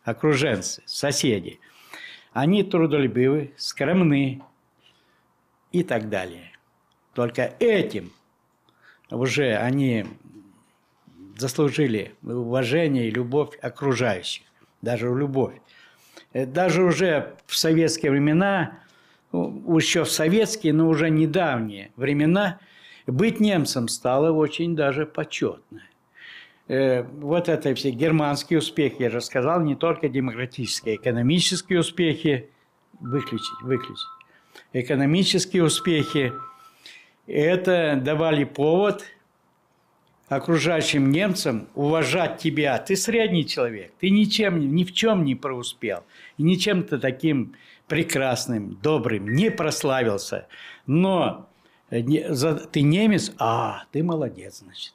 окруженцы, 0.04 0.84
соседи. 0.86 1.60
Они 2.34 2.64
трудолюбивы, 2.64 3.54
скромны 3.58 4.42
и 5.74 5.84
так 5.84 6.10
далее. 6.10 6.52
Только 7.14 7.54
этим 7.60 8.14
уже 9.10 9.56
они 9.58 10.06
заслужили 11.38 12.16
уважение 12.24 13.08
и 13.08 13.12
любовь 13.12 13.58
окружающих, 13.62 14.46
даже 14.82 15.08
любовь. 15.08 15.56
Э, 16.32 16.46
даже 16.46 16.84
уже 16.84 17.36
в 17.46 17.56
советские 17.56 18.12
времена, 18.12 18.80
еще 19.32 20.04
в 20.04 20.12
советские, 20.12 20.74
но 20.74 20.88
уже 20.88 21.10
недавние 21.10 21.92
времена, 21.96 22.60
быть 23.08 23.40
немцем 23.40 23.88
стало 23.88 24.32
очень 24.32 24.76
даже 24.76 25.06
почетно. 25.06 25.82
Э, 26.68 27.04
вот 27.04 27.50
это 27.50 27.74
все 27.76 27.90
германские 27.92 28.60
успехи, 28.60 29.02
я 29.02 29.10
же 29.10 29.22
сказал, 29.22 29.62
не 29.62 29.76
только 29.76 30.08
демократические, 30.08 30.96
экономические 30.96 31.80
успехи, 31.80 32.50
выключить, 33.00 33.62
выключить. 33.64 34.08
Экономические 34.74 35.64
успехи, 35.64 36.34
это 37.28 38.00
давали 38.04 38.44
повод 38.44 39.04
окружающим 40.28 41.12
немцам 41.12 41.68
уважать 41.76 42.40
тебя. 42.40 42.78
Ты 42.80 42.96
средний 42.96 43.46
человек, 43.46 43.92
ты 44.00 44.10
ничем, 44.10 44.76
ни 44.76 44.84
в 44.84 44.94
чем 44.94 45.24
не 45.26 45.36
преуспел. 45.36 46.04
И 46.38 46.44
ничем 46.44 46.84
ты 46.84 46.98
таким 46.98 47.56
прекрасным, 47.88 48.80
добрым 48.82 49.28
не 49.30 49.52
прославился. 49.52 50.48
Но 50.88 51.50
ты 51.90 52.82
немец, 52.82 53.32
а, 53.38 53.84
ты 53.92 54.04
молодец, 54.04 54.60
значит. 54.60 54.94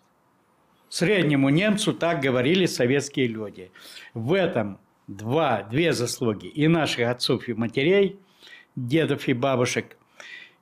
Среднему 0.88 1.50
немцу 1.50 1.92
так 1.92 2.20
говорили 2.20 2.66
советские 2.66 3.26
люди. 3.26 3.70
В 4.14 4.32
этом 4.32 4.78
два, 5.06 5.62
две 5.62 5.92
заслуги 5.92 6.46
и 6.46 6.66
наших 6.66 7.08
отцов 7.08 7.46
и 7.48 7.52
матерей, 7.52 8.18
дедов 8.86 9.28
и 9.28 9.32
бабушек, 9.32 9.96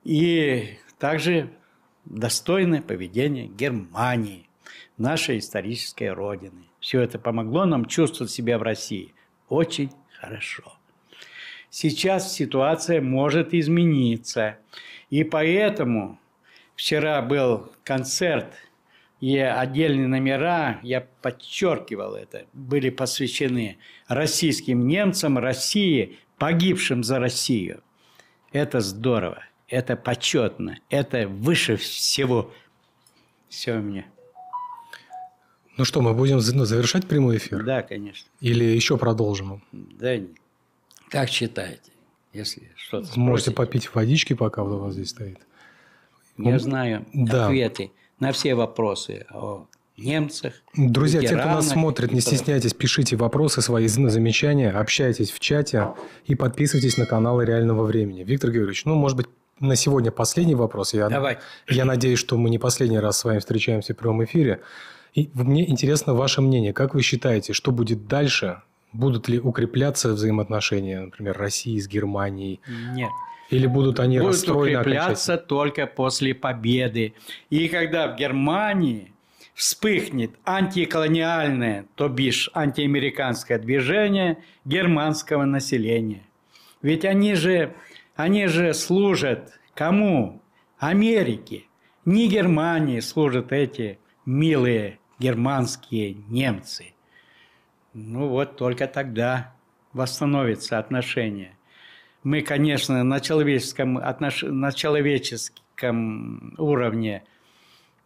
и 0.03 0.77
также 0.99 1.51
достойное 2.05 2.81
поведение 2.81 3.47
Германии, 3.47 4.49
нашей 4.97 5.39
исторической 5.39 6.11
родины. 6.11 6.63
Все 6.79 7.01
это 7.01 7.19
помогло 7.19 7.65
нам 7.65 7.85
чувствовать 7.85 8.31
себя 8.31 8.57
в 8.57 8.63
России 8.63 9.13
очень 9.49 9.91
хорошо. 10.19 10.73
Сейчас 11.69 12.33
ситуация 12.33 13.01
может 13.01 13.53
измениться, 13.53 14.57
и 15.09 15.23
поэтому 15.23 16.19
вчера 16.75 17.21
был 17.21 17.71
концерт 17.83 18.53
и 19.19 19.37
отдельные 19.37 20.07
номера, 20.07 20.79
я 20.83 21.07
подчеркивал 21.21 22.15
это, 22.15 22.45
были 22.53 22.89
посвящены 22.89 23.77
российским 24.07 24.87
немцам, 24.87 25.37
России, 25.37 26.17
погибшим 26.37 27.03
за 27.03 27.19
Россию. 27.19 27.81
Это 28.57 28.79
здорово, 28.79 29.43
это 29.67 29.95
почетно, 29.95 30.79
это 30.89 31.27
выше 31.27 31.75
всего. 31.75 32.51
Все 33.49 33.73
у 33.73 33.81
меня. 33.81 34.07
Ну 35.77 35.85
что, 35.85 36.01
мы 36.01 36.15
будем 36.15 36.37
ну, 36.37 36.65
завершать 36.65 37.07
прямой 37.07 37.37
эфир? 37.37 37.63
Да, 37.63 37.83
конечно. 37.83 38.27
Или 38.41 38.63
еще 38.63 38.97
продолжим? 38.97 39.61
Да, 39.71 40.15
как 41.09 41.29
считаете, 41.29 41.91
если 42.33 42.71
что-то 42.75 43.07
Можете 43.19 43.51
попить 43.51 43.93
водички, 43.93 44.33
пока 44.33 44.63
у 44.63 44.79
вас 44.79 44.93
здесь 44.95 45.09
стоит. 45.09 45.37
Я 46.39 46.53
ну, 46.53 46.57
знаю 46.57 47.05
да. 47.13 47.45
ответы 47.45 47.91
на 48.19 48.31
все 48.31 48.55
вопросы 48.55 49.27
о 49.29 49.67
немцах. 49.97 50.53
Друзья, 50.75 51.21
те, 51.21 51.35
кто 51.35 51.47
нас 51.47 51.69
смотрит, 51.69 52.11
не 52.11 52.21
стесняйтесь, 52.21 52.73
пишите 52.73 53.15
вопросы, 53.15 53.61
свои 53.61 53.87
замечания, 53.87 54.71
общайтесь 54.71 55.31
в 55.31 55.39
чате 55.39 55.89
и 56.25 56.35
подписывайтесь 56.35 56.97
на 56.97 57.05
каналы 57.05 57.45
реального 57.45 57.83
времени. 57.83 58.23
Виктор 58.23 58.51
Георгиевич, 58.51 58.85
ну, 58.85 58.95
может 58.95 59.17
быть, 59.17 59.27
на 59.59 59.75
сегодня 59.75 60.11
последний 60.11 60.55
вопрос. 60.55 60.93
Я, 60.93 61.09
Давай. 61.09 61.39
я 61.67 61.85
надеюсь, 61.85 62.19
что 62.19 62.37
мы 62.37 62.49
не 62.49 62.59
последний 62.59 62.99
раз 62.99 63.17
с 63.17 63.23
вами 63.23 63.39
встречаемся 63.39 63.93
в 63.93 63.97
прямом 63.97 64.23
эфире. 64.23 64.61
И 65.15 65.31
мне 65.33 65.67
интересно 65.67 66.13
ваше 66.13 66.41
мнение. 66.41 66.73
Как 66.73 66.93
вы 66.93 67.01
считаете, 67.01 67.53
что 67.53 67.71
будет 67.71 68.07
дальше? 68.07 68.61
Будут 68.93 69.27
ли 69.27 69.39
укрепляться 69.39 70.09
взаимоотношения, 70.09 70.99
например, 70.99 71.37
России 71.37 71.79
с 71.79 71.87
Германией? 71.87 72.59
Нет. 72.93 73.09
Или 73.49 73.65
будут 73.65 73.99
они 73.99 74.19
будут 74.19 74.47
укрепляться 74.47 75.37
только 75.37 75.87
после 75.87 76.35
победы. 76.35 77.13
И 77.49 77.67
когда 77.67 78.13
в 78.13 78.17
Германии 78.17 79.11
вспыхнет 79.57 80.31
антиколониальное, 80.45 81.87
то 81.95 82.07
бишь 82.07 82.49
антиамериканское 82.53 83.59
движение 83.59 84.37
германского 84.63 85.43
населения. 85.43 86.23
Ведь 86.81 87.03
они 87.03 87.33
же, 87.33 87.75
они 88.15 88.47
же 88.47 88.73
служат 88.73 89.59
кому? 89.73 90.41
Америке. 90.77 91.63
Не 92.05 92.29
Германии 92.29 93.01
служат 93.01 93.51
эти 93.51 93.99
милые 94.25 94.99
германские 95.19 96.13
немцы. 96.29 96.93
Ну 97.93 98.29
вот 98.29 98.55
только 98.55 98.87
тогда 98.87 99.55
восстановится 99.91 100.77
отношение 100.77 101.57
мы, 102.27 102.41
конечно, 102.41 103.05
на 103.05 103.21
человеческом, 103.21 103.97
отнош... 103.97 104.43
на 104.43 104.73
человеческом 104.73 106.55
уровне 106.57 107.23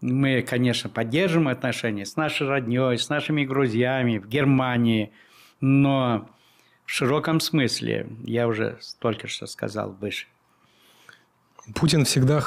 мы, 0.01 0.41
конечно, 0.41 0.89
поддерживаем 0.89 1.47
отношения 1.47 2.05
с 2.05 2.15
нашей 2.15 2.47
родней, 2.47 2.97
с 2.97 3.09
нашими 3.09 3.45
друзьями 3.45 4.17
в 4.17 4.27
Германии, 4.27 5.11
но 5.59 6.27
в 6.85 6.91
широком 6.91 7.39
смысле, 7.39 8.07
я 8.23 8.47
уже 8.47 8.79
только 8.99 9.27
что 9.27 9.45
сказал 9.45 9.91
выше. 9.91 10.25
Путин 11.75 12.05
всегда 12.05 12.43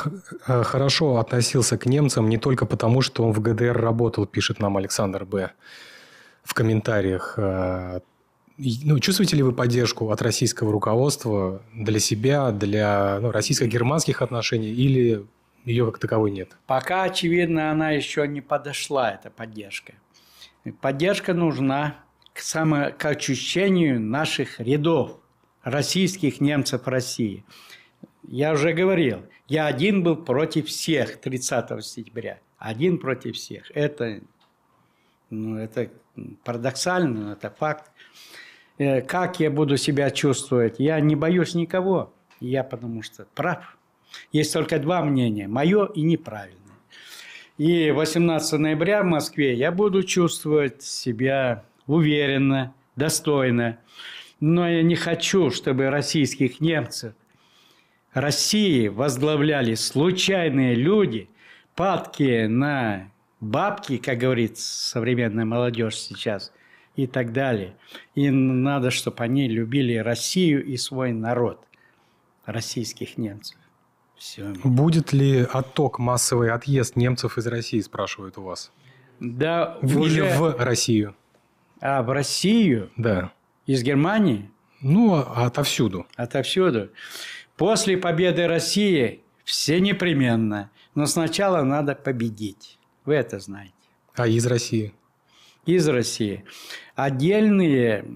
э, 0.46 0.62
хорошо 0.64 1.18
относился 1.18 1.78
к 1.78 1.86
немцам 1.86 2.28
не 2.28 2.36
только 2.36 2.66
потому, 2.66 3.00
что 3.00 3.24
он 3.24 3.32
в 3.32 3.40
ГДР 3.40 3.72
работал, 3.72 4.26
пишет 4.26 4.58
нам 4.58 4.76
Александр 4.76 5.24
Б. 5.24 5.52
в 6.42 6.52
комментариях. 6.52 7.34
Э, 7.36 8.00
ну, 8.56 8.98
чувствуете 8.98 9.36
ли 9.36 9.42
вы 9.42 9.52
поддержку 9.52 10.10
от 10.10 10.20
российского 10.20 10.72
руководства 10.72 11.62
для 11.72 12.00
себя, 12.00 12.50
для 12.50 13.18
ну, 13.20 13.30
российско-германских 13.30 14.20
отношений, 14.20 14.70
или 14.70 15.24
ее 15.64 15.86
как 15.86 15.98
таковой 15.98 16.30
нет? 16.30 16.56
Пока, 16.66 17.04
очевидно, 17.04 17.70
она 17.70 17.90
еще 17.90 18.26
не 18.28 18.40
подошла, 18.40 19.12
эта 19.12 19.30
поддержка. 19.30 19.94
Поддержка 20.80 21.34
нужна 21.34 21.96
к 22.32 22.40
самоочищению 22.40 24.00
наших 24.00 24.60
рядов 24.60 25.20
российских 25.62 26.40
немцев 26.40 26.86
России. 26.86 27.44
Я 28.26 28.52
уже 28.52 28.72
говорил, 28.72 29.24
я 29.48 29.66
один 29.66 30.02
был 30.02 30.16
против 30.16 30.68
всех 30.68 31.20
30 31.20 31.84
сентября. 31.84 32.38
Один 32.58 32.98
против 32.98 33.36
всех. 33.36 33.70
Это, 33.74 34.20
ну, 35.30 35.58
это 35.58 35.90
парадоксально, 36.44 37.20
но 37.20 37.32
это 37.32 37.50
факт. 37.50 37.90
Э, 38.78 39.02
как 39.02 39.40
я 39.40 39.50
буду 39.50 39.76
себя 39.76 40.10
чувствовать. 40.10 40.76
Я 40.78 40.98
не 41.00 41.14
боюсь 41.14 41.54
никого. 41.54 42.12
Я 42.40 42.64
потому 42.64 43.02
что 43.02 43.26
прав. 43.34 43.76
Есть 44.32 44.52
только 44.52 44.78
два 44.78 45.02
мнения. 45.02 45.48
Мое 45.48 45.86
и 45.86 46.02
неправильное. 46.02 46.60
И 47.58 47.90
18 47.90 48.58
ноября 48.58 49.02
в 49.02 49.06
Москве 49.06 49.54
я 49.54 49.70
буду 49.70 50.02
чувствовать 50.02 50.82
себя 50.82 51.64
уверенно, 51.86 52.74
достойно. 52.96 53.78
Но 54.40 54.68
я 54.68 54.82
не 54.82 54.96
хочу, 54.96 55.50
чтобы 55.50 55.90
российских 55.90 56.60
немцев 56.60 57.14
России 58.12 58.88
возглавляли 58.88 59.74
случайные 59.74 60.74
люди, 60.74 61.28
падки 61.74 62.46
на 62.46 63.10
бабки, 63.40 63.98
как 63.98 64.18
говорит 64.18 64.58
современная 64.58 65.44
молодежь 65.44 65.96
сейчас– 65.96 66.52
и 66.96 67.06
так 67.06 67.32
далее. 67.32 67.76
И 68.14 68.30
надо, 68.30 68.90
чтобы 68.90 69.22
они 69.22 69.48
любили 69.48 69.96
Россию 69.96 70.64
и 70.64 70.76
свой 70.76 71.12
народ, 71.12 71.64
российских 72.44 73.18
немцев. 73.18 73.58
Все. 74.24 74.54
Будет 74.64 75.12
ли 75.12 75.42
отток, 75.42 75.98
массовый 75.98 76.50
отъезд 76.50 76.96
немцев 76.96 77.36
из 77.36 77.46
России, 77.46 77.80
спрашивают 77.82 78.38
у 78.38 78.42
вас? 78.44 78.72
Да, 79.20 79.76
Или 79.82 79.96
уже... 79.98 80.38
в 80.38 80.56
Россию? 80.58 81.14
А, 81.78 82.02
в 82.02 82.10
Россию? 82.10 82.90
Да. 82.96 83.32
Из 83.66 83.82
Германии? 83.82 84.50
Ну, 84.80 85.16
отовсюду. 85.16 86.06
Отовсюду. 86.16 86.88
После 87.58 87.98
победы 87.98 88.46
России 88.46 89.20
все 89.44 89.78
непременно. 89.78 90.70
Но 90.94 91.04
сначала 91.04 91.62
надо 91.62 91.94
победить. 91.94 92.78
Вы 93.04 93.16
это 93.16 93.38
знаете. 93.40 93.74
А 94.14 94.26
из 94.26 94.46
России? 94.46 94.94
Из 95.66 95.86
России. 95.86 96.46
Отдельные, 96.94 98.06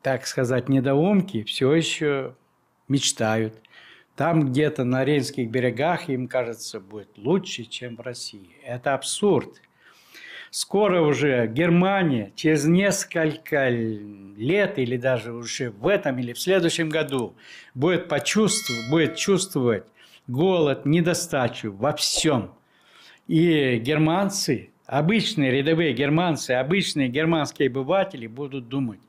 так 0.00 0.28
сказать, 0.28 0.68
недоумки 0.68 1.42
все 1.42 1.72
еще 1.74 2.36
мечтают. 2.86 3.63
Там 4.16 4.50
где-то 4.50 4.84
на 4.84 5.04
Рейнских 5.04 5.50
берегах 5.50 6.08
им 6.08 6.28
кажется 6.28 6.78
будет 6.78 7.10
лучше, 7.16 7.64
чем 7.64 7.96
в 7.96 8.00
России. 8.00 8.50
Это 8.64 8.94
абсурд. 8.94 9.60
скоро 10.50 11.00
уже 11.00 11.48
Германия 11.48 12.32
через 12.36 12.64
несколько 12.64 13.68
лет 13.68 14.78
или 14.78 14.96
даже 14.96 15.32
уже 15.32 15.70
в 15.70 15.88
этом 15.88 16.20
или 16.20 16.32
в 16.32 16.38
следующем 16.38 16.90
году 16.90 17.34
будет 17.74 18.08
почувствовать, 18.08 18.88
будет 18.88 19.16
чувствовать 19.16 19.82
голод, 20.28 20.86
недостачу 20.86 21.72
во 21.72 21.92
всем. 21.92 22.52
И 23.26 23.78
германцы, 23.78 24.70
обычные 24.86 25.50
рядовые 25.50 25.92
германцы, 25.92 26.52
обычные 26.52 27.08
германские 27.08 27.68
обыватели 27.68 28.28
будут 28.28 28.68
думать, 28.68 29.00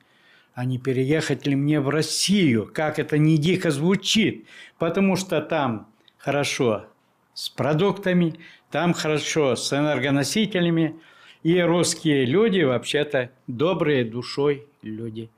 а 0.56 0.64
не 0.64 0.80
переехать 0.80 1.45
ли 1.45 1.56
мне 1.56 1.82
в 1.82 1.89
Россию, 1.89 2.72
как 2.74 2.97
это 2.97 3.18
не 3.18 3.38
дико 3.38 3.72
звучит, 3.72 4.47
потому 4.80 5.18
что 5.18 5.41
там 5.41 5.89
хорошо 6.18 6.86
с 7.34 7.49
продуктами, 7.49 8.39
там 8.72 8.93
хорошо 8.93 9.58
с 9.58 9.72
энергоносителями, 9.74 10.95
и 11.43 11.60
русские 11.60 12.26
люди 12.26 12.62
вообще-то 12.62 13.32
добрые 13.47 14.06
душой 14.06 14.66
люди. 14.82 15.30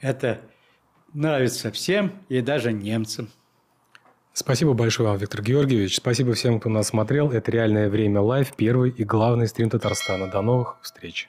Это 0.00 0.40
нравится 1.12 1.70
всем 1.70 2.12
и 2.30 2.40
даже 2.40 2.72
немцам. 2.72 3.28
Спасибо 4.32 4.72
большое 4.72 5.10
вам, 5.10 5.18
Виктор 5.18 5.42
Георгиевич. 5.42 5.96
Спасибо 5.96 6.32
всем, 6.32 6.60
кто 6.60 6.70
нас 6.70 6.88
смотрел. 6.88 7.30
Это 7.30 7.50
«Реальное 7.50 7.90
время 7.90 8.22
live», 8.22 8.54
первый 8.56 8.90
и 8.90 9.04
главный 9.04 9.48
стрим 9.48 9.68
Татарстана. 9.68 10.30
До 10.30 10.40
новых 10.40 10.78
встреч. 10.80 11.28